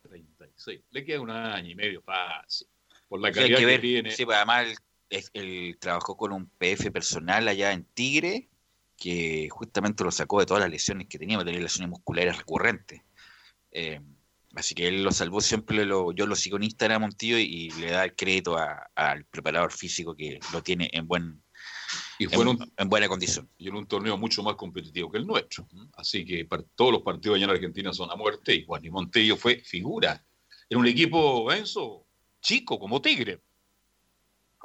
[0.02, 0.80] 36.
[0.90, 2.66] Le queda un año y medio fácil.
[3.08, 4.10] Por la calidad que que, ver, tiene.
[4.10, 4.76] sí, pues, además
[5.08, 8.48] él, él trabajó con un PF personal allá en Tigre,
[8.96, 13.02] que justamente lo sacó de todas las lesiones que tenía, tenía lesiones musculares recurrentes.
[13.70, 14.00] Eh,
[14.56, 17.90] así que él lo salvó, siempre lo, yo lo sigo en Instagram, Montillo, y, le
[17.90, 21.42] da el crédito a- al preparador físico que lo tiene en buen
[22.18, 23.48] Y fue en, en un- en buena condición.
[23.58, 25.66] y en un torneo mucho más competitivo que el nuestro.
[25.96, 28.90] Así que par- todos los partidos allá en Argentina son a muerte y Juan y
[28.90, 30.24] Montillo fue figura.
[30.68, 32.06] Era un equipo, Enzo,
[32.40, 33.40] chico, como Tigre.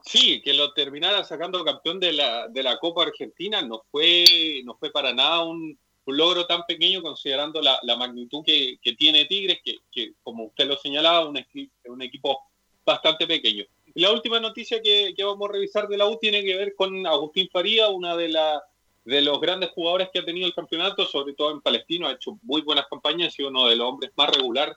[0.06, 4.76] Sí, que lo terminara sacando campeón de la, de la Copa Argentina no fue, no
[4.78, 5.78] fue para nada un,
[6.10, 10.46] un logro tan pequeño considerando la, la magnitud que, que tiene Tigres, que, que, como
[10.46, 11.38] usted lo señalaba, un,
[11.86, 12.40] un equipo
[12.86, 13.64] bastante pequeño.
[13.94, 16.76] Y la última noticia que, que vamos a revisar de la U tiene que ver
[16.76, 18.62] con Agustín Faría, una de, la,
[19.06, 22.38] de los grandes jugadores que ha tenido el campeonato, sobre todo en Palestino, ha hecho
[22.44, 24.76] muy buenas campañas, ha sido uno de los hombres más regular,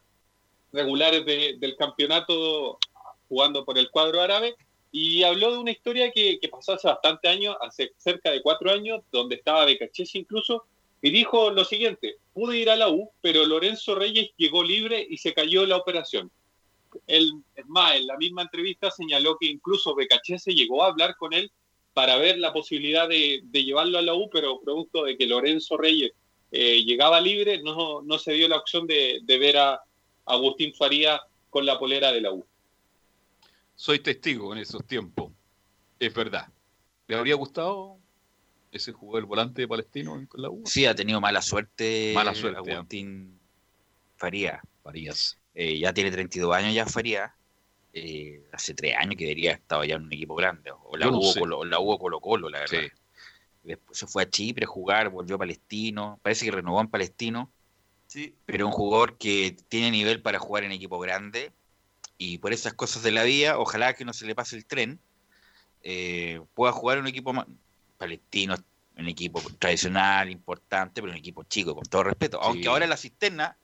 [0.72, 2.78] regulares de- del campeonato
[3.28, 4.54] jugando por el cuadro árabe
[4.90, 8.70] y habló de una historia que, que pasó hace bastante años, hace cerca de cuatro
[8.70, 10.64] años, donde estaba Becachese incluso,
[11.02, 15.18] y dijo lo siguiente, pude ir a la U, pero Lorenzo Reyes llegó libre y
[15.18, 16.30] se cayó la operación.
[17.08, 21.32] Él, es más, en la misma entrevista señaló que incluso Becachese llegó a hablar con
[21.32, 21.50] él
[21.92, 26.12] para ver la posibilidad de, llevarlo a la U, pero producto de que Lorenzo Reyes
[26.52, 29.80] eh, llegaba libre, no, no se dio la opción de, ver a
[30.26, 32.46] Agustín Faría con la polera de la U.
[33.74, 35.32] Soy testigo en esos tiempos.
[35.98, 36.46] Es verdad.
[37.08, 37.98] ¿Le habría gustado
[38.72, 40.62] ese jugador volante palestino en la U?
[40.64, 42.12] Sí, ha tenido mala suerte.
[42.14, 43.38] Mala suerte, Agustín
[44.16, 44.62] Faría.
[44.82, 45.38] Farías.
[45.54, 47.34] Eh, ya tiene 32 años ya Faría.
[47.92, 50.70] Eh, hace tres años que debería estado ya en un equipo grande.
[50.84, 51.40] O la no U o sé.
[51.40, 52.88] Colo, o la U o Colo Colo, la verdad.
[53.62, 56.18] Después se fue a Chipre a jugar, volvió a Palestino.
[56.22, 57.52] Parece que renovó en Palestino.
[58.06, 58.34] Sí.
[58.46, 61.52] Pero un jugador que tiene nivel para jugar en equipo grande.
[62.18, 64.98] Y por esas cosas de la vida, ojalá que no se le pase el tren.
[65.82, 67.34] eh, pueda jugar en un equipo
[68.02, 68.56] palestino,
[68.96, 72.40] un equipo tradicional, importante, pero un equipo chico, con todo respeto.
[72.42, 73.56] Aunque ahora la cisterna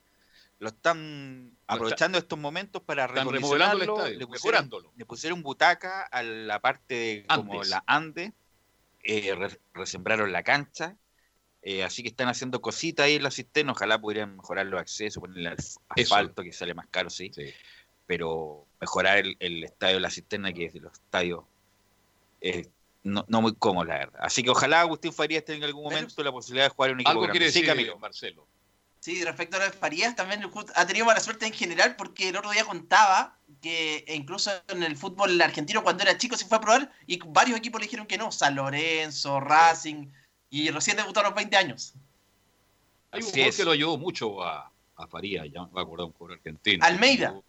[0.59, 6.59] lo están aprovechando estos momentos para el estadio, le pusieron, le pusieron butaca a la
[6.59, 8.33] parte de como la Ande,
[9.03, 10.95] eh, re- resembraron la cancha,
[11.61, 15.21] eh, así que están haciendo cositas ahí en la cisterna, ojalá pudieran mejorar los accesos,
[15.21, 15.79] ponerle Eso.
[15.89, 17.31] asfalto que sale más caro, sí,
[18.05, 21.43] pero mejorar el, el estadio de la cisterna que es de los estadios
[22.41, 22.67] eh,
[23.03, 24.19] no, no muy cómodo, la verdad.
[24.21, 26.99] Así que ojalá Agustín Farías tenga en algún momento la posibilidad de jugar en un
[27.01, 27.39] equipo Algo grande.
[27.39, 27.97] quiere Sí, decir Camilo.
[27.97, 28.47] Marcelo.
[28.99, 30.43] Sí, respecto a lo de Farías, también
[30.75, 34.97] ha tenido mala suerte en general porque el otro día contaba que incluso en el
[34.97, 38.17] fútbol argentino cuando era chico se fue a probar y varios equipos le dijeron que
[38.17, 40.07] no, San Lorenzo, Racing,
[40.49, 41.93] y recién debutó a los 20 años.
[43.11, 43.55] Hay un jugador es.
[43.57, 46.85] que lo ayudó mucho a, a Farías, ya me voy a acordar un jugador argentino.
[46.85, 47.41] Almeida.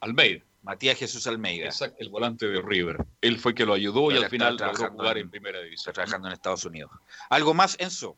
[0.00, 0.44] Almeida.
[0.62, 1.64] Matías Jesús Almeida.
[1.66, 2.98] Exacto, el volante de River.
[3.20, 5.90] Él fue que lo ayudó y al final logró jugar en- en primera división.
[5.90, 6.90] Está trabajando en Estados Unidos.
[7.30, 8.16] ¿Algo más, Enzo?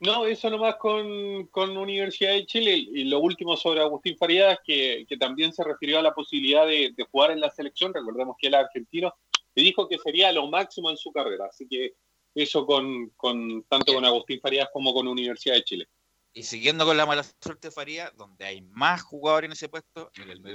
[0.00, 2.74] No, eso nomás con, con Universidad de Chile.
[2.74, 6.92] Y lo último sobre Agustín Farías, que, que también se refirió a la posibilidad de,
[6.96, 7.92] de jugar en la selección.
[7.92, 9.14] Recordemos que él es argentino.
[9.54, 11.46] Y dijo que sería lo máximo en su carrera.
[11.50, 11.94] Así que
[12.34, 15.88] eso con, con tanto con Agustín Farías como con Universidad de Chile.
[16.32, 20.12] Y siguiendo con la mala suerte de Faría, donde hay más jugadores en ese puesto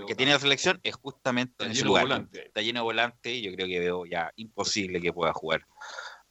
[0.07, 2.03] que tiene la selección, es justamente en ese lugar.
[2.03, 2.47] volante.
[2.47, 5.65] Está lleno de volante y yo creo que veo ya imposible que pueda jugar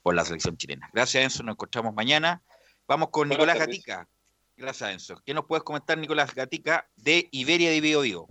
[0.03, 0.89] por la selección chilena.
[0.93, 1.43] Gracias, Enzo.
[1.43, 2.43] Nos encontramos mañana.
[2.89, 3.77] Vamos con Buenas Nicolás tardes.
[3.77, 4.09] Gatica.
[4.57, 5.23] Gracias, Enzo.
[5.25, 8.27] ¿Qué nos puedes comentar, Nicolás Gatica, de Iberia de Bio Bio?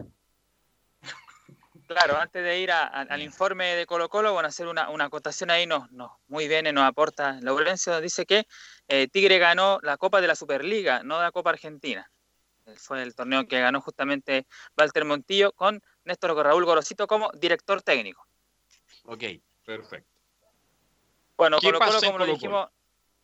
[1.88, 5.06] Claro, antes de ir a- a- al informe de Colo Colo, bueno, hacer una, una
[5.06, 8.48] acotación ahí, nos, nos, muy bien, nos aporta Laurencio, dice que
[8.88, 12.10] eh, Tigre ganó la Copa de la Superliga, no la Copa Argentina.
[12.78, 18.26] Fue el torneo que ganó justamente Walter Montillo con Néstor Raúl Gorosito como director técnico.
[19.04, 19.24] Ok,
[19.66, 20.10] perfecto.
[21.36, 22.70] Bueno, ¿Qué Colo Colo, como lo dijimos,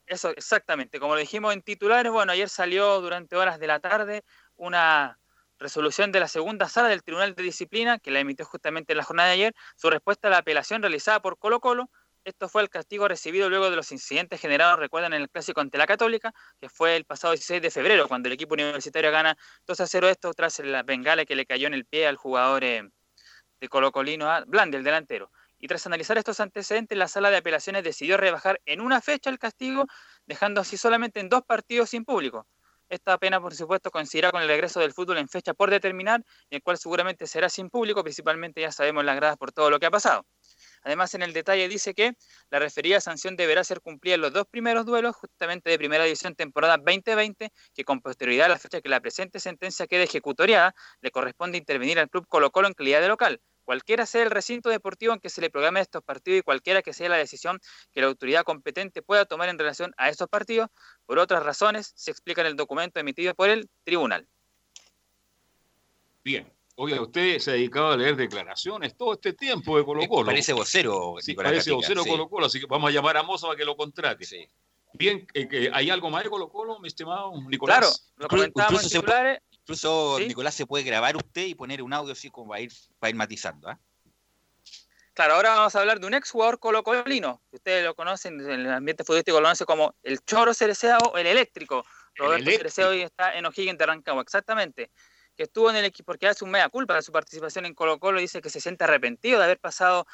[0.05, 4.23] eso exactamente, como lo dijimos en titulares, bueno, ayer salió durante horas de la tarde
[4.55, 5.17] una
[5.59, 9.03] resolución de la segunda sala del Tribunal de Disciplina, que la emitió justamente en la
[9.03, 11.89] jornada de ayer, su respuesta a la apelación realizada por Colo Colo.
[12.23, 15.77] Esto fue el castigo recibido luego de los incidentes generados, recuerdan, en el clásico ante
[15.77, 19.37] la Católica, que fue el pasado 16 de febrero, cuando el equipo universitario gana
[19.67, 22.63] 2 a 0 esto tras la bengala que le cayó en el pie al jugador
[22.63, 22.89] eh,
[23.59, 25.31] de Colo Colino, a Blandi, el delantero.
[25.59, 29.39] Y tras analizar estos antecedentes, la sala de apelaciones decidió rebajar en una fecha el
[29.39, 29.87] castigo,
[30.25, 32.47] dejando así solamente en dos partidos sin público.
[32.89, 36.63] Esta pena, por supuesto, coincidirá con el regreso del fútbol en fecha por determinar, el
[36.63, 39.91] cual seguramente será sin público, principalmente ya sabemos las gradas por todo lo que ha
[39.91, 40.25] pasado.
[40.81, 42.13] Además, en el detalle dice que
[42.49, 46.33] la referida sanción deberá ser cumplida en los dos primeros duelos, justamente de primera división
[46.33, 51.11] temporada 2020, que con posterioridad a la fecha que la presente sentencia quede ejecutoriada, le
[51.11, 53.39] corresponde intervenir al club Colo Colo en calidad de local.
[53.69, 56.91] Cualquiera sea el recinto deportivo en que se le programe estos partidos y cualquiera que
[56.91, 57.59] sea la decisión
[57.91, 60.71] que la autoridad competente pueda tomar en relación a estos partidos,
[61.05, 64.27] por otras razones, se explica en el documento emitido por el tribunal.
[66.23, 66.51] Bien.
[66.77, 70.25] Oiga, usted se ha dedicado a leer declaraciones todo este tiempo de Colo Colo.
[70.25, 72.09] Parece vocero, Sí, parece vocero sí.
[72.09, 74.25] Colo Colo, así que vamos a llamar a Moza para que lo contrate.
[74.93, 77.77] Bien, eh, que ¿hay algo más de Colo Colo, mi estimado Nicolás?
[77.77, 79.41] Claro, lo comentábamos en se, titulares.
[79.69, 80.27] Incluso ¿Sí?
[80.27, 83.15] Nicolás se puede grabar usted y poner un audio así como para ir, para ir
[83.15, 83.69] matizando.
[83.69, 83.79] ¿ah?
[85.13, 88.61] Claro, ahora vamos a hablar de un ex jugador colocolino, que ustedes lo conocen en
[88.61, 91.85] el ambiente futbolístico, lo conocen como el Choro Cerecea o el Eléctrico.
[92.15, 92.57] Roberto Eléctrico.
[92.57, 94.89] Cerecea hoy está en O'Higgins de Rancagua, exactamente.
[95.37, 97.99] Que estuvo en el equipo, porque hace un mea culpa de su participación en Colo
[97.99, 100.07] Colo, dice que se siente arrepentido de haber pasado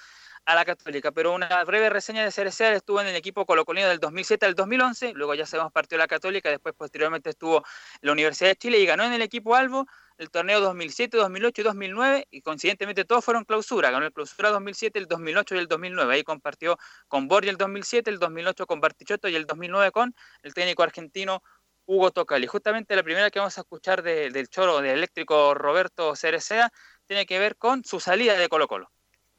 [0.45, 3.87] a la Católica, pero una breve reseña de Cerecea, él estuvo en el equipo colocolino
[3.87, 7.63] del 2007 al 2011, luego ya sabemos partió la Católica, después posteriormente estuvo
[8.01, 9.87] la Universidad de Chile y ganó en el equipo Albo
[10.17, 14.99] el torneo 2007, 2008 y 2009 y coincidentemente todos fueron clausura, ganó el clausura 2007,
[14.99, 16.77] el 2008 y el 2009, ahí compartió
[17.07, 21.41] con Borja el 2007, el 2008 con Bartichotto y el 2009 con el técnico argentino
[21.87, 22.47] Hugo Tocali.
[22.47, 26.71] Justamente la primera que vamos a escuchar de- del choro del eléctrico Roberto Cerecea
[27.07, 28.91] tiene que ver con su salida de Colo Colo.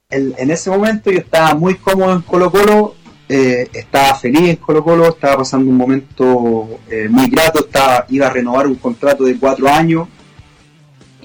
[0.09, 2.95] El- en ese momento yo estaba muy cómodo en Colo Colo,
[3.29, 8.27] eh, estaba feliz en Colo Colo, estaba pasando un momento eh, muy grato, estaba, iba
[8.27, 10.09] a renovar un contrato de cuatro años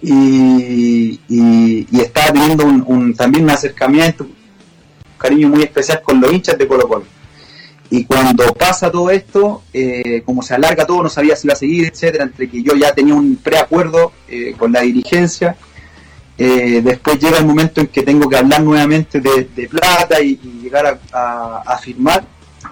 [0.01, 1.19] y,
[1.91, 4.34] estaba teniendo un, también un acercamiento, un
[5.17, 7.05] cariño muy especial con los hinchas de Colo Colo.
[7.91, 11.57] Y cuando pasa todo esto, eh, como se alarga todo, no sabía si iba a
[11.57, 14.13] seguir, etcétera, entre que yo ya tenía un preacuerdo
[14.57, 15.55] con la dirigencia,
[16.43, 20.99] eh, después llega el momento en que tengo que hablar nuevamente de, plata y, llegar
[21.13, 22.23] a, firmar.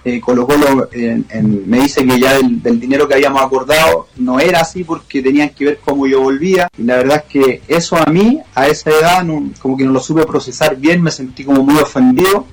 [0.04, 0.48] Eh, Colo
[0.92, 5.50] en- me dice que ya del, dinero que habíamos acordado no era así porque tenían
[5.50, 6.68] que ver cómo yo volvía.
[6.80, 9.92] Y la verdad es que eso a mí, a esa edad, no- como que no
[9.92, 12.48] lo supe procesar bien, me sentí como muy ofendido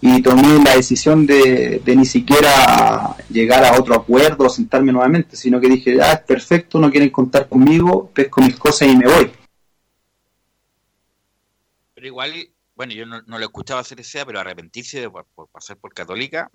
[0.00, 5.36] y tomé la decisión de, de ni siquiera llegar a otro acuerdo o sentarme nuevamente,
[5.36, 9.04] sino que dije, ah, es perfecto, no quieren contar conmigo, pesco mis cosas y me
[9.04, 9.30] voy.
[12.04, 15.48] Pero igual, bueno, yo no, no lo escuchaba hacer ese, pero arrepentirse de, por, por
[15.48, 16.50] pasar por Católica.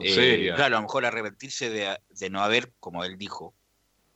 [0.00, 3.54] eh, claro, a lo mejor arrepentirse de, de no haber, como él dijo,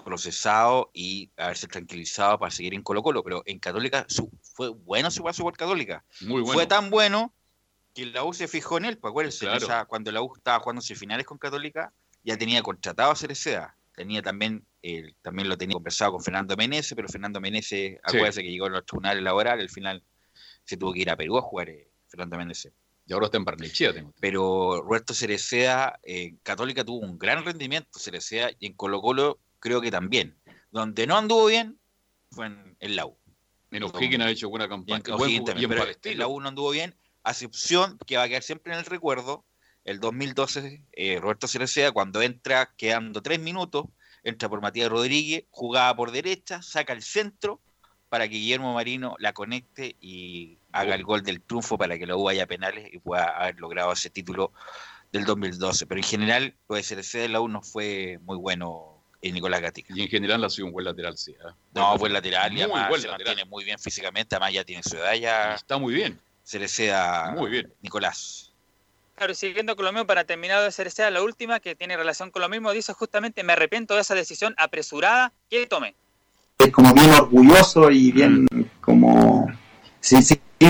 [0.05, 5.11] procesado y haberse tranquilizado para seguir en Colo Colo, pero en Católica su- fue bueno
[5.11, 6.05] su paso por Católica.
[6.21, 6.53] Muy bueno.
[6.53, 7.33] Fue tan bueno
[7.95, 9.65] que la U se fijó en él, pues acuérdense, Claro.
[9.65, 11.95] o sea, cuando la U estaba jugando semifinales con Católica,
[12.25, 13.75] ya tenía contratado a Cereceda.
[13.95, 18.51] Tenía también, eh, también lo tenía conversado con Fernando Menezes, pero Fernando Menezes, acuérdense que
[18.51, 20.03] llegó a los tribunales laborales, al final
[20.71, 22.73] se tuvo que ir a Perú a jugar eh, Fernando Menezes.
[23.05, 24.15] Y ahora está en Barnechea, tengo.
[24.21, 29.41] Pero Roberto Cereceda, eh, en Católica tuvo un gran rendimiento, Cereceda, y en Colo Colo
[29.59, 30.37] creo que también.
[30.71, 31.81] Donde no anduvo bien
[32.31, 33.17] fue en el la U.
[33.73, 35.03] En O'Higgins ha hecho buena campaña.
[35.27, 36.95] Y en, también, pero en la U no anduvo bien,
[37.25, 39.45] a excepción que va a quedar siempre en el recuerdo,
[39.83, 43.87] el 2012, eh, Roberto Cereceda, cuando entra quedando tres minutos,
[44.23, 47.61] entra por Matías Rodríguez, jugaba por derecha, saca el centro
[48.09, 52.17] para que Guillermo Marino la conecte y haga el gol del triunfo para que la
[52.17, 54.53] U vaya a penales y pueda haber logrado ese título
[55.13, 55.87] del 2012.
[55.87, 59.61] Pero en general, lo de Cereceda en la U no fue muy bueno en Nicolás
[59.61, 59.93] Gatica.
[59.95, 61.33] Y en general ha sido un buen lateral, sí.
[61.33, 61.53] ¿eh?
[61.75, 65.15] No, buen lateral y además se mantiene muy bien físicamente, además ya tiene su edad
[65.15, 65.55] ya.
[65.55, 66.19] Está muy bien.
[66.45, 67.33] Cereceda.
[67.33, 67.73] Muy bien.
[67.83, 68.53] Nicolás.
[69.15, 72.41] Claro, siguiendo con lo mismo, para terminar de Cereceda, la última que tiene relación con
[72.41, 75.95] lo mismo, dice justamente, me arrepiento de esa decisión apresurada que tomé.
[76.59, 78.47] Es como bien orgulloso y bien
[78.81, 79.47] como
[80.01, 80.25] sin,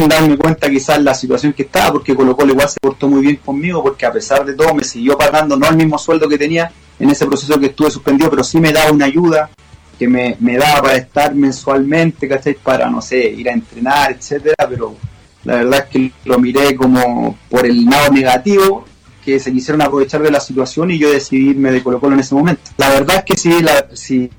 [0.09, 3.37] darme cuenta quizás la situación que estaba, porque Colo Colo igual se portó muy bien
[3.37, 6.71] conmigo, porque a pesar de todo me siguió pagando no el mismo sueldo que tenía
[6.99, 9.51] en ese proceso que estuve suspendido, pero sí me daba una ayuda
[9.99, 12.55] que me, me daba para estar mensualmente, ¿cachai?
[12.55, 14.97] Para, no sé, ir a entrenar, etcétera, pero
[15.45, 18.85] la verdad es que lo miré como por el lado negativo,
[19.25, 22.21] que se quisieron aprovechar de la situación y yo decidí irme de Colo Colo en
[22.21, 22.63] ese momento.
[22.79, 24.31] La verdad es que sí, la, sí,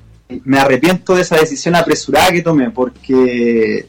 [0.46, 3.88] me arrepiento de esa decisión apresurada que tomé, porque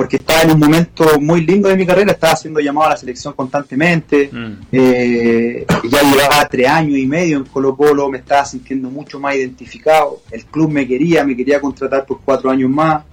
[0.00, 2.96] porque estaba en un momento muy lindo de mi carrera, estaba siendo llamado a la
[2.96, 4.52] selección constantemente, Mm.
[4.72, 9.36] eh, ya llevaba tres años y medio en Colo Colo, me estaba sintiendo mucho más
[9.36, 13.04] identificado, el club me quería, me quería contratar por cuatro años más,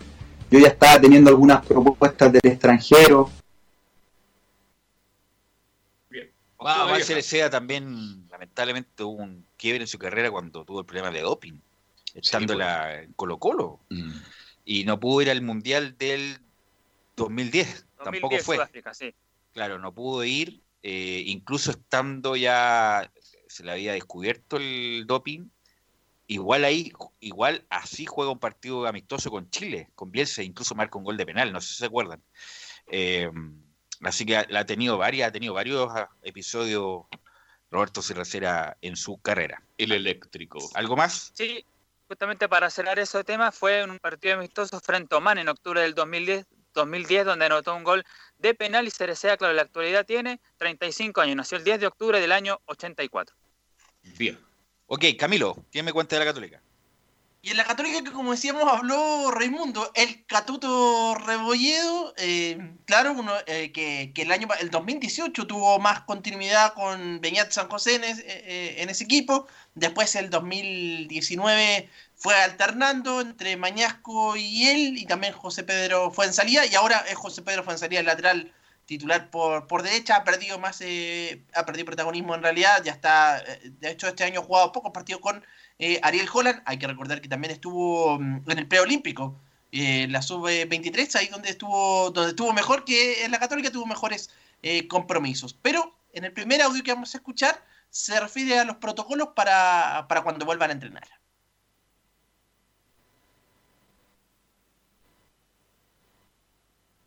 [0.49, 3.29] yo ya estaba teniendo algunas propuestas del extranjero,
[6.65, 11.11] Va, va Cereceda también, lamentablemente, tuvo un quiebre en su carrera cuando tuvo el problema
[11.11, 11.59] de doping,
[12.15, 13.79] estando en la- en Colo Colo.
[13.89, 14.11] Mm.
[14.65, 16.39] Y no pudo ir al Mundial del
[17.17, 18.55] 2010, tampoco 2010 fue.
[18.55, 19.13] Sudáfrica, sí.
[19.51, 23.11] Claro, no pudo ir, eh, incluso estando ya,
[23.47, 25.49] se le había descubierto el doping,
[26.27, 31.03] igual ahí, igual así juega un partido amistoso con Chile, con Bielsa, incluso marca un
[31.03, 32.21] gol de penal, no sé si se acuerdan.
[32.87, 33.29] Eh,
[34.01, 37.05] así que ha, la ha tenido varias, ha tenido varios ah, episodios
[37.71, 39.63] Roberto Cerracera en su carrera.
[39.77, 40.59] El eléctrico.
[40.73, 41.31] ¿Algo más?
[41.33, 41.65] Sí,
[42.07, 45.81] justamente para cerrar ese tema, fue en un partido amistoso frente a Oman en octubre
[45.81, 46.45] del 2010,
[46.77, 48.05] 2010 donde anotó un gol
[48.37, 51.87] de penal y Cereceda, claro, en la actualidad tiene 35 años, nació el 10 de
[51.87, 53.35] octubre del año 84.
[54.17, 54.39] Bien.
[54.85, 56.61] Ok, Camilo, ¿quién me cuenta de la Católica?
[57.41, 63.31] Y en la Católica, que como decíamos, habló Raimundo, el Catuto Rebolledo, eh, claro, uno,
[63.45, 68.19] eh, que, el año el 2018 tuvo más continuidad con Beñat San José en, es-
[68.25, 75.31] eh, en ese equipo, después el 2019 fue alternando entre Mañasco y él, y también
[75.33, 78.51] José Pedro fue en salida, y ahora es José Pedro fue en salida, el lateral
[78.85, 83.39] titular por, por derecha, ha perdido más, eh, ha perdido protagonismo en realidad, ya está,
[83.39, 85.45] eh, de hecho este año ha jugado pocos partidos con
[85.79, 89.39] eh, Ariel Holland, hay que recordar que también estuvo mm, en el preolímpico,
[89.71, 94.31] eh, la sub-23, ahí donde estuvo, donde estuvo mejor que en la Católica, tuvo mejores
[94.63, 95.53] eh, compromisos.
[95.53, 100.05] Pero en el primer audio que vamos a escuchar se refiere a los protocolos para,
[100.09, 101.03] para cuando vuelvan a entrenar.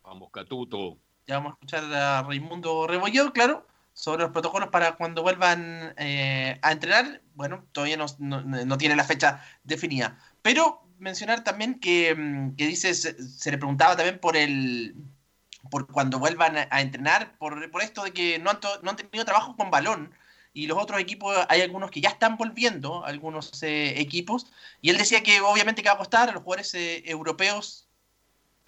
[0.03, 0.97] Vamos, Catuto.
[1.27, 3.65] Ya vamos a escuchar a Raimundo Rebolledo, claro,
[4.01, 7.21] sobre los protocolos para cuando vuelvan eh, a entrenar.
[7.35, 10.17] Bueno, todavía no, no- no tiene la fecha definida.
[10.41, 14.95] Pero mencionar también que, mm, que dice, se, le preguntaba también por el
[15.69, 18.89] por cuando vuelvan a, a entrenar, por, por esto de que no han, to- no
[18.89, 20.13] han tenido trabajo con balón.
[20.53, 24.47] Y los otros equipos, hay algunos que ya están volviendo, algunos eh, equipos.
[24.81, 27.87] Y él decía que obviamente que va a costar a los jugadores eh, europeos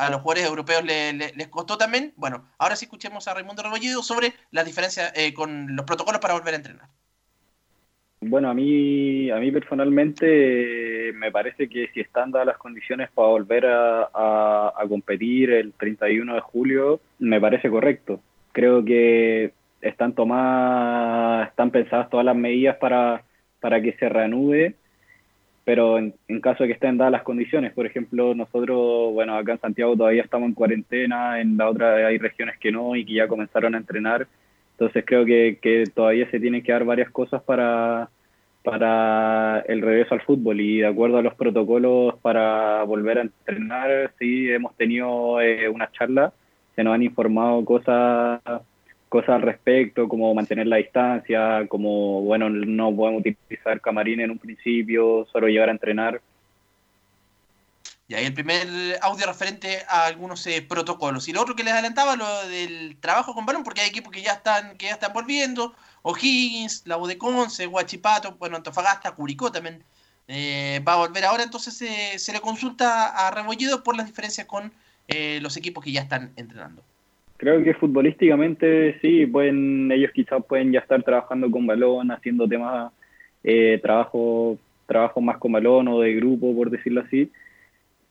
[0.08, 2.14] a los jugadores europeos le- le- les costó también.
[2.18, 6.34] Bueno, ahora sí escuchemos a Raimundo Rebolledo sobre las diferencias eh, con los protocolos para
[6.36, 6.90] volver a entrenar.
[8.26, 13.10] Bueno, a mí, a mí personalmente eh, me parece que si están dadas las condiciones
[13.12, 18.22] para volver a, a- a competir el 31 de julio, me parece correcto.
[18.54, 23.24] Creo que están tomadas, están pensadas todas las medidas para,
[23.60, 24.76] para que se reanude,
[25.66, 29.54] pero en, en caso de que estén dadas las condiciones, por ejemplo, nosotros, bueno, acá
[29.54, 33.14] en Santiago todavía estamos en cuarentena, en la otra hay regiones que no y que
[33.14, 34.28] ya comenzaron a entrenar.
[34.72, 38.10] Entonces creo que, que todavía se tienen que dar varias cosas para,
[38.64, 44.14] para el regreso al fútbol y de acuerdo a los protocolos para volver a entrenar,
[44.20, 46.34] sí hemos tenido eh, una charla,
[46.76, 48.42] se nos han informado cosas
[49.14, 54.40] cosas al respecto, como mantener la distancia, como, bueno, no podemos utilizar camarín en un
[54.40, 56.20] principio, solo llegar a entrenar.
[58.08, 58.68] Y ahí el primer
[59.04, 61.28] audio referente a algunos eh, protocolos.
[61.28, 64.24] Y lo otro que les adelantaba, lo del trabajo con balón, porque hay equipos que
[64.24, 65.76] ya están, que ya están volviendo.
[66.02, 67.16] O'Higgins, la U de
[67.68, 69.84] Huachipato, bueno, Antofagasta, Curicó también
[70.28, 71.44] eh, va a volver ahora.
[71.44, 74.74] Entonces eh, se le consulta a Rebolledo por las diferencias con
[75.08, 76.84] eh, los equipos que ya están entrenando.
[77.44, 82.94] Creo que futbolísticamente sí, pueden ellos quizás pueden ya estar trabajando con balón, haciendo temas,
[83.44, 87.30] eh, trabajo, trabajo más con balón o de grupo, por decirlo así.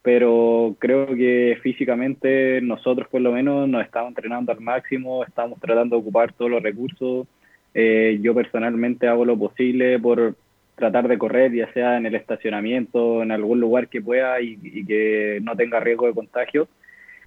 [0.02, 5.96] Pero creo que físicamente nosotros por lo menos nos estamos entrenando al máximo, estamos tratando
[5.96, 7.26] de ocupar todos los recursos.
[7.72, 10.34] Eh, yo personalmente hago lo posible por
[10.74, 14.84] tratar de correr, ya sea en el estacionamiento, en algún lugar que pueda y, y
[14.84, 16.68] que no tenga riesgo de contagio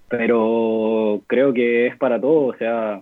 [0.07, 3.01] pero creo que es para todos, o sea,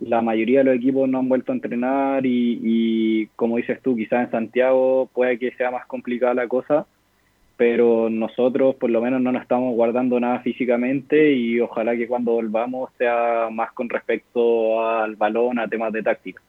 [0.00, 3.96] la mayoría de los equipos no han vuelto a entrenar y, y, como dices tú,
[3.96, 6.86] quizás en Santiago puede que sea más complicada la cosa,
[7.56, 12.32] pero nosotros por lo menos no nos estamos guardando nada físicamente y ojalá que cuando
[12.32, 16.42] volvamos sea más con respecto al balón, a temas de táctica.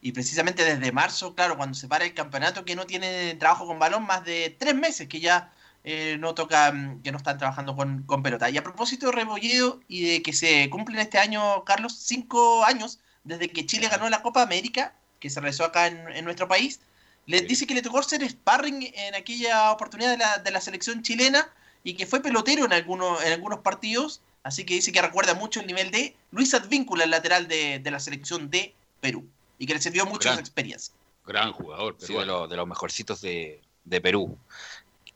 [0.00, 3.78] Y precisamente desde marzo, claro, cuando se para el campeonato que no tiene trabajo con
[3.78, 5.52] balón, más de tres meses que ya
[5.88, 6.74] eh, no toca,
[7.04, 8.50] que no están trabajando con, con, pelota.
[8.50, 12.98] Y a propósito de Rebolledo y de que se cumplen este año, Carlos, cinco años
[13.22, 16.80] desde que Chile ganó la Copa América, que se realizó acá en, en nuestro país,
[17.26, 21.02] le dice que le tocó ser sparring en aquella oportunidad de la, de la selección
[21.02, 21.48] chilena
[21.84, 25.60] y que fue pelotero en, algunos en algunos partidos, así que dice que recuerda mucho
[25.60, 29.24] el nivel de Luis Advíncula, el lateral de, de la selección de Perú,
[29.56, 30.92] y que le sirvió mucho esa experiencia.
[31.24, 34.36] Gran jugador, sí, de, lo, de, los mejorcitos de, de Perú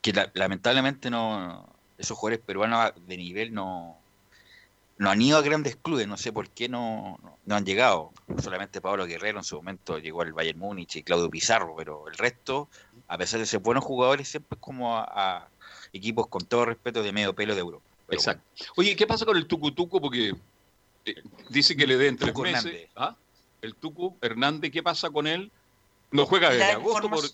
[0.01, 3.99] que la, lamentablemente no esos jugadores peruanos de nivel no
[4.99, 8.13] no han ido a grandes clubes, no sé por qué no, no, no, han llegado.
[8.43, 12.19] Solamente Pablo Guerrero en su momento llegó al Bayern Múnich y Claudio Pizarro, pero el
[12.19, 12.69] resto,
[13.09, 15.49] a pesar de ser buenos jugadores, siempre es como a, a
[15.95, 17.85] equipos con todo respeto de medio pelo de Europa.
[18.07, 18.45] Pero Exacto.
[18.59, 18.73] Bueno.
[18.77, 20.03] Oye, ¿qué pasa con el Tucutuco?
[20.03, 20.35] Porque
[21.07, 21.15] eh,
[21.49, 22.67] dice que le den tres Tucu meses.
[22.67, 22.91] Hernández.
[22.95, 23.17] ¿Ah?
[23.63, 25.51] El Tucu Hernández, ¿qué pasa con él?
[26.11, 27.25] No juega desde agosto por,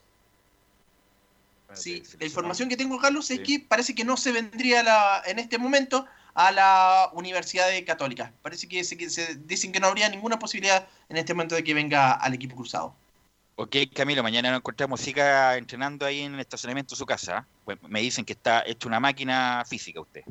[1.77, 5.39] Sí, la información que tengo, Carlos, es que parece que no se vendría la, en
[5.39, 8.33] este momento a la Universidad de Católica.
[8.43, 11.64] Parece que se, que se dicen que no habría ninguna posibilidad en este momento de
[11.64, 12.95] que venga al equipo cruzado.
[13.57, 15.01] Ok, Camilo, mañana nos encontramos.
[15.01, 17.47] Siga entrenando ahí en el estacionamiento de su casa.
[17.64, 20.24] Pues me dicen que está hecho una máquina física usted.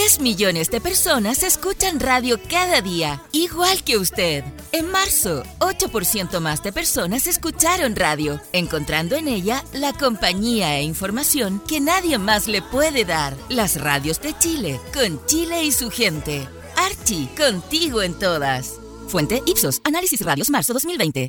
[0.00, 4.42] 10 millones de personas escuchan radio cada día, igual que usted.
[4.72, 11.62] En marzo, 8% más de personas escucharon radio, encontrando en ella la compañía e información
[11.68, 13.36] que nadie más le puede dar.
[13.50, 16.48] Las radios de Chile, con Chile y su gente.
[16.76, 18.80] Archie, contigo en todas.
[19.08, 21.28] Fuente Ipsos, Análisis Radios, marzo 2020.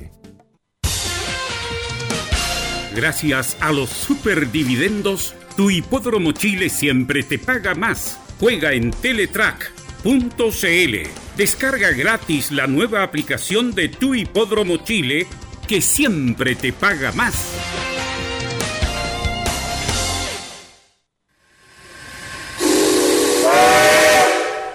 [2.95, 8.19] Gracias a los superdividendos, tu hipódromo Chile siempre te paga más.
[8.37, 10.95] Juega en Teletrack.cl.
[11.37, 15.25] Descarga gratis la nueva aplicación de tu hipódromo Chile
[15.67, 17.53] que siempre te paga más.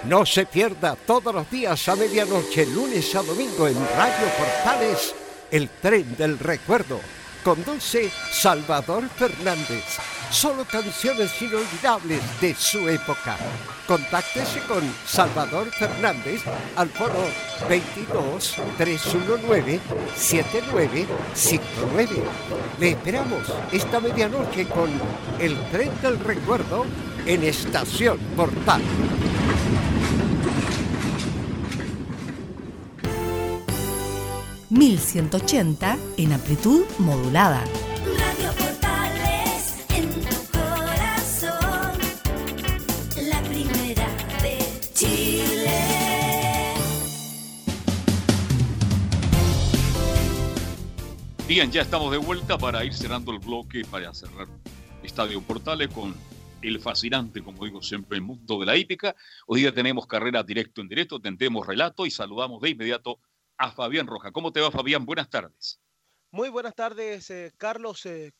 [0.08, 5.14] No se pierda todos los días a medianoche, lunes a domingo en Radio Portales,
[5.50, 7.00] el tren del recuerdo.
[7.46, 9.84] Conduce Salvador Fernández.
[10.32, 13.36] Solo canciones inolvidables de su época.
[13.86, 16.42] Contáctese con Salvador Fernández
[16.74, 17.22] al foro
[17.68, 19.78] 22 319
[20.16, 22.24] 7959.
[22.80, 24.90] Le esperamos esta medianoche con
[25.38, 26.84] el tren del recuerdo
[27.26, 28.82] en Estación Portal.
[34.70, 37.64] ...1180 en amplitud modulada.
[38.18, 41.92] Radio Portales en tu corazón,
[43.30, 44.08] la primera
[44.42, 44.58] de
[44.92, 45.70] Chile.
[51.46, 54.48] Bien, ya estamos de vuelta para ir cerrando el bloque, para cerrar
[55.04, 56.12] Estadio Portales con
[56.60, 59.14] el fascinante, como digo siempre, el mundo de la hípica.
[59.46, 63.20] Hoy día tenemos carrera directo en directo, tendremos relato y saludamos de inmediato
[63.58, 64.32] a Fabián Roja.
[64.32, 65.04] ¿Cómo te va, Fabián?
[65.04, 65.80] Buenas tardes.
[66.30, 68.04] Muy buenas tardes, eh, Carlos.
[68.06, 68.32] eh,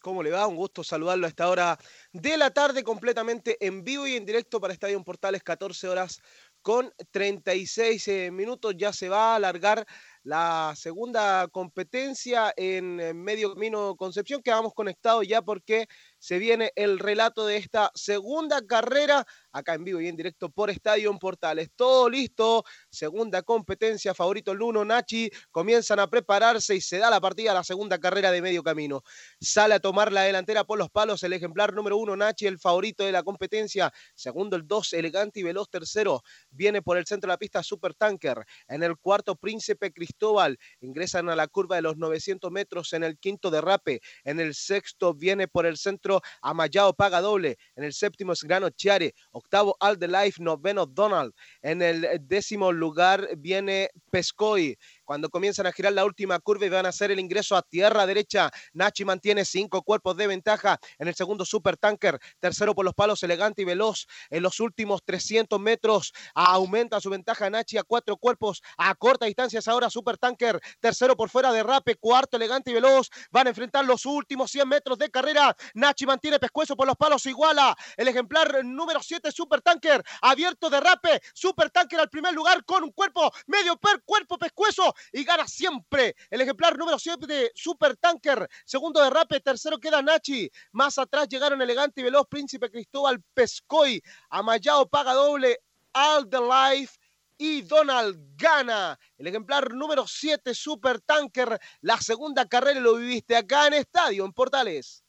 [0.00, 0.46] ¿Cómo le va?
[0.46, 1.76] Un gusto saludarlo a esta hora
[2.12, 6.22] de la tarde, completamente en vivo y en directo para Estadio Portales, 14 horas
[6.62, 8.74] con 36 eh, minutos.
[8.76, 9.84] Ya se va a alargar
[10.22, 14.40] la segunda competencia en eh, Medio Camino Concepción.
[14.42, 19.26] Quedamos conectados ya porque se viene el relato de esta segunda carrera
[19.58, 21.70] acá en vivo y en directo por Estadio Portales.
[21.74, 27.20] Todo listo, segunda competencia, favorito el uno, Nachi, comienzan a prepararse y se da la
[27.20, 29.02] partida a la segunda carrera de medio camino.
[29.40, 33.04] Sale a tomar la delantera por los palos el ejemplar número uno, Nachi, el favorito
[33.04, 33.92] de la competencia.
[34.14, 35.68] Segundo, el dos, elegante y veloz.
[35.70, 38.44] Tercero, viene por el centro de la pista Super Tanker.
[38.68, 40.58] En el cuarto, Príncipe Cristóbal.
[40.80, 44.00] Ingresan a la curva de los 900 metros en el quinto derrape.
[44.24, 47.58] En el sexto, viene por el centro Amayao Paga Doble.
[47.76, 49.14] En el séptimo es Grano Chiare.
[49.52, 50.42] All the Life.
[50.42, 51.32] Noveno, Donald.
[51.62, 54.76] En el décimo lugar viene Pescoy.
[55.08, 58.04] Cuando comienzan a girar la última curva y van a hacer el ingreso a tierra
[58.04, 60.78] derecha, Nachi mantiene cinco cuerpos de ventaja.
[60.98, 62.20] En el segundo, Super Tanker.
[62.40, 64.06] Tercero por los palos, elegante y veloz.
[64.28, 68.60] En los últimos 300 metros aumenta su ventaja Nachi a cuatro cuerpos.
[68.76, 70.60] A corta distancia es ahora Super Tanker.
[70.78, 71.94] Tercero por fuera de Rape.
[71.94, 73.08] Cuarto, elegante y veloz.
[73.30, 75.56] Van a enfrentar los últimos 100 metros de carrera.
[75.72, 77.24] Nachi mantiene pescuezo por los palos.
[77.24, 80.04] Iguala el ejemplar número 7, Super Tanker.
[80.20, 81.22] Abierto de Rape.
[81.32, 86.14] Super Tanker al primer lugar con un cuerpo medio per cuerpo pescuezo y gana siempre
[86.30, 88.48] el ejemplar número 7 de Super Tanker.
[88.64, 90.50] Segundo de Rape, tercero queda Nachi.
[90.72, 95.58] Más atrás llegaron Elegante y Veloz, Príncipe Cristóbal Pescoy, Amayao Paga Doble,
[95.92, 96.98] All the Life
[97.38, 98.98] y Donald gana.
[99.16, 101.58] El ejemplar número 7, Super Tanker.
[101.80, 105.04] La segunda carrera lo viviste acá en Estadio, en Portales.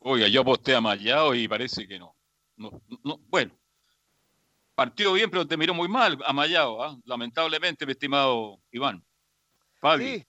[0.00, 1.98] Oiga, yo aposté a Mayao y parece que.
[1.98, 2.14] No,
[2.56, 2.80] no,
[3.28, 3.52] Bueno,
[4.82, 6.98] partió bien, pero te miró muy mal a Mayao, ¿ah?
[7.04, 9.04] lamentablemente, mi estimado Iván.
[9.74, 10.04] Fabi.
[10.04, 10.26] Sí,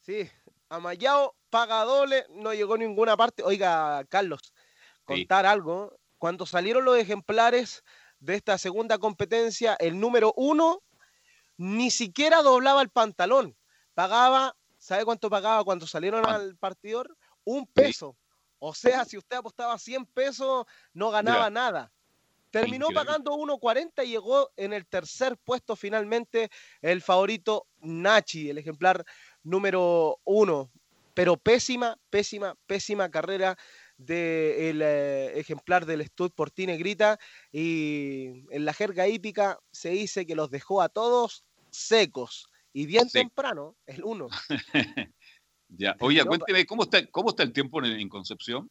[0.00, 0.30] sí.
[0.68, 3.42] Amayao paga doble, no llegó a ninguna parte.
[3.42, 4.52] Oiga, Carlos,
[5.04, 5.98] contar algo.
[6.18, 7.82] Cuando salieron los ejemplares
[8.20, 10.82] de esta segunda competencia, el número uno
[11.56, 13.56] ni siquiera doblaba el pantalón.
[13.94, 17.16] Pagaba, ¿sabe cuánto pagaba cuando salieron al partidor?
[17.44, 18.18] Un peso.
[18.58, 21.90] O sea, si usted apostaba 100 pesos, no ganaba nada.
[22.52, 23.04] Terminó Increíble.
[23.06, 26.50] pagando 1.40 y llegó en el tercer puesto finalmente
[26.82, 29.04] el favorito Nachi, el ejemplar
[29.42, 30.70] número uno.
[31.14, 33.56] Pero pésima, pésima, pésima carrera
[33.96, 37.18] del ejemplar del Stud por ti Negrita.
[37.50, 42.50] Y en la jerga hípica se dice que los dejó a todos secos.
[42.74, 44.28] Y bien temprano, el uno.
[45.74, 45.96] Ya.
[46.00, 48.70] Oye, cuénteme, ¿cómo está, ¿cómo está el tiempo en, en Concepción?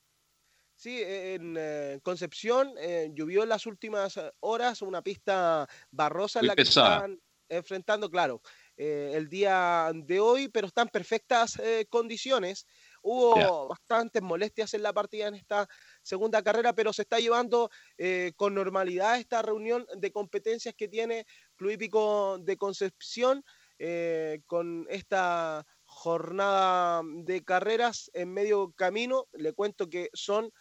[0.81, 6.45] Sí, en eh, Concepción eh, llovió en las últimas eh, horas una pista barrosa en
[6.45, 6.95] Muy la que pesada.
[6.95, 8.41] están enfrentando, claro,
[8.77, 12.65] eh, el día de hoy, pero está en perfectas eh, condiciones.
[13.03, 15.67] Hubo bastantes molestias en la partida en esta
[16.01, 21.27] segunda carrera, pero se está llevando eh, con normalidad esta reunión de competencias que tiene
[21.57, 23.45] Club Hípico de Concepción
[23.77, 29.27] eh, con esta jornada de carreras en medio camino.
[29.33, 30.51] Le cuento que son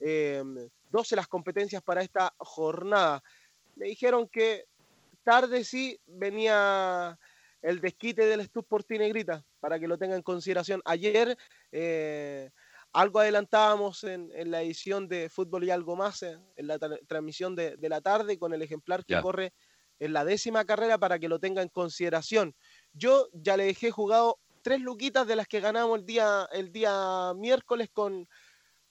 [0.00, 0.42] eh,
[0.90, 3.22] 12 las competencias para esta jornada.
[3.76, 4.64] Me dijeron que
[5.22, 7.18] tarde sí venía
[7.62, 10.80] el desquite del Stud por ti Negrita, para que lo tengan en consideración.
[10.84, 11.36] Ayer
[11.70, 12.50] eh,
[12.92, 16.98] algo adelantábamos en, en la edición de Fútbol y algo más, eh, en la tra-
[17.06, 19.52] transmisión de, de la tarde, con el ejemplar que corre
[19.98, 22.56] en la décima carrera para que lo tenga en consideración.
[22.94, 27.32] Yo ya le dejé jugado tres luquitas de las que ganamos el día, el día
[27.36, 28.26] miércoles con,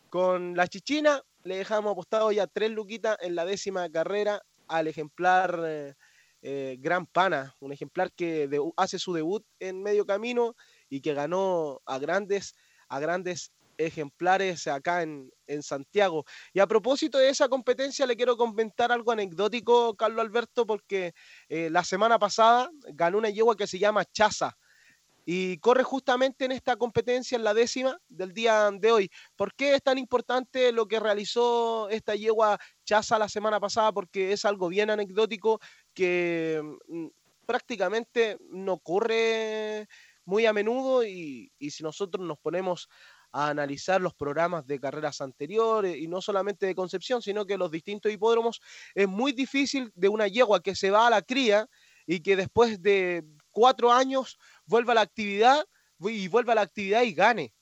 [0.10, 1.22] con la Chichina.
[1.44, 5.94] Le dejamos apostado ya tres luquitas en la décima carrera al ejemplar eh,
[6.41, 10.56] eh, Gran Pana, un ejemplar que hace su debut en medio camino
[10.90, 12.56] y que ganó a grandes,
[12.88, 16.26] a grandes ejemplares acá en, en, Santiago.
[16.53, 21.14] Y a propósito de esa competencia, le quiero comentar algo anecdótico, Carlos Alberto, porque
[21.48, 24.57] eh, la semana pasada ganó una yegua que se llama Chaza
[25.25, 29.11] y corre justamente en esta competencia, en la décima del día de hoy.
[29.35, 33.91] ¿Por qué es tan importante lo que realizó esta yegua Chaza la semana pasada?
[33.91, 35.59] Porque es algo bien anecdótico
[35.93, 37.07] que mm,
[37.45, 39.87] prácticamente no ocurre
[40.25, 42.87] muy a menudo y, y si nosotros nos ponemos
[43.31, 47.71] a analizar los programas de carreras anteriores y no solamente de Concepción, sino que los
[47.71, 48.61] distintos hipódromos,
[48.95, 51.67] es muy difícil de una yegua que se va a la cría
[52.07, 54.39] y que después de cuatro años
[54.69, 55.65] vuelva a la actividad
[55.99, 57.53] y vuelva a la actividad y gane.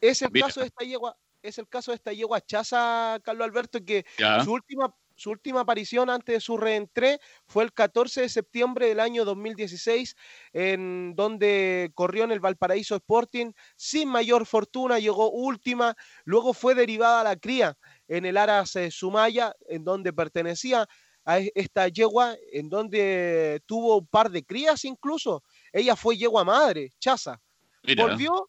[0.00, 3.84] Es el caso de esta yegua, es el caso de esta yegua Chaza, Carlos Alberto,
[3.84, 4.36] que Ya.
[4.36, 9.00] su última su última aparición antes de su reentré fue el 14 de septiembre del
[9.00, 10.14] año 2016,
[10.52, 17.22] en donde corrió en el Valparaíso Sporting sin mayor fortuna, llegó última, luego fue derivada
[17.22, 17.78] a la cría
[18.08, 20.86] en el Aras eh, Sumaya, en donde pertenecía
[21.24, 25.42] a e- esta yegua, en donde tuvo un par de crías incluso.
[25.76, 27.38] Ella fue yegua madre, Chaza.
[27.82, 28.02] Mira.
[28.02, 28.48] Volvió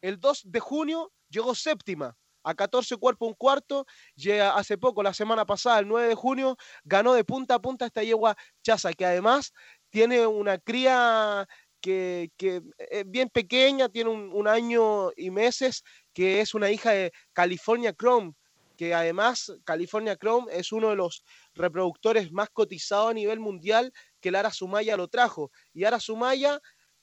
[0.00, 3.86] el 2 de junio, llegó séptima a 14 cuerpos un cuarto.
[4.16, 7.86] Llega hace poco, la semana pasada, el 9 de junio, ganó de punta a punta
[7.86, 9.52] esta yegua Chaza, que además
[9.88, 11.46] tiene una cría
[11.80, 16.90] que, que es bien pequeña, tiene un, un año y meses, que es una hija
[16.90, 18.32] de California Chrome,
[18.76, 21.22] que además California Chrome es uno de los
[21.54, 23.92] reproductores más cotizados a nivel mundial
[24.24, 25.50] que el Ara Sumaya lo trajo.
[25.74, 26.58] Y Ara Sumaya,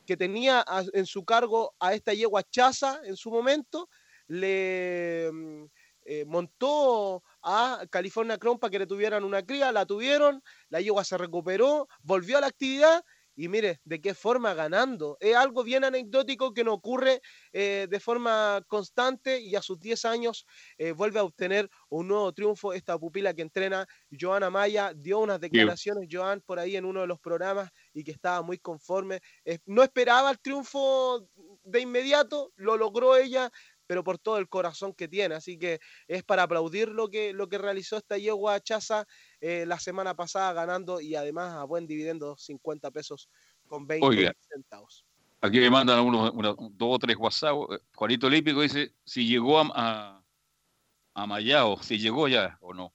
[0.07, 3.87] que tenía en su cargo a esta yegua Chaza en su momento,
[4.25, 5.65] le mm,
[6.05, 11.03] eh, montó a California Chrome para que le tuvieran una cría, la tuvieron, la yegua
[11.03, 13.05] se recuperó, volvió a la actividad
[13.35, 15.17] y mire, de qué forma ganando.
[15.19, 17.21] Es algo bien anecdótico que no ocurre
[17.53, 20.45] eh, de forma constante y a sus 10 años
[20.77, 22.73] eh, vuelve a obtener un nuevo triunfo.
[22.73, 27.07] Esta pupila que entrena, Joana Maya, dio unas declaraciones, Joan, por ahí en uno de
[27.07, 29.19] los programas y que estaba muy conforme.
[29.45, 31.27] Eh, no esperaba el triunfo
[31.63, 33.51] de inmediato, lo logró ella,
[33.91, 35.35] pero por todo el corazón que tiene.
[35.35, 39.05] Así que es para aplaudir lo que, lo que realizó esta yegua Chaza
[39.41, 43.27] eh, la semana pasada ganando y además a buen dividendo 50 pesos
[43.67, 44.33] con 20 Oiga.
[44.39, 45.05] centavos.
[45.41, 47.53] Aquí me mandan unos, una- dos o tres WhatsApp.
[47.69, 50.23] Eh, Juanito Olímpico dice si llegó a, a,
[51.13, 52.93] a Mayao, si llegó ya o no.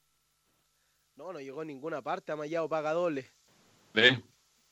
[1.17, 3.31] No, no llegó a ninguna parte, Amayao paga doble.
[3.93, 4.19] ¿Ves?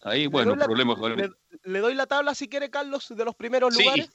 [0.00, 1.30] Ahí, bueno, problemas Le,
[1.64, 4.08] le doy la tabla si quiere, Carlos, de los primeros Sí, lugares.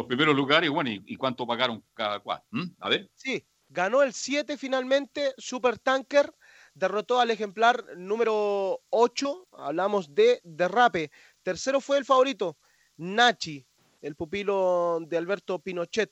[0.00, 2.42] Los primeros lugares, bueno, ¿y, y cuánto pagaron cada cual?
[2.78, 3.10] A ver.
[3.14, 6.34] Sí, ganó el 7 finalmente, Super Tanker,
[6.74, 11.10] derrotó al ejemplar número 8, hablamos de Derrape.
[11.42, 12.56] Tercero fue el favorito,
[12.96, 13.66] Nachi,
[14.00, 16.10] el pupilo de Alberto Pinochet.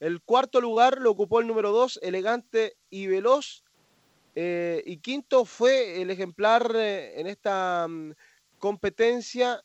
[0.00, 3.64] El cuarto lugar lo ocupó el número 2, Elegante y Veloz.
[4.34, 8.12] Eh, y quinto fue el ejemplar eh, en esta mm,
[8.58, 9.60] competencia,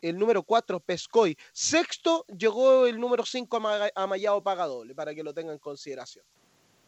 [0.00, 1.36] el número 4, Pescoy.
[1.52, 3.60] Sexto llegó el número 5,
[3.94, 6.24] Amayao Pagadole, para que lo tengan en consideración.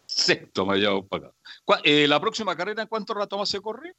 [0.07, 1.35] Sexto Mayao pagado.
[1.65, 3.95] ¿Cuá- eh, ¿La próxima carrera en cuánto rato más se corre?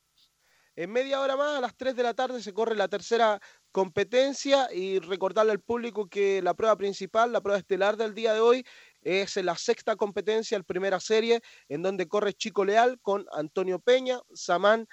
[0.76, 3.40] En media hora más, a las 3 de la tarde, se corre la tercera
[3.72, 8.40] competencia y recordarle al público que la prueba principal, la prueba estelar del día de
[8.40, 8.65] hoy,
[9.02, 14.19] es la sexta competencia, el primera serie, en donde corre Chico Leal con Antonio Peña,
[14.34, 14.88] Samán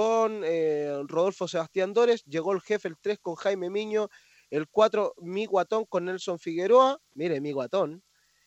[0.00, 4.08] con eh, Rodolfo Sebastián Dores, llegó el jefe el 3 con Jaime Miño,
[4.48, 8.00] el 4 Mi Guatón con Nelson Figueroa, mire Mi Guatón.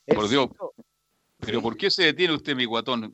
[0.07, 0.47] Por Dios.
[0.49, 0.73] cinco-
[1.39, 3.13] Pero ¿por qué se detiene usted, mi guatón?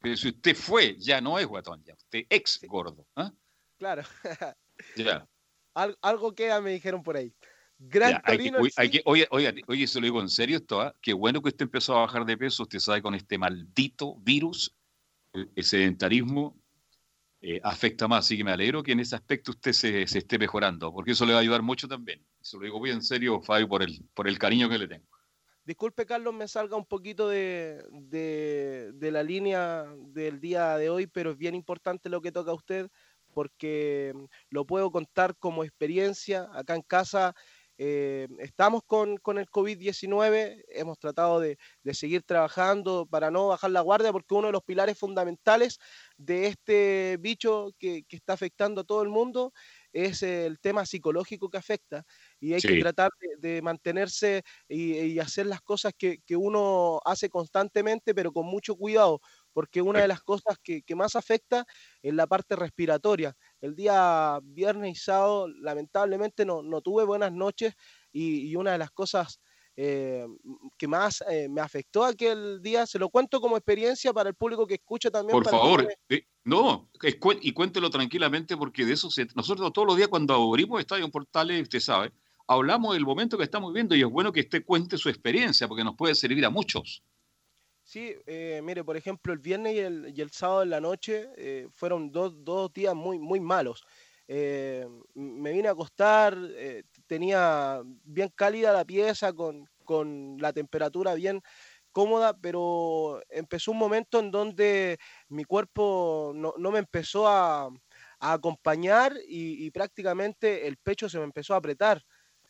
[0.00, 3.06] Pero si usted fue, ya no es guatón, ya usted ex gordo.
[3.14, 3.30] ¿ah?
[3.78, 4.02] Claro,
[4.96, 5.28] Ya.
[5.74, 7.32] Al- algo queda, me dijeron por ahí.
[7.78, 10.28] Gran Ya, hay que- Torino, oye, hay que- oye, oye, oye, se lo digo en
[10.28, 10.92] serio esto, ¿ah?
[11.00, 14.74] Qué bueno que usted empezó a bajar de peso, usted sabe, con este maldito virus,
[15.32, 16.56] el sedentarismo
[17.40, 20.92] eh, afecta más, así que me alegro que en ese aspecto usted se, esté mejorando,
[20.92, 22.24] porque eso le va a ayudar mucho también.
[22.40, 25.06] Se lo digo muy en serio, Fabio, por el, por el cariño que le tengo.
[25.64, 31.32] Disculpe, Carlos, me salga un poquito de, de- la línea del día de hoy, pero
[31.32, 32.90] es bien importante lo que toca a usted
[33.34, 34.14] porque
[34.50, 36.48] lo puedo contar como experiencia.
[36.54, 37.34] Acá en casa
[37.78, 43.70] eh, estamos con, con el COVID-19, hemos tratado de, de seguir trabajando para no bajar
[43.70, 45.78] la guardia porque uno de los pilares fundamentales
[46.16, 49.52] de este bicho que, que está afectando a todo el mundo
[49.92, 52.04] es el tema psicológico que afecta
[52.40, 53.10] y hay que tratar
[53.40, 58.46] de, de mantenerse y, y hacer las cosas que, que uno hace constantemente, pero con
[58.46, 59.20] mucho cuidado,
[59.52, 61.64] porque una de las cosas que, que más afecta
[62.02, 63.34] es la parte respiratoria.
[63.60, 67.74] El día viernes y sábado, lamentablemente, no, no tuve buenas noches
[68.12, 69.40] y, y una de las cosas
[69.76, 70.26] eh,
[70.76, 72.86] que más eh, me afectó aquel día.
[72.86, 75.36] Se lo cuento como experiencia para el público que escucha también.
[75.36, 76.88] Por para favor, eh, no,
[77.20, 81.08] cu- y cuéntelo tranquilamente porque de eso se, nosotros todos los días cuando abrimos Estadio
[81.10, 82.12] Portales, usted sabe,
[82.46, 85.84] hablamos del momento que estamos viviendo y es bueno que usted cuente su experiencia porque
[85.84, 87.02] nos puede servir a muchos.
[87.90, 91.30] Sí, eh, mire, por ejemplo, el viernes y el, y el sábado en la noche
[91.36, 93.82] eh, fueron dos, dos días muy, muy malos.
[94.26, 96.36] Eh, me vine a acostar,
[97.06, 101.40] tenía bien cálida la pieza, con, con la temperatura bien
[101.90, 104.98] cómoda, pero empezó un momento en donde
[105.28, 107.68] mi cuerpo no, no me empezó a,
[108.20, 112.02] a acompañar y, y prácticamente el pecho se me empezó a apretar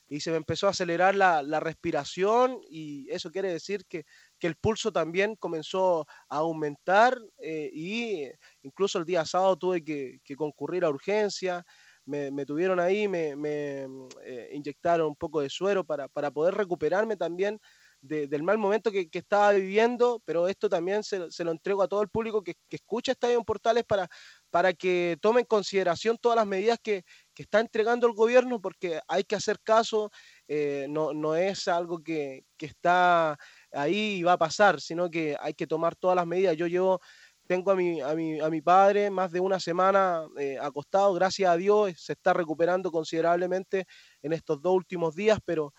[0.09, 4.05] y se me empezó a acelerar la, la respiración y eso quiere decir que,
[4.39, 8.25] que el pulso también comenzó a aumentar eh, y
[8.63, 11.65] incluso el día sábado tuve que, que concurrir a urgencia,
[12.05, 13.87] me, me tuvieron ahí, me, me,
[14.25, 17.61] eh, inyectaron un poco de suero para, para poder recuperarme también
[18.01, 21.83] de- del mal momento que, que estaba viviendo, pero esto también se, se lo entrego
[21.83, 24.09] a todo el público que, que escucha Estadio Portales para,
[24.51, 27.03] para que tome en consideración todas las medidas que,
[27.35, 30.11] que está entregando el gobierno, porque hay que hacer caso,
[30.47, 33.37] eh, no, no es algo que, que está
[33.73, 36.57] ahí va a pasar, sino que hay que tomar todas las medidas.
[36.57, 37.01] Yo llevo,
[37.47, 41.51] tengo a mi, a mi, a mi padre más de una semana eh, acostado, gracias
[41.51, 43.87] a Dios, se está recuperando considerablemente
[44.23, 45.73] en estos dos últimos días, pero,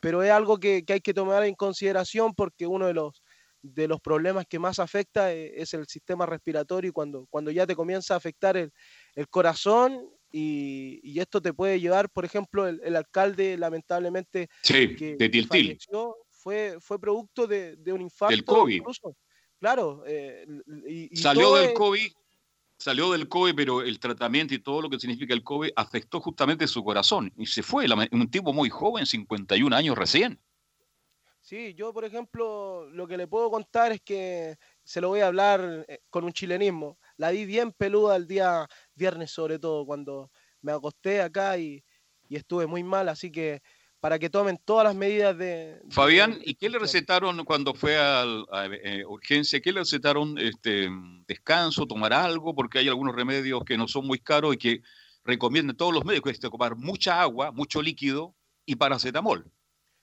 [0.00, 3.22] pero es algo que, que hay que tomar en consideración porque uno de los,
[3.62, 7.66] de los problemas que más afecta eh, es el sistema respiratorio y cuando, cuando ya
[7.66, 8.70] te comienza a afectar el,
[9.16, 14.94] el corazón y, y esto te puede llevar, por ejemplo, el, el alcalde lamentablemente Sí,
[14.94, 15.48] que, de Tiltil.
[15.48, 16.14] falleció
[16.46, 18.30] fue, fue producto de, de un infarto.
[18.36, 18.76] Del COVID.
[18.76, 19.16] incluso.
[19.58, 20.04] Claro.
[20.06, 20.46] eh,
[20.86, 22.06] y- y Salió del es- COVID,
[22.78, 26.68] salió del COVID, pero el tratamiento y todo lo que significa el COVID afectó justamente
[26.68, 30.40] su corazón y se fue, un tipo muy joven, 51 años recién.
[31.40, 35.26] Sí, yo por ejemplo lo que le puedo contar es que se lo voy a
[35.26, 36.96] hablar eh, con un chilenismo.
[37.16, 41.82] La vi bien peluda el día viernes sobre todo cuando me acosté acá y,
[42.28, 43.62] y estuve muy mal, así que
[44.06, 45.80] para que tomen todas las medidas de...
[45.90, 48.22] Fabián, ¿y qué le recetaron cuando fue a,
[48.84, 49.60] eh, urgencia?
[49.60, 50.38] ¿Qué le recetaron?
[50.38, 50.88] Este,
[51.26, 52.54] ¿Descanso, tomar algo?
[52.54, 54.82] Porque hay algunos remedios que no son muy caros y que
[55.24, 59.50] recomiendan todos los médicos este, tomar mucha agua, mucho líquido y paracetamol.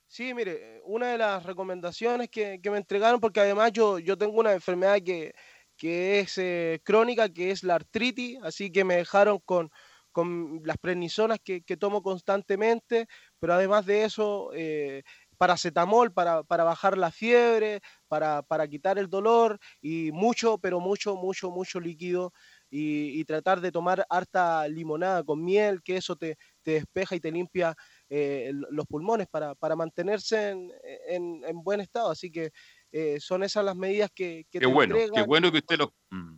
[0.06, 4.38] Sí, mire, una de las recomendaciones que, que me entregaron, porque además yo, yo tengo
[4.38, 5.34] una enfermedad que,
[5.78, 9.70] que es eh, crónica, que es la artritis, así que me dejaron con,
[10.14, 13.06] con las prednisonas que, que tomo constantemente,
[13.40, 15.02] pero además de eso, eh,
[15.36, 21.16] paracetamol para, para bajar la fiebre, para, para quitar el dolor y mucho, pero mucho,
[21.16, 22.32] mucho, mucho líquido
[22.70, 27.20] y, y tratar de tomar harta limonada con miel, que eso te, te despeja y
[27.20, 27.74] te limpia
[28.08, 30.70] eh, los pulmones para, para mantenerse en,
[31.08, 32.10] en- en buen estado.
[32.10, 32.50] Así que
[32.92, 35.26] eh, son esas las medidas que, que Qué te bueno, qué entregan.
[35.26, 35.92] bueno que usted lo...
[36.10, 36.36] mm,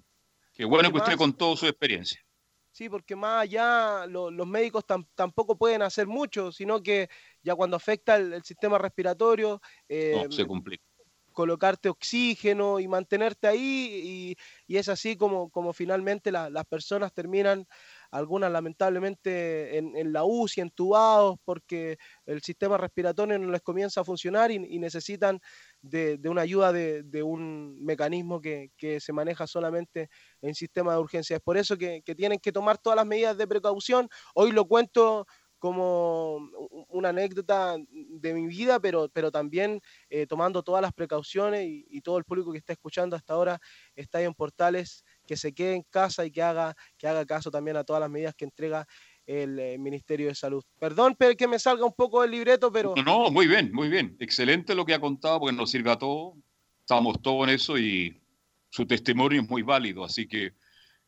[0.55, 2.19] Qué bueno que usted más- contó su experiencia.
[2.77, 7.09] Sí, porque más allá lo- los médicos tam- tampoco pueden hacer mucho, sino que
[7.43, 10.85] ya cuando afecta el, el sistema respiratorio, eh, No, se complica.
[11.33, 14.37] colocarte oxígeno y mantenerte ahí,
[14.69, 17.67] y, y es así como, como finalmente la- las personas terminan,
[18.11, 24.05] algunas lamentablemente en, en la UCI, entubados, porque el sistema respiratorio no les comienza a
[24.05, 25.41] funcionar y, y necesitan
[25.83, 30.09] de, de una ayuda de, de un mecanismo que, que se maneja solamente
[30.41, 31.37] en sistema de urgencia.
[31.37, 34.09] Es por eso que, que tienen que tomar todas las medidas de precaución.
[34.35, 35.27] Hoy lo cuento
[35.59, 36.51] como
[36.89, 39.81] una anécdota de mi vida, pero, pero también
[40.11, 43.59] eh, tomando todas las precauciones y, y todo el público que está escuchando hasta ahora
[43.95, 47.51] está ahí en Portales, que se quede en casa y que haga, que haga caso
[47.51, 48.87] también a todas las medidas que entrega
[49.27, 50.65] el eh, Ministerio de Salud.
[50.79, 52.95] Perdón pero que me salga un poco del libreto, pero...
[52.97, 54.17] No, no, muy bien, muy bien.
[54.21, 56.35] Excelente lo que ha contado porque nos sirve a todos.
[56.81, 58.21] Estamos todos en eso y
[58.71, 60.05] su testimonio es muy válido.
[60.05, 60.55] Así que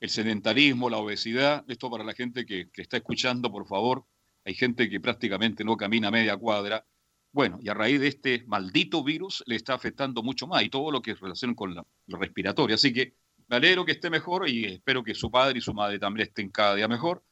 [0.01, 4.05] el sedentarismo, la obesidad, esto para la gente que, que está escuchando, por favor.
[4.45, 6.85] Hay gente que prácticamente no camina media cuadra.
[7.31, 10.91] Bueno, y a raíz de este maldito virus le está afectando mucho más y todo
[10.91, 12.75] lo que es relación con la, lo respiratorio.
[12.75, 13.15] Así que
[13.49, 16.51] me alegro que esté mejor y espero que su padre y su madre también estén
[16.51, 17.25] cada día mejor.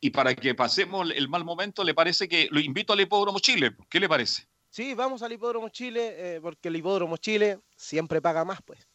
[0.00, 3.74] Y para que pasemos el mal momento, ¿le parece que lo invito al Hipódromo Chile?
[3.88, 4.46] ¿Qué le parece?
[4.68, 8.86] Sí, vamos al Hipódromo Chile, eh, porque el Hipódromo Chile siempre paga más, pues.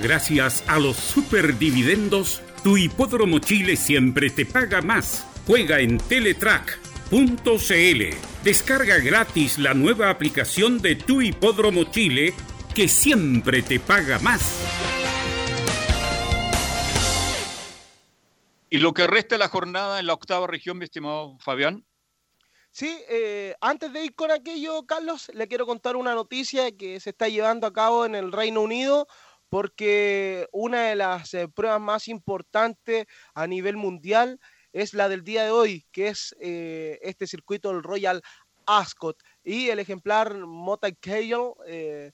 [0.00, 5.26] Gracias a los superdividendos, tu hipódromo Chile siempre te paga más.
[5.44, 7.22] Juega en teletrack.cl.
[8.44, 12.32] Descarga gratis la nueva aplicación de tu hipódromo Chile
[12.78, 14.62] que siempre te paga más.
[18.70, 21.84] Y lo que resta de la jornada en la octava región, mi estimado Fabián.
[22.70, 27.10] Sí, eh, antes de ir con aquello, Carlos, le quiero contar una noticia que se
[27.10, 29.08] está llevando a cabo en el Reino Unido
[29.48, 34.38] porque una de las eh, pruebas más importantes a nivel mundial
[34.72, 38.22] es la del día de hoy, que es eh, este circuito del Royal
[38.68, 39.16] Ascot.
[39.42, 42.12] Y el ejemplar Mota Cale eh,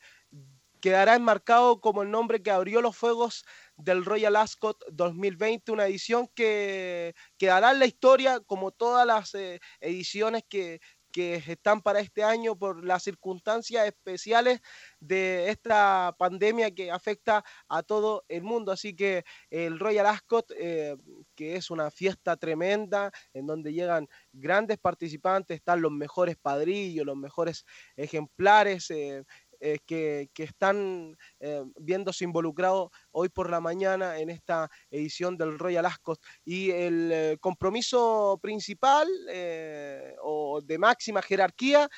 [0.85, 6.29] quedará enmarcado como el nombre que abrió los fuegos del Royal Ascot 2020, una edición
[6.35, 10.81] que quedará en la historia como todas las eh, ediciones que,
[11.15, 14.61] que están para este año por las circunstancias especiales
[14.99, 18.73] de esta pandemia que afecta a todo el mundo.
[18.73, 20.97] Así que el Royal Ascot, eh,
[21.37, 27.17] que es una fiesta tremenda en donde llegan grandes participantes, están los mejores padrillos, los
[27.17, 28.91] mejores ejemplares.
[28.91, 29.23] Eh,
[29.65, 35.59] eh, que, que, están eh, viéndose involucrados hoy por la mañana en esta edición del
[35.59, 36.21] Royal Ascot.
[36.45, 41.89] Y el eh, compromiso principal eh, o de máxima jerarquía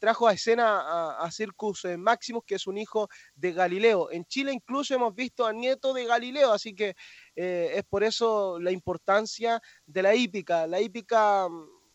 [0.00, 4.10] trajo a escena a, a Circus Maximus, que es un hijo de Galileo.
[4.10, 6.94] En Chile incluso hemos visto a nieto de Galileo, así que
[7.34, 10.66] es por eso la importancia de la hípica.
[10.66, 11.48] La hípica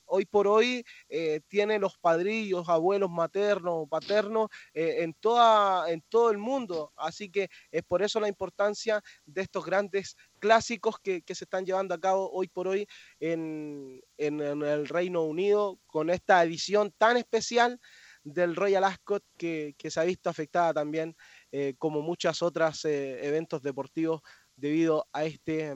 [0.10, 6.31] hoy por hoy eh, tiene los padrillos, abuelos maternos, paternos eh, en, toda, en todo
[6.31, 6.91] el mundo.
[6.98, 11.94] Así que es por eso la importancia de estos grandes clásicos que, se están llevando
[11.94, 12.88] a cabo hoy por hoy
[13.19, 17.80] en, en, el Reino Unido con esta edición tan especial
[18.23, 21.15] del Royal Ascot que, que se ha visto afectada también
[21.52, 24.22] eh, como muchas otras eventos deportivos
[24.56, 25.69] debido a este,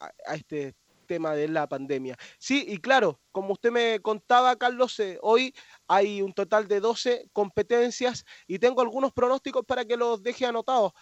[0.00, 0.74] a, a este
[1.04, 2.16] tema de la pandemia.
[2.38, 5.54] Sí, y claro, como usted me contaba, Carlos, eh, hoy
[5.86, 10.92] hay un total de 12 competencias y tengo algunos pronósticos para que los deje anotados.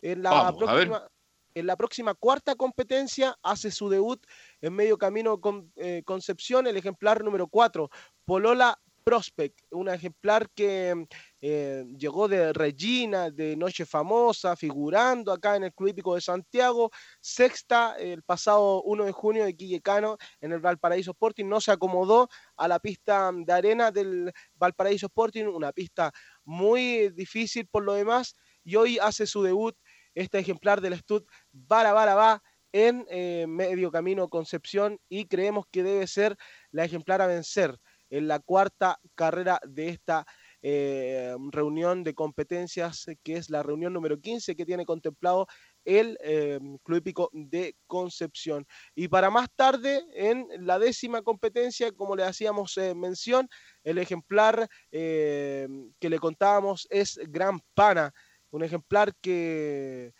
[0.00, 1.08] En la, Vamos, próxima,
[1.54, 4.24] en la próxima cuarta competencia hace su debut
[4.60, 7.90] en medio camino con eh, Concepción, el ejemplar número 4,
[8.24, 11.06] Polola Prospect, un ejemplar que
[11.40, 16.90] eh, llegó de Regina, de Noche Famosa, figurando acá en el Club Hípico de Santiago,
[17.20, 22.28] sexta el pasado 1 de junio de Quillecano en el Valparaíso Sporting, no se acomodó
[22.56, 26.12] a la pista de arena del Valparaíso Sporting, una pista
[26.44, 28.34] muy difícil por lo demás,
[28.64, 29.76] y hoy hace su debut
[30.14, 32.42] este ejemplar del Stud Bara Bara Va
[32.72, 36.36] en eh, medio camino Concepción y creemos que debe ser
[36.70, 37.78] la ejemplar a vencer
[38.10, 40.26] en la cuarta carrera de esta
[40.62, 45.46] eh, reunión de competencias, que es la reunión número 15 que tiene contemplado
[45.84, 48.66] el eh, Club Hípico de Concepción.
[48.94, 53.48] Y para más tarde, en la décima competencia, como le hacíamos eh, mención,
[53.84, 55.66] el ejemplar eh,
[55.98, 58.12] que le contábamos es Gran Pana,
[58.50, 60.12] un ejemplar que...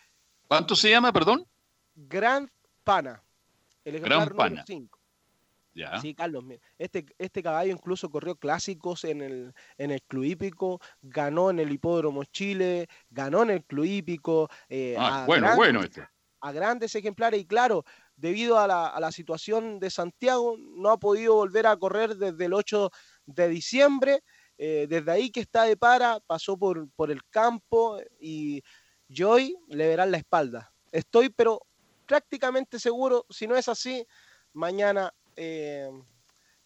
[0.47, 1.45] ¿Cuánto se llama, perdón?
[1.95, 2.51] Gran
[2.83, 3.23] Pana.
[3.85, 4.49] El ejemplar Gran Pana.
[4.49, 4.98] número 5.
[6.01, 6.45] Sí, Carlos,
[6.79, 11.71] este, este caballo incluso corrió clásicos en el, en el Club Hípico, ganó en el
[11.71, 14.49] Hipódromo Chile, ganó en el Club Hípico.
[14.69, 16.09] eh, Ah, bueno, grandes- bueno este.
[16.41, 17.85] a grandes ejemplares y claro,
[18.17, 22.45] debido a la, a la situación de Santiago, no ha podido volver a correr desde
[22.47, 22.91] el 8
[23.27, 24.23] de diciembre,
[24.57, 28.63] eh, desde ahí que está de para, pasó por, por el campo y,
[29.09, 30.73] y hoy le verán la espalda.
[30.91, 31.61] Estoy pero
[32.07, 34.05] prácticamente seguro, si no es así,
[34.53, 35.91] mañana eh,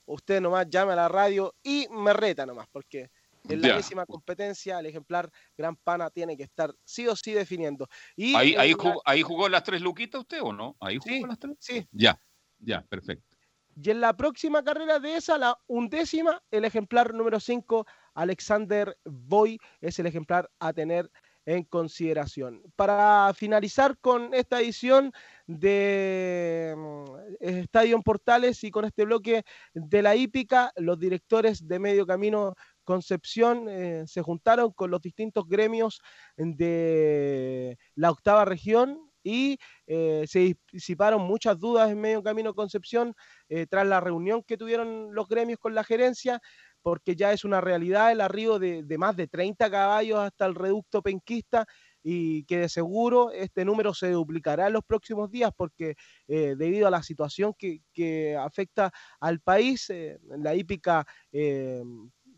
[0.07, 3.11] usted nomás llame a la radio y me reta nomás, porque
[3.49, 7.89] en la décima competencia el ejemplar Gran Pana tiene que estar sí o sí definiendo.
[8.17, 10.77] Y ¿Ahí, ahí, la- jugó, ahí jugó las tres luquitas usted o no?
[10.81, 11.57] ¿Ahí jugó Sí, las tres?
[11.59, 11.87] sí.
[11.93, 12.21] Ya,
[12.59, 13.37] ya, perfecto.
[13.75, 19.59] Y en la próxima carrera de esa, la undécima, el ejemplar número 5, Alexander Boy,
[19.81, 21.11] es el ejemplar a tener
[21.47, 22.63] en consideración.
[22.77, 25.13] Para finalizar con esta edición
[25.47, 27.05] de mm,
[27.41, 29.43] Estadio en Portales y con este bloque
[29.75, 32.55] de la hípica, los directores de Medio Camino
[32.85, 36.01] Concepción eh, se juntaron con los distintos gremios
[36.37, 43.15] de la octava región y eh, se disiparon muchas dudas en Medio Camino Concepción
[43.49, 46.41] eh, tras la reunión que tuvieron los gremios con la gerencia,
[46.83, 51.03] porque ya es una realidad el arribo de, más de 30 caballos hasta el reducto
[51.03, 51.67] penquista
[52.03, 55.95] y que de seguro este número se duplicará en los próximos días porque
[56.27, 61.83] eh, debido a la situación que, que afecta al país, eh, la hípica eh,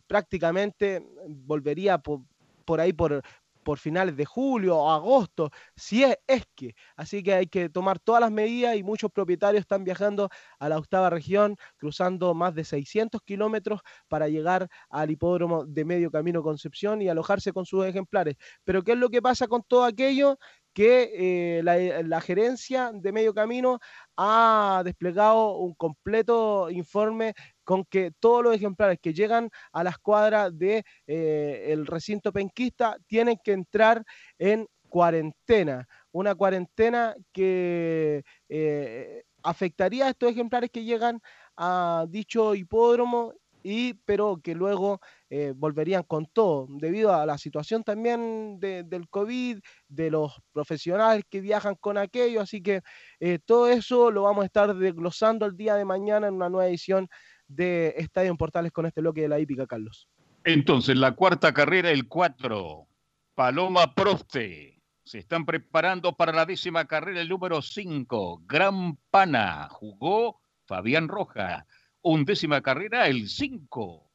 [0.07, 2.21] prácticamente volvería por,
[2.67, 3.23] por ahí por,
[3.65, 6.17] por finales de julio o agosto, si es,
[6.55, 6.75] que.
[6.97, 10.29] Así que hay que tomar todas las medidas y muchos propietarios están viajando
[10.59, 16.11] a la octava región, cruzando más de 600 kilómetros para llegar al hipódromo de Medio
[16.11, 18.37] Camino Concepción y alojarse con sus ejemplares.
[18.65, 20.39] Pero ¿qué es lo que pasa con todo aquello?
[20.75, 23.79] Que eh, la, la, gerencia de Medio Camino
[24.17, 30.51] ha desplegado un completo informe con que todos los ejemplares que llegan a la escuadra
[30.51, 34.05] de eh, el recinto penquista tienen que entrar
[34.39, 41.21] en cuarentena, una cuarentena que eh, afectaría a estos ejemplares que llegan
[41.57, 43.33] a dicho hipódromo
[43.65, 45.01] y pero que luego
[45.31, 49.59] eh, volverían con todo, debido a la situación también de- del COVID,
[49.89, 52.83] de los profesionales que viajan con aquello, así que
[53.19, 56.69] eh, todo eso lo vamos a estar desglosando el día de mañana en una nueva
[56.69, 57.09] edición
[57.49, 60.09] de Estadio en Portales con este bloque de la hípica, Carlos.
[60.45, 62.87] Entonces, la cuarta carrera, el 4,
[63.35, 64.83] Paloma Proste.
[65.07, 69.69] Se están preparando para la décima carrera, el número 5, Gran Pana.
[69.71, 71.67] Jugó Fabián Roja.
[72.07, 74.11] Undécima carrera, el 5,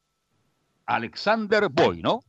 [0.86, 2.20] Alexander Boy, ¿no?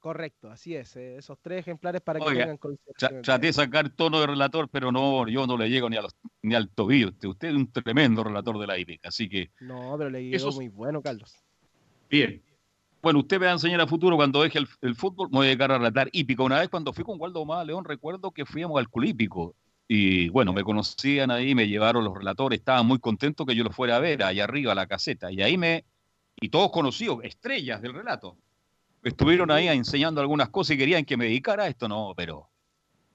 [0.00, 3.22] Correcto, así es, eh, esos tres ejemplares para que Oiga, tengan consideración.
[3.22, 6.16] Traté de sacar tono de relator, pero no, yo no le llego ni, a los-
[6.42, 7.10] ni al tobillo.
[7.22, 10.68] Usted, es un tremendo relator de la hípica, así que No, pero le Esos- muy
[10.68, 11.36] bueno, Carlos.
[12.08, 12.42] Bien.
[13.02, 15.46] Bueno, usted me va a enseñar a futuro cuando deje el, el fútbol, me voy
[15.46, 16.42] a dedicar a relatar hípica.
[16.42, 19.54] Una vez cuando fui con Waldo Omada León, recuerdo que fuimos al Culípico.
[19.92, 23.74] Y bueno, me conocían ahí, me llevaron los relatores, estaban muy contentos que yo los
[23.74, 25.32] fuera a ver, allá arriba, a la caseta.
[25.32, 25.84] Y ahí me,
[26.40, 28.36] y todos conocidos, estrellas del relato.
[29.02, 32.48] Estuvieron ahí enseñando algunas cosas y querían que me dedicara a esto, no, pero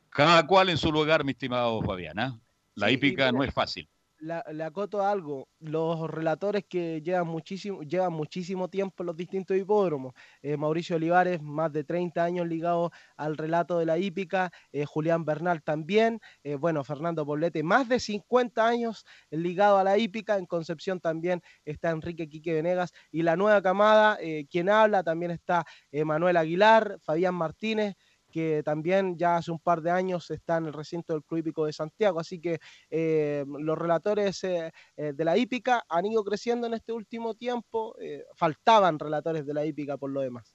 [0.10, 2.19] cada cual en su lugar, mi estimado Fabián.
[2.19, 2.38] ¿ah?
[2.73, 3.88] La Sí, hípica no es fácil.
[4.26, 10.14] Le acoto algo, los relatores que llevan muchísimo, llevan muchísimo tiempo en los distintos hipódromos,
[10.41, 15.26] eh, Mauricio Olivares, más de 30 años ligado al relato de la hípica, eh, Julián
[15.26, 20.47] Bernal también, eh, bueno, Fernando Poblete, más de 50 años ligado a la hípica, en
[20.47, 24.18] Concepción también está Enrique Quique Venegas, y la nueva camada,
[24.49, 27.95] quien habla, también está Manuel Aguilar, Fabián Martínez,
[28.36, 31.66] que también ya hace un par de años está en el recinto del Club Hípico
[31.66, 32.20] de Santiago.
[32.20, 32.60] Así que
[32.90, 37.95] eh, los relatores eh, eh, de la hípica han ido creciendo en este último tiempo.
[38.36, 40.53] faltaban relatores de la hípica por lo demás.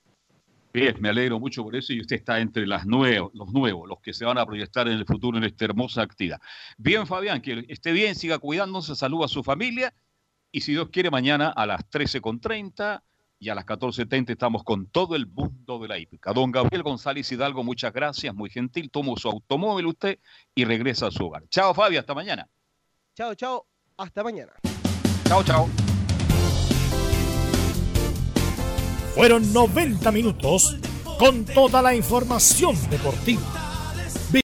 [0.75, 4.01] Bien, me alegro mucho por eso y usted está entre las nuevos, los nuevos, los
[4.03, 6.39] que se van a proyectar en el futuro en esta hermosa actividad.
[6.77, 9.95] Bien, Fabián, que esté bien, siga cuidándose, saluda a su familia
[10.53, 13.03] y si Dios quiere, mañana a las 13.30
[13.41, 16.33] y a las 14.30 estamos con todo el mundo de la hípica.
[16.33, 20.19] Don Gabriel González Hidalgo, muchas gracias, muy gentil, tomó su automóvil usted
[20.55, 21.49] y regresa a su hogar.
[21.49, 22.47] Chao, Fabi, hasta mañana.
[23.17, 24.53] Chao, chao, hasta mañana.
[25.25, 25.67] Chao, chao.
[29.15, 30.77] Fueron 90 minutos
[31.19, 33.60] con toda la información deportiva.